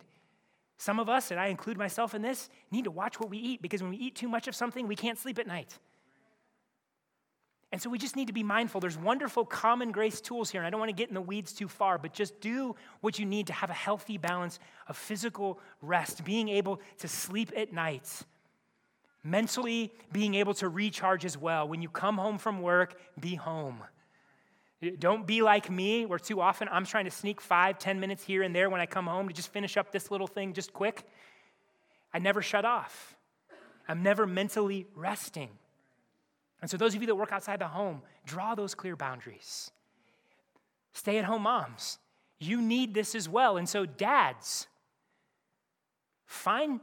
Some 0.78 0.98
of 0.98 1.08
us, 1.08 1.30
and 1.30 1.38
I 1.38 1.46
include 1.48 1.76
myself 1.76 2.14
in 2.14 2.22
this, 2.22 2.48
need 2.70 2.84
to 2.84 2.90
watch 2.90 3.20
what 3.20 3.30
we 3.30 3.38
eat 3.38 3.62
because 3.62 3.82
when 3.82 3.90
we 3.90 3.98
eat 3.98 4.16
too 4.16 4.28
much 4.28 4.48
of 4.48 4.54
something, 4.54 4.88
we 4.88 4.96
can't 4.96 5.18
sleep 5.18 5.38
at 5.38 5.46
night. 5.46 5.78
And 7.72 7.80
so 7.80 7.88
we 7.88 7.98
just 7.98 8.16
need 8.16 8.26
to 8.26 8.32
be 8.32 8.42
mindful. 8.42 8.80
There's 8.80 8.98
wonderful 8.98 9.44
common 9.44 9.92
grace 9.92 10.20
tools 10.20 10.50
here, 10.50 10.60
and 10.60 10.66
I 10.66 10.70
don't 10.70 10.80
want 10.80 10.90
to 10.90 10.96
get 10.96 11.08
in 11.08 11.14
the 11.14 11.20
weeds 11.20 11.52
too 11.52 11.68
far, 11.68 11.98
but 11.98 12.12
just 12.12 12.40
do 12.40 12.74
what 13.00 13.18
you 13.18 13.24
need 13.24 13.46
to 13.46 13.52
have 13.52 13.70
a 13.70 13.74
healthy 13.74 14.18
balance 14.18 14.58
of 14.88 14.96
physical 14.96 15.60
rest, 15.80 16.24
being 16.24 16.48
able 16.48 16.80
to 16.98 17.06
sleep 17.06 17.52
at 17.56 17.72
night, 17.72 18.10
mentally 19.22 19.92
being 20.10 20.34
able 20.34 20.54
to 20.54 20.68
recharge 20.68 21.24
as 21.24 21.38
well. 21.38 21.68
When 21.68 21.80
you 21.80 21.88
come 21.88 22.18
home 22.18 22.38
from 22.38 22.60
work, 22.60 22.98
be 23.20 23.36
home. 23.36 23.82
Don't 24.98 25.24
be 25.26 25.42
like 25.42 25.70
me, 25.70 26.06
where 26.06 26.18
too 26.18 26.40
often 26.40 26.66
I'm 26.72 26.86
trying 26.86 27.04
to 27.04 27.10
sneak 27.12 27.40
five, 27.40 27.78
ten 27.78 28.00
minutes 28.00 28.24
here 28.24 28.42
and 28.42 28.56
there 28.56 28.68
when 28.68 28.80
I 28.80 28.86
come 28.86 29.06
home 29.06 29.28
to 29.28 29.34
just 29.34 29.52
finish 29.52 29.76
up 29.76 29.92
this 29.92 30.10
little 30.10 30.26
thing 30.26 30.54
just 30.54 30.72
quick. 30.72 31.04
I 32.12 32.18
never 32.18 32.42
shut 32.42 32.64
off. 32.64 33.14
I'm 33.86 34.02
never 34.02 34.26
mentally 34.26 34.88
resting. 34.96 35.50
And 36.60 36.70
so, 36.70 36.76
those 36.76 36.94
of 36.94 37.00
you 37.00 37.06
that 37.06 37.14
work 37.14 37.32
outside 37.32 37.60
the 37.60 37.68
home, 37.68 38.02
draw 38.26 38.54
those 38.54 38.74
clear 38.74 38.96
boundaries. 38.96 39.70
Stay 40.92 41.18
at 41.18 41.24
home 41.24 41.42
moms, 41.42 41.98
you 42.38 42.60
need 42.60 42.94
this 42.94 43.14
as 43.14 43.28
well. 43.28 43.56
And 43.56 43.68
so, 43.68 43.86
dads, 43.86 44.66
find, 46.26 46.80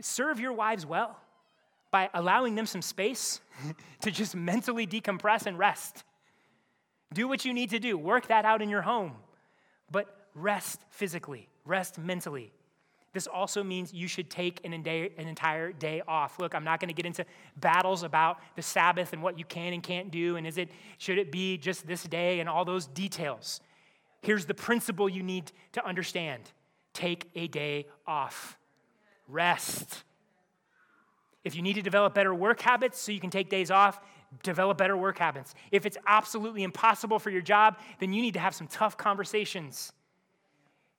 serve 0.00 0.40
your 0.40 0.52
wives 0.52 0.86
well 0.86 1.18
by 1.90 2.08
allowing 2.14 2.54
them 2.54 2.66
some 2.66 2.82
space 2.82 3.40
to 4.00 4.10
just 4.10 4.36
mentally 4.36 4.86
decompress 4.86 5.46
and 5.46 5.58
rest. 5.58 6.04
Do 7.12 7.26
what 7.26 7.44
you 7.44 7.52
need 7.52 7.70
to 7.70 7.80
do, 7.80 7.98
work 7.98 8.28
that 8.28 8.44
out 8.44 8.62
in 8.62 8.68
your 8.68 8.82
home, 8.82 9.14
but 9.90 10.28
rest 10.34 10.80
physically, 10.90 11.48
rest 11.64 11.98
mentally. 11.98 12.52
This 13.12 13.26
also 13.26 13.64
means 13.64 13.92
you 13.92 14.06
should 14.06 14.30
take 14.30 14.64
an, 14.64 14.72
entire 14.72 15.72
day 15.72 16.00
off. 16.06 16.38
Look, 16.38 16.54
I'm 16.54 16.62
not 16.62 16.78
going 16.78 16.88
to 16.88 16.94
get 16.94 17.06
into 17.06 17.24
battles 17.56 18.04
about 18.04 18.38
the 18.54 18.62
Sabbath 18.62 19.12
and 19.12 19.22
what 19.22 19.36
you 19.38 19.44
can 19.44 19.72
and 19.72 19.82
can't 19.82 20.10
do, 20.12 20.36
and 20.36 20.46
is 20.46 20.58
it 20.58 20.70
should 20.98 21.18
it 21.18 21.32
be 21.32 21.58
just 21.58 21.86
this 21.86 22.04
day 22.04 22.38
and 22.38 22.48
all 22.48 22.64
those 22.64 22.86
details. 22.86 23.60
Here's 24.22 24.46
the 24.46 24.54
principle 24.54 25.08
you 25.08 25.22
need 25.22 25.50
to 25.72 25.84
understand. 25.84 26.42
take 26.92 27.30
a 27.34 27.46
day 27.46 27.86
off. 28.06 28.58
Rest. 29.28 30.02
If 31.44 31.54
you 31.54 31.62
need 31.62 31.74
to 31.74 31.82
develop 31.82 32.14
better 32.14 32.34
work 32.34 32.60
habits 32.60 33.00
so 33.00 33.12
you 33.12 33.20
can 33.20 33.30
take 33.30 33.48
days 33.48 33.70
off, 33.70 34.00
develop 34.42 34.76
better 34.76 34.96
work 34.96 35.18
habits. 35.18 35.54
If 35.70 35.86
it's 35.86 35.96
absolutely 36.06 36.64
impossible 36.64 37.18
for 37.18 37.30
your 37.30 37.42
job, 37.42 37.78
then 38.00 38.12
you 38.12 38.22
need 38.22 38.34
to 38.34 38.40
have 38.40 38.54
some 38.54 38.66
tough 38.66 38.96
conversations 38.96 39.92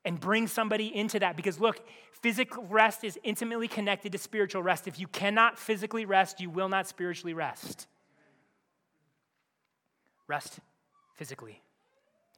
and 0.05 0.19
bring 0.19 0.47
somebody 0.47 0.95
into 0.95 1.19
that. 1.19 1.35
Because 1.35 1.59
look, 1.59 1.85
physical 2.11 2.63
rest 2.63 3.03
is 3.03 3.19
intimately 3.23 3.67
connected 3.67 4.11
to 4.11 4.17
spiritual 4.17 4.63
rest. 4.63 4.87
If 4.87 4.99
you 4.99 5.07
cannot 5.07 5.59
physically 5.59 6.05
rest, 6.05 6.39
you 6.39 6.49
will 6.49 6.69
not 6.69 6.87
spiritually 6.87 7.33
rest. 7.33 7.87
Rest 10.27 10.59
physically. 11.15 11.61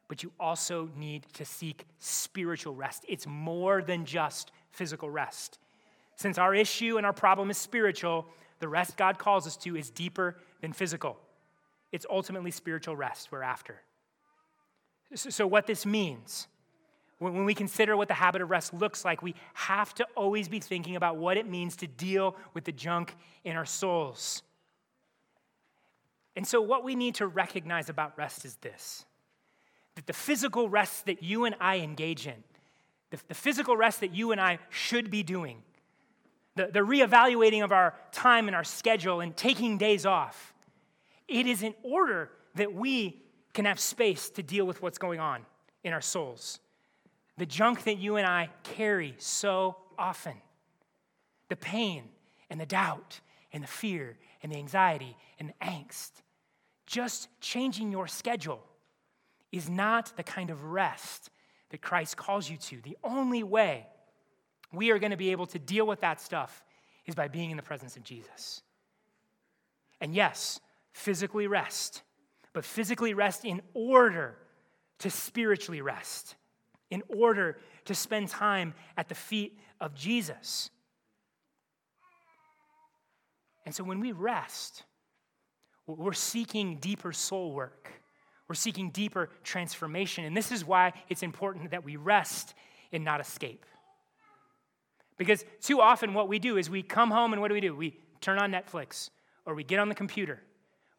But 0.07 0.23
you 0.23 0.31
also 0.39 0.89
need 0.97 1.25
to 1.33 1.45
seek 1.45 1.85
spiritual 1.99 2.75
rest. 2.75 3.05
It's 3.07 3.25
more 3.25 3.81
than 3.81 4.05
just 4.05 4.51
physical 4.71 5.09
rest. 5.09 5.59
Since 6.15 6.37
our 6.37 6.53
issue 6.53 6.97
and 6.97 7.05
our 7.05 7.13
problem 7.13 7.49
is 7.49 7.57
spiritual, 7.57 8.27
the 8.59 8.67
rest 8.67 8.97
God 8.97 9.17
calls 9.17 9.47
us 9.47 9.57
to 9.57 9.75
is 9.75 9.89
deeper 9.89 10.37
than 10.61 10.73
physical. 10.73 11.17
It's 11.91 12.05
ultimately 12.09 12.51
spiritual 12.51 12.95
rest 12.95 13.31
we're 13.31 13.43
after. 13.43 13.81
So, 15.15 15.45
what 15.45 15.67
this 15.67 15.85
means 15.85 16.47
when 17.19 17.45
we 17.45 17.53
consider 17.53 17.95
what 17.95 18.07
the 18.07 18.13
habit 18.13 18.41
of 18.41 18.49
rest 18.49 18.73
looks 18.73 19.05
like, 19.05 19.21
we 19.21 19.35
have 19.53 19.93
to 19.95 20.07
always 20.15 20.47
be 20.47 20.59
thinking 20.59 20.95
about 20.95 21.17
what 21.17 21.37
it 21.37 21.47
means 21.47 21.75
to 21.77 21.87
deal 21.87 22.35
with 22.53 22.65
the 22.65 22.71
junk 22.71 23.15
in 23.43 23.55
our 23.55 23.65
souls. 23.65 24.41
And 26.35 26.45
so, 26.45 26.61
what 26.61 26.83
we 26.83 26.95
need 26.95 27.15
to 27.15 27.27
recognize 27.27 27.89
about 27.89 28.17
rest 28.17 28.45
is 28.45 28.55
this 28.55 29.05
that 29.95 30.07
the 30.07 30.13
physical 30.13 30.67
rest 30.67 31.05
that 31.05 31.21
you 31.21 31.45
and 31.45 31.55
I 31.61 31.77
engage 31.77 32.25
in, 32.25 32.43
the, 33.11 33.19
the 33.27 33.35
physical 33.35 33.77
rest 33.77 33.99
that 33.99 34.13
you 34.13 34.31
and 34.31 34.41
I 34.41 34.57
should 34.69 35.11
be 35.11 35.21
doing, 35.21 35.61
the, 36.55 36.65
the 36.67 36.79
reevaluating 36.79 37.63
of 37.63 37.71
our 37.71 37.93
time 38.11 38.47
and 38.47 38.55
our 38.55 38.63
schedule 38.63 39.21
and 39.21 39.37
taking 39.37 39.77
days 39.77 40.07
off, 40.07 40.55
it 41.27 41.45
is 41.45 41.61
in 41.61 41.75
order 41.83 42.31
that 42.55 42.73
we 42.73 43.21
can 43.53 43.65
have 43.65 43.79
space 43.79 44.31
to 44.31 44.41
deal 44.41 44.65
with 44.65 44.81
what's 44.81 44.97
going 44.97 45.19
on 45.19 45.45
in 45.83 45.93
our 45.93 46.01
souls 46.01 46.59
the 47.37 47.45
junk 47.45 47.83
that 47.83 47.97
you 47.97 48.17
and 48.17 48.27
I 48.27 48.49
carry 48.63 49.15
so 49.17 49.77
often 49.97 50.33
the 51.49 51.55
pain 51.55 52.03
and 52.49 52.59
the 52.59 52.65
doubt 52.65 53.19
and 53.51 53.63
the 53.63 53.67
fear 53.67 54.17
and 54.41 54.51
the 54.51 54.57
anxiety 54.57 55.15
and 55.39 55.49
the 55.49 55.65
angst. 55.65 56.11
Just 56.85 57.29
changing 57.39 57.91
your 57.91 58.07
schedule 58.07 58.63
is 59.51 59.69
not 59.69 60.15
the 60.17 60.23
kind 60.23 60.49
of 60.49 60.63
rest 60.65 61.29
that 61.69 61.81
Christ 61.81 62.17
calls 62.17 62.49
you 62.49 62.57
to. 62.57 62.81
The 62.81 62.97
only 63.03 63.43
way 63.43 63.87
we 64.71 64.91
are 64.91 64.99
going 64.99 65.11
to 65.11 65.17
be 65.17 65.31
able 65.31 65.45
to 65.47 65.59
deal 65.59 65.85
with 65.85 66.01
that 66.01 66.19
stuff 66.19 66.63
is 67.05 67.15
by 67.15 67.27
being 67.27 67.51
in 67.51 67.57
the 67.57 67.63
presence 67.63 67.95
of 67.95 68.03
Jesus. 68.03 68.61
And 70.01 70.13
yes, 70.13 70.59
physically 70.91 71.47
rest, 71.47 72.01
but 72.53 72.65
physically 72.65 73.13
rest 73.13 73.45
in 73.45 73.61
order 73.73 74.37
to 74.99 75.09
spiritually 75.09 75.81
rest 75.81 76.35
in 76.93 77.01
order 77.09 77.57
to 77.85 77.95
spend 77.95 78.29
time 78.29 78.75
at 78.97 79.09
the 79.09 79.15
feet 79.15 79.57
of 79.81 79.95
Jesus. 79.95 80.69
And 83.65 83.73
so 83.73 83.83
when 83.83 83.99
we 83.99 84.11
rest, 84.11 84.83
we're 85.87 86.13
seeking 86.13 86.77
deeper 86.77 87.11
soul 87.11 87.51
work. 87.51 87.89
We're 88.47 88.53
seeking 88.53 88.91
deeper 88.91 89.31
transformation. 89.43 90.23
And 90.23 90.37
this 90.37 90.51
is 90.51 90.63
why 90.63 90.93
it's 91.09 91.23
important 91.23 91.71
that 91.71 91.83
we 91.83 91.95
rest 91.95 92.53
and 92.91 93.03
not 93.03 93.19
escape. 93.19 93.65
Because 95.17 95.43
too 95.61 95.81
often, 95.81 96.13
what 96.13 96.27
we 96.27 96.37
do 96.37 96.57
is 96.57 96.69
we 96.69 96.83
come 96.83 97.09
home 97.09 97.33
and 97.33 97.41
what 97.41 97.47
do 97.47 97.55
we 97.55 97.61
do? 97.61 97.75
We 97.75 97.97
turn 98.21 98.37
on 98.37 98.51
Netflix, 98.51 99.09
or 99.47 99.55
we 99.55 99.63
get 99.63 99.79
on 99.79 99.89
the 99.89 99.95
computer, 99.95 100.43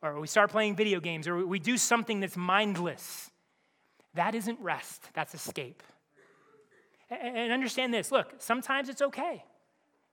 or 0.02 0.18
we 0.18 0.26
start 0.26 0.50
playing 0.50 0.74
video 0.74 0.98
games, 0.98 1.28
or 1.28 1.46
we 1.46 1.60
do 1.60 1.78
something 1.78 2.18
that's 2.18 2.36
mindless. 2.36 3.30
That 4.14 4.34
isn't 4.34 4.60
rest, 4.60 5.02
that's 5.12 5.34
escape. 5.34 5.82
And 7.10 7.52
understand 7.52 7.92
this 7.92 8.10
look, 8.10 8.34
sometimes 8.38 8.88
it's 8.88 9.02
okay. 9.02 9.44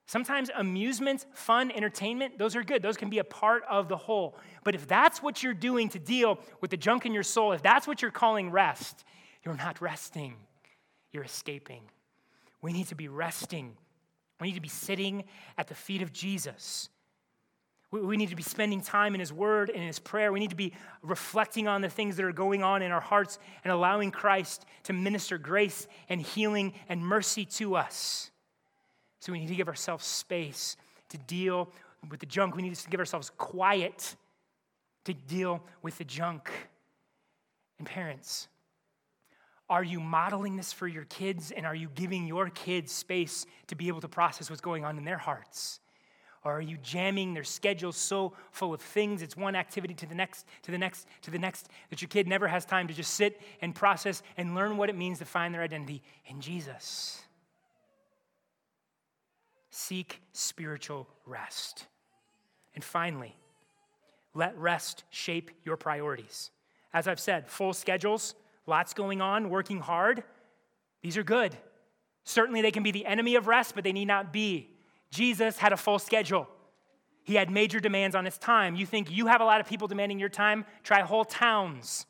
Sometimes 0.08 0.50
amusement, 0.54 1.26
fun, 1.34 1.72
entertainment, 1.72 2.38
those 2.38 2.56
are 2.56 2.64
good. 2.64 2.82
Those 2.82 2.98
can 2.98 3.10
be 3.10 3.20
a 3.20 3.24
part 3.24 3.64
of 3.70 3.88
the 3.88 3.96
whole. 3.96 4.38
But 4.64 4.76
if 4.76 4.88
that's 4.88 5.24
what 5.24 5.42
you're 5.42 5.54
doing 5.54 5.88
to 5.90 6.00
deal 6.00 6.40
with 6.60 6.70
the 6.70 6.78
junk 6.78 7.06
in 7.06 7.14
your 7.14 7.24
soul, 7.24 7.54
if 7.54 7.62
that's 7.62 7.88
what 7.88 8.02
you're 8.02 8.12
calling 8.12 8.52
rest, 8.52 9.06
you're 9.46 9.56
not 9.56 9.80
resting, 9.82 10.36
you're 11.12 11.24
escaping. 11.24 11.84
We 12.62 12.74
need 12.74 12.88
to 12.88 12.96
be 12.96 13.08
resting. 13.08 13.78
We 14.40 14.48
need 14.48 14.56
to 14.56 14.62
be 14.62 14.68
sitting 14.68 15.24
at 15.58 15.68
the 15.68 15.76
feet 15.76 16.02
of 16.02 16.12
Jesus. 16.12 16.90
We 17.92 18.16
need 18.16 18.30
to 18.30 18.38
be 18.38 18.44
spending 18.44 18.80
time 18.80 19.14
in 19.16 19.20
His 19.20 19.34
Word 19.34 19.70
and 19.70 19.82
in 19.82 19.88
His 19.88 20.00
prayer. 20.00 20.32
We 20.32 20.40
need 20.40 20.52
to 20.52 20.56
be 20.56 20.72
reflecting 21.02 21.68
on 21.68 21.82
the 21.82 21.90
things 21.90 22.16
that 22.16 22.24
are 22.24 22.32
going 22.32 22.64
on 22.64 22.82
in 22.82 22.92
our 22.92 23.02
hearts 23.02 23.38
and 23.66 23.74
allowing 23.74 24.12
Christ 24.12 24.66
to 24.84 24.94
minister 24.94 25.38
grace 25.38 25.88
and 26.08 26.22
healing 26.22 26.72
and 26.88 27.06
mercy 27.06 27.44
to 27.46 27.76
us. 27.76 28.32
So 29.20 29.34
we 29.34 29.40
need 29.40 29.50
to 29.50 29.56
give 29.56 29.68
ourselves 29.68 30.06
space 30.06 30.78
to 31.10 31.18
deal 31.18 31.70
with 32.10 32.22
the 32.22 32.26
junk. 32.26 32.56
We 32.56 32.62
need 32.62 32.74
to 32.74 32.90
give 32.90 33.00
ourselves 33.00 33.30
quiet 33.38 34.16
to 35.04 35.14
deal 35.14 35.62
with 35.82 35.98
the 35.98 36.06
junk. 36.06 36.50
And 37.78 37.86
parents, 37.86 38.48
are 39.70 39.84
you 39.84 40.00
modeling 40.00 40.56
this 40.56 40.72
for 40.72 40.88
your 40.88 41.04
kids 41.06 41.52
and 41.52 41.66
are 41.66 41.76
you 41.76 41.90
giving 41.94 42.26
your 42.26 42.50
kids 42.50 42.94
space 42.94 43.46
to 43.68 43.76
be 43.76 43.90
able 43.90 44.00
to 44.00 44.08
process 44.08 44.50
what's 44.50 44.62
going 44.62 44.86
on 44.86 44.98
in 44.98 45.04
their 45.04 45.18
hearts? 45.18 45.81
Or 46.44 46.54
are 46.58 46.62
you 46.62 46.78
jamming 46.82 47.34
their 47.36 47.44
schedule 47.44 47.92
so 47.92 48.34
full 48.52 48.74
of 48.74 48.82
things? 48.82 49.22
It's 49.22 49.38
one 49.38 49.56
activity 49.56 49.94
to 49.94 50.08
the 50.08 50.16
next, 50.16 50.48
to 50.64 50.72
the 50.72 50.78
next, 50.78 51.08
to 51.22 51.32
the 51.32 51.38
next, 51.38 51.70
that 51.92 52.02
your 52.02 52.10
kid 52.10 52.28
never 52.28 52.48
has 52.48 52.66
time 52.66 52.88
to 52.88 52.94
just 52.94 53.14
sit 53.14 53.40
and 53.62 53.76
process 53.76 54.24
and 54.38 54.56
learn 54.56 54.78
what 54.78 54.90
it 54.90 54.96
means 54.96 55.20
to 55.20 55.26
find 55.26 55.54
their 55.54 55.62
identity 55.62 56.02
in 56.26 56.42
Jesus. 56.42 57.22
Seek 59.70 60.20
spiritual 60.34 61.08
rest. 61.28 61.86
And 62.74 62.84
finally, 62.84 63.36
let 64.34 64.58
rest 64.58 65.04
shape 65.12 65.52
your 65.64 65.78
priorities. 65.78 66.50
As 66.92 67.08
I've 67.08 67.20
said, 67.20 67.48
full 67.48 67.74
schedules, 67.74 68.34
lots 68.66 68.96
going 68.96 69.22
on, 69.22 69.50
working 69.50 69.80
hard, 69.80 70.24
these 71.04 71.18
are 71.18 71.24
good. 71.24 71.56
Certainly, 72.24 72.62
they 72.62 72.72
can 72.72 72.84
be 72.84 72.92
the 72.92 73.06
enemy 73.06 73.36
of 73.36 73.48
rest, 73.48 73.76
but 73.76 73.84
they 73.84 73.92
need 73.92 74.06
not 74.06 74.34
be. 74.34 74.71
Jesus 75.12 75.58
had 75.58 75.74
a 75.74 75.78
full 75.78 76.00
schedule. 76.00 76.48
He 77.24 77.36
had 77.36 77.52
major 77.52 77.80
demands 77.80 78.16
on 78.16 78.26
his 78.26 78.38
time. 78.38 78.76
You 78.76 78.86
think 78.86 79.12
you 79.12 79.28
have 79.28 79.42
a 79.42 79.46
lot 79.46 79.62
of 79.62 79.68
people 79.68 79.88
demanding 79.88 80.20
your 80.20 80.30
time? 80.30 80.66
Try 80.84 81.02
whole 81.02 81.26
towns. 81.26 82.06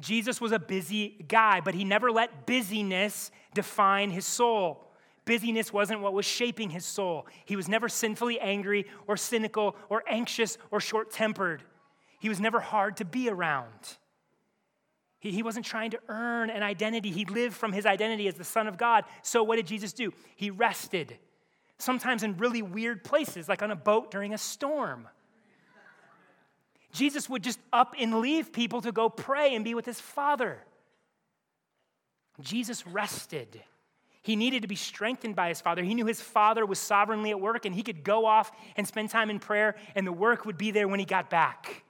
Jesus 0.00 0.40
was 0.40 0.52
a 0.52 0.58
busy 0.58 1.24
guy, 1.28 1.60
but 1.60 1.74
he 1.74 1.84
never 1.84 2.10
let 2.10 2.46
busyness 2.46 3.30
define 3.52 4.10
his 4.10 4.24
soul. 4.24 4.90
Busyness 5.24 5.72
wasn't 5.72 6.00
what 6.00 6.12
was 6.12 6.26
shaping 6.26 6.70
his 6.70 6.84
soul. 6.84 7.26
He 7.44 7.56
was 7.56 7.68
never 7.68 7.88
sinfully 7.88 8.38
angry 8.40 8.86
or 9.06 9.16
cynical 9.16 9.76
or 9.88 10.02
anxious 10.08 10.58
or 10.70 10.80
short 10.80 11.10
tempered. 11.10 11.62
He 12.18 12.28
was 12.28 12.40
never 12.40 12.60
hard 12.60 12.96
to 12.98 13.04
be 13.04 13.28
around. 13.28 13.98
He, 15.20 15.30
he 15.30 15.42
wasn't 15.42 15.64
trying 15.64 15.90
to 15.92 16.00
earn 16.08 16.50
an 16.50 16.62
identity. 16.62 17.10
He 17.10 17.24
lived 17.24 17.54
from 17.54 17.72
his 17.72 17.86
identity 17.86 18.28
as 18.28 18.34
the 18.34 18.44
Son 18.44 18.66
of 18.66 18.76
God. 18.76 19.04
So, 19.22 19.42
what 19.42 19.56
did 19.56 19.66
Jesus 19.66 19.92
do? 19.92 20.12
He 20.36 20.50
rested 20.50 21.18
sometimes 21.78 22.22
in 22.22 22.36
really 22.36 22.62
weird 22.62 23.04
places, 23.04 23.48
like 23.48 23.62
on 23.62 23.70
a 23.70 23.76
boat 23.76 24.10
during 24.10 24.32
a 24.34 24.38
storm. 24.38 25.08
Jesus 26.92 27.28
would 27.28 27.42
just 27.42 27.58
up 27.72 27.94
and 27.98 28.20
leave 28.20 28.52
people 28.52 28.80
to 28.82 28.92
go 28.92 29.08
pray 29.08 29.54
and 29.54 29.64
be 29.64 29.74
with 29.74 29.84
his 29.84 30.00
Father. 30.00 30.58
Jesus 32.40 32.86
rested. 32.86 33.62
He 34.22 34.36
needed 34.36 34.62
to 34.62 34.68
be 34.68 34.76
strengthened 34.76 35.36
by 35.36 35.48
his 35.48 35.60
Father. 35.60 35.82
He 35.82 35.94
knew 35.94 36.06
his 36.06 36.20
Father 36.20 36.64
was 36.64 36.78
sovereignly 36.78 37.30
at 37.30 37.40
work 37.40 37.66
and 37.66 37.74
he 37.74 37.82
could 37.82 38.04
go 38.04 38.24
off 38.24 38.50
and 38.76 38.86
spend 38.88 39.10
time 39.10 39.28
in 39.28 39.38
prayer, 39.38 39.76
and 39.94 40.06
the 40.06 40.12
work 40.12 40.46
would 40.46 40.56
be 40.56 40.70
there 40.70 40.88
when 40.88 40.98
he 40.98 41.04
got 41.04 41.28
back. 41.28 41.84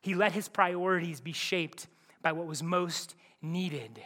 He 0.00 0.14
let 0.14 0.32
his 0.32 0.48
priorities 0.48 1.20
be 1.20 1.32
shaped 1.32 1.88
by 2.22 2.32
what 2.32 2.46
was 2.46 2.62
most 2.62 3.14
needed. 3.42 4.00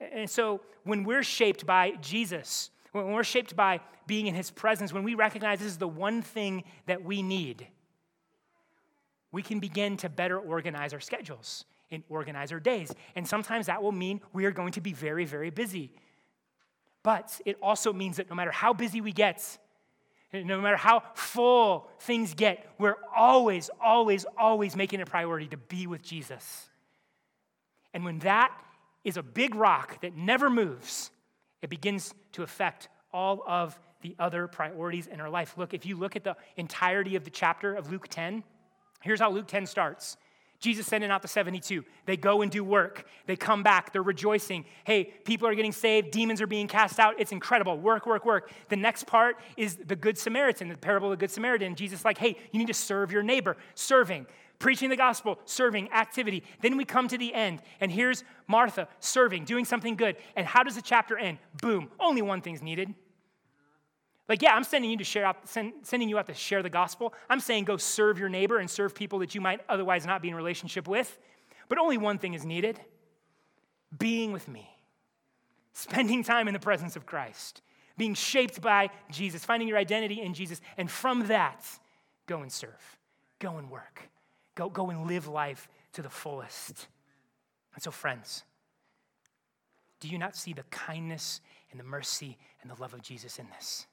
And 0.00 0.28
so, 0.28 0.62
when 0.82 1.04
we're 1.04 1.22
shaped 1.22 1.64
by 1.64 1.92
Jesus, 2.00 2.70
when 2.92 3.12
we're 3.12 3.24
shaped 3.24 3.56
by 3.56 3.80
being 4.06 4.26
in 4.26 4.34
His 4.34 4.50
presence, 4.50 4.92
when 4.92 5.02
we 5.02 5.14
recognize 5.14 5.58
this 5.58 5.68
is 5.68 5.78
the 5.78 5.88
one 5.88 6.22
thing 6.22 6.64
that 6.86 7.02
we 7.02 7.22
need, 7.22 7.66
we 9.32 9.42
can 9.42 9.60
begin 9.60 9.96
to 9.98 10.08
better 10.08 10.38
organize 10.38 10.92
our 10.92 11.00
schedules 11.00 11.64
and 11.90 12.02
organize 12.08 12.52
our 12.52 12.60
days. 12.60 12.92
And 13.16 13.26
sometimes 13.26 13.66
that 13.66 13.82
will 13.82 13.92
mean 13.92 14.20
we 14.32 14.44
are 14.44 14.50
going 14.50 14.72
to 14.72 14.80
be 14.80 14.92
very, 14.92 15.24
very 15.24 15.50
busy. 15.50 15.92
But 17.02 17.40
it 17.44 17.56
also 17.62 17.92
means 17.92 18.18
that 18.18 18.28
no 18.28 18.36
matter 18.36 18.50
how 18.50 18.72
busy 18.72 19.00
we 19.00 19.12
get, 19.12 19.58
no 20.32 20.60
matter 20.60 20.76
how 20.76 21.02
full 21.14 21.88
things 22.00 22.34
get, 22.34 22.66
we're 22.78 22.96
always, 23.14 23.70
always, 23.82 24.24
always 24.38 24.76
making 24.76 25.00
a 25.00 25.06
priority 25.06 25.48
to 25.48 25.56
be 25.56 25.86
with 25.86 26.02
Jesus. 26.02 26.68
And 27.92 28.04
when 28.04 28.20
that 28.20 28.56
is 29.04 29.16
a 29.16 29.22
big 29.22 29.54
rock 29.54 30.00
that 30.02 30.16
never 30.16 30.48
moves, 30.48 31.10
it 31.62 31.70
begins 31.70 32.12
to 32.32 32.42
affect 32.42 32.88
all 33.12 33.42
of 33.46 33.78
the 34.02 34.14
other 34.18 34.48
priorities 34.48 35.06
in 35.06 35.20
our 35.20 35.30
life. 35.30 35.56
Look, 35.56 35.74
if 35.74 35.86
you 35.86 35.96
look 35.96 36.16
at 36.16 36.24
the 36.24 36.36
entirety 36.56 37.16
of 37.16 37.24
the 37.24 37.30
chapter 37.30 37.74
of 37.74 37.90
Luke 37.90 38.08
10, 38.08 38.42
here's 39.00 39.20
how 39.20 39.30
Luke 39.30 39.46
10 39.46 39.66
starts. 39.66 40.16
Jesus 40.62 40.86
sending 40.86 41.10
out 41.10 41.22
the 41.22 41.28
72. 41.28 41.84
They 42.06 42.16
go 42.16 42.40
and 42.40 42.50
do 42.50 42.62
work. 42.62 43.04
They 43.26 43.34
come 43.34 43.64
back. 43.64 43.92
They're 43.92 44.00
rejoicing. 44.00 44.64
Hey, 44.84 45.04
people 45.24 45.48
are 45.48 45.56
getting 45.56 45.72
saved. 45.72 46.12
Demons 46.12 46.40
are 46.40 46.46
being 46.46 46.68
cast 46.68 47.00
out. 47.00 47.16
It's 47.18 47.32
incredible. 47.32 47.76
Work, 47.78 48.06
work, 48.06 48.24
work. 48.24 48.50
The 48.68 48.76
next 48.76 49.08
part 49.08 49.38
is 49.56 49.74
the 49.76 49.96
Good 49.96 50.16
Samaritan, 50.16 50.68
the 50.68 50.76
parable 50.76 51.08
of 51.08 51.18
the 51.18 51.20
Good 51.20 51.32
Samaritan. 51.32 51.74
Jesus, 51.74 52.04
like, 52.04 52.16
hey, 52.16 52.36
you 52.52 52.60
need 52.60 52.68
to 52.68 52.74
serve 52.74 53.10
your 53.10 53.24
neighbor. 53.24 53.56
Serving, 53.74 54.24
preaching 54.62 54.88
the 54.88 54.96
gospel, 54.96 55.38
serving, 55.44 55.92
activity. 55.92 56.42
Then 56.62 56.78
we 56.78 56.86
come 56.86 57.08
to 57.08 57.18
the 57.18 57.34
end, 57.34 57.60
and 57.80 57.92
here's 57.92 58.24
Martha 58.46 58.88
serving, 59.00 59.44
doing 59.44 59.66
something 59.66 59.96
good. 59.96 60.16
And 60.36 60.46
how 60.46 60.62
does 60.62 60.76
the 60.76 60.82
chapter 60.82 61.18
end? 61.18 61.38
Boom. 61.60 61.90
Only 62.00 62.22
one 62.22 62.40
thing's 62.40 62.62
needed 62.62 62.94
like, 64.32 64.40
yeah, 64.40 64.54
I'm 64.54 64.64
sending 64.64 64.90
you 64.90 64.96
to 64.96 65.04
share 65.04 65.26
out, 65.26 65.46
send, 65.48 65.72
sending 65.82 66.08
you 66.08 66.18
out 66.18 66.26
to 66.26 66.34
share 66.34 66.62
the 66.62 66.70
gospel. 66.70 67.12
I'm 67.28 67.40
saying 67.40 67.64
go 67.64 67.76
serve 67.76 68.18
your 68.18 68.28
neighbor 68.28 68.58
and 68.58 68.70
serve 68.70 68.94
people 68.94 69.18
that 69.18 69.34
you 69.34 69.42
might 69.42 69.60
otherwise 69.68 70.06
not 70.06 70.22
be 70.22 70.28
in 70.28 70.34
relationship 70.34 70.88
with. 70.88 71.18
But 71.68 71.78
only 71.78 71.98
one 71.98 72.16
thing 72.18 72.34
is 72.34 72.44
needed 72.44 72.80
being 73.98 74.32
with 74.32 74.48
me, 74.48 74.70
spending 75.74 76.24
time 76.24 76.48
in 76.48 76.54
the 76.54 76.60
presence 76.60 76.96
of 76.96 77.04
Christ, 77.04 77.60
being 77.98 78.14
shaped 78.14 78.62
by 78.62 78.88
Jesus, 79.10 79.44
finding 79.44 79.68
your 79.68 79.76
identity 79.76 80.22
in 80.22 80.32
Jesus. 80.32 80.62
And 80.78 80.90
from 80.90 81.26
that, 81.26 81.66
go 82.26 82.40
and 82.40 82.50
serve, 82.50 82.98
go 83.38 83.58
and 83.58 83.70
work, 83.70 84.08
go, 84.54 84.68
go 84.68 84.90
and 84.90 85.06
live 85.06 85.26
life 85.28 85.68
to 85.94 86.02
the 86.02 86.10
fullest. 86.10 86.88
And 87.74 87.82
so, 87.82 87.90
friends, 87.90 88.44
do 90.00 90.08
you 90.08 90.18
not 90.18 90.36
see 90.36 90.52
the 90.52 90.64
kindness 90.64 91.40
and 91.70 91.78
the 91.78 91.84
mercy 91.84 92.36
and 92.60 92.70
the 92.70 92.80
love 92.80 92.94
of 92.94 93.02
Jesus 93.02 93.38
in 93.38 93.46
this? 93.56 93.86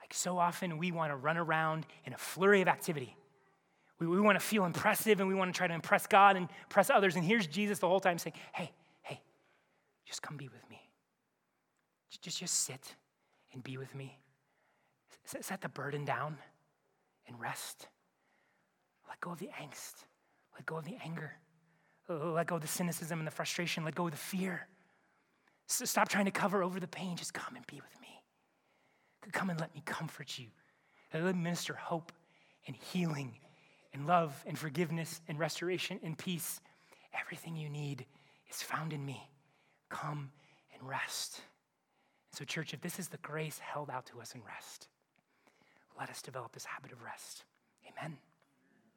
Like 0.00 0.12
so 0.12 0.38
often, 0.38 0.78
we 0.78 0.92
want 0.92 1.12
to 1.12 1.16
run 1.16 1.36
around 1.36 1.86
in 2.04 2.12
a 2.12 2.18
flurry 2.18 2.62
of 2.62 2.68
activity. 2.68 3.16
We, 3.98 4.06
we 4.06 4.20
want 4.20 4.38
to 4.38 4.44
feel 4.44 4.64
impressive 4.64 5.20
and 5.20 5.28
we 5.28 5.34
want 5.34 5.52
to 5.52 5.56
try 5.56 5.66
to 5.66 5.74
impress 5.74 6.06
God 6.06 6.36
and 6.36 6.48
impress 6.64 6.90
others. 6.90 7.16
And 7.16 7.24
here's 7.24 7.46
Jesus 7.46 7.78
the 7.78 7.88
whole 7.88 8.00
time 8.00 8.18
saying, 8.18 8.34
Hey, 8.52 8.72
hey, 9.02 9.20
just 10.06 10.22
come 10.22 10.36
be 10.36 10.48
with 10.48 10.68
me. 10.70 10.80
Just, 12.10 12.38
just 12.38 12.54
sit 12.64 12.96
and 13.52 13.62
be 13.62 13.76
with 13.76 13.94
me. 13.94 14.18
Set 15.24 15.60
the 15.60 15.68
burden 15.68 16.04
down 16.04 16.38
and 17.26 17.38
rest. 17.38 17.86
Let 19.08 19.20
go 19.20 19.30
of 19.30 19.38
the 19.38 19.50
angst. 19.60 20.04
Let 20.54 20.66
go 20.66 20.76
of 20.76 20.84
the 20.84 20.96
anger. 21.04 21.32
Let 22.08 22.46
go 22.46 22.56
of 22.56 22.62
the 22.62 22.68
cynicism 22.68 23.18
and 23.18 23.26
the 23.26 23.32
frustration. 23.32 23.84
Let 23.84 23.94
go 23.94 24.06
of 24.06 24.12
the 24.12 24.16
fear. 24.16 24.66
Stop 25.66 26.08
trying 26.08 26.24
to 26.24 26.30
cover 26.30 26.62
over 26.62 26.80
the 26.80 26.88
pain. 26.88 27.16
Just 27.16 27.34
come 27.34 27.54
and 27.56 27.66
be 27.66 27.76
with 27.76 28.00
me. 28.00 28.08
Come 29.32 29.50
and 29.50 29.60
let 29.60 29.74
me 29.74 29.82
comfort 29.84 30.38
you. 30.38 30.46
Let 31.12 31.24
me 31.24 31.42
minister 31.42 31.74
hope 31.74 32.12
and 32.66 32.74
healing 32.76 33.34
and 33.92 34.06
love 34.06 34.42
and 34.46 34.58
forgiveness 34.58 35.20
and 35.28 35.38
restoration 35.38 36.00
and 36.02 36.16
peace. 36.16 36.60
Everything 37.18 37.56
you 37.56 37.68
need 37.68 38.06
is 38.48 38.62
found 38.62 38.92
in 38.92 39.04
me. 39.04 39.28
Come 39.90 40.30
and 40.74 40.88
rest. 40.88 41.42
So, 42.32 42.44
church, 42.44 42.72
if 42.72 42.80
this 42.80 42.98
is 42.98 43.08
the 43.08 43.16
grace 43.18 43.58
held 43.58 43.90
out 43.90 44.06
to 44.06 44.20
us 44.20 44.34
in 44.34 44.42
rest, 44.46 44.88
let 45.98 46.08
us 46.08 46.22
develop 46.22 46.52
this 46.52 46.64
habit 46.64 46.92
of 46.92 47.02
rest. 47.02 47.44
Amen. 47.86 48.18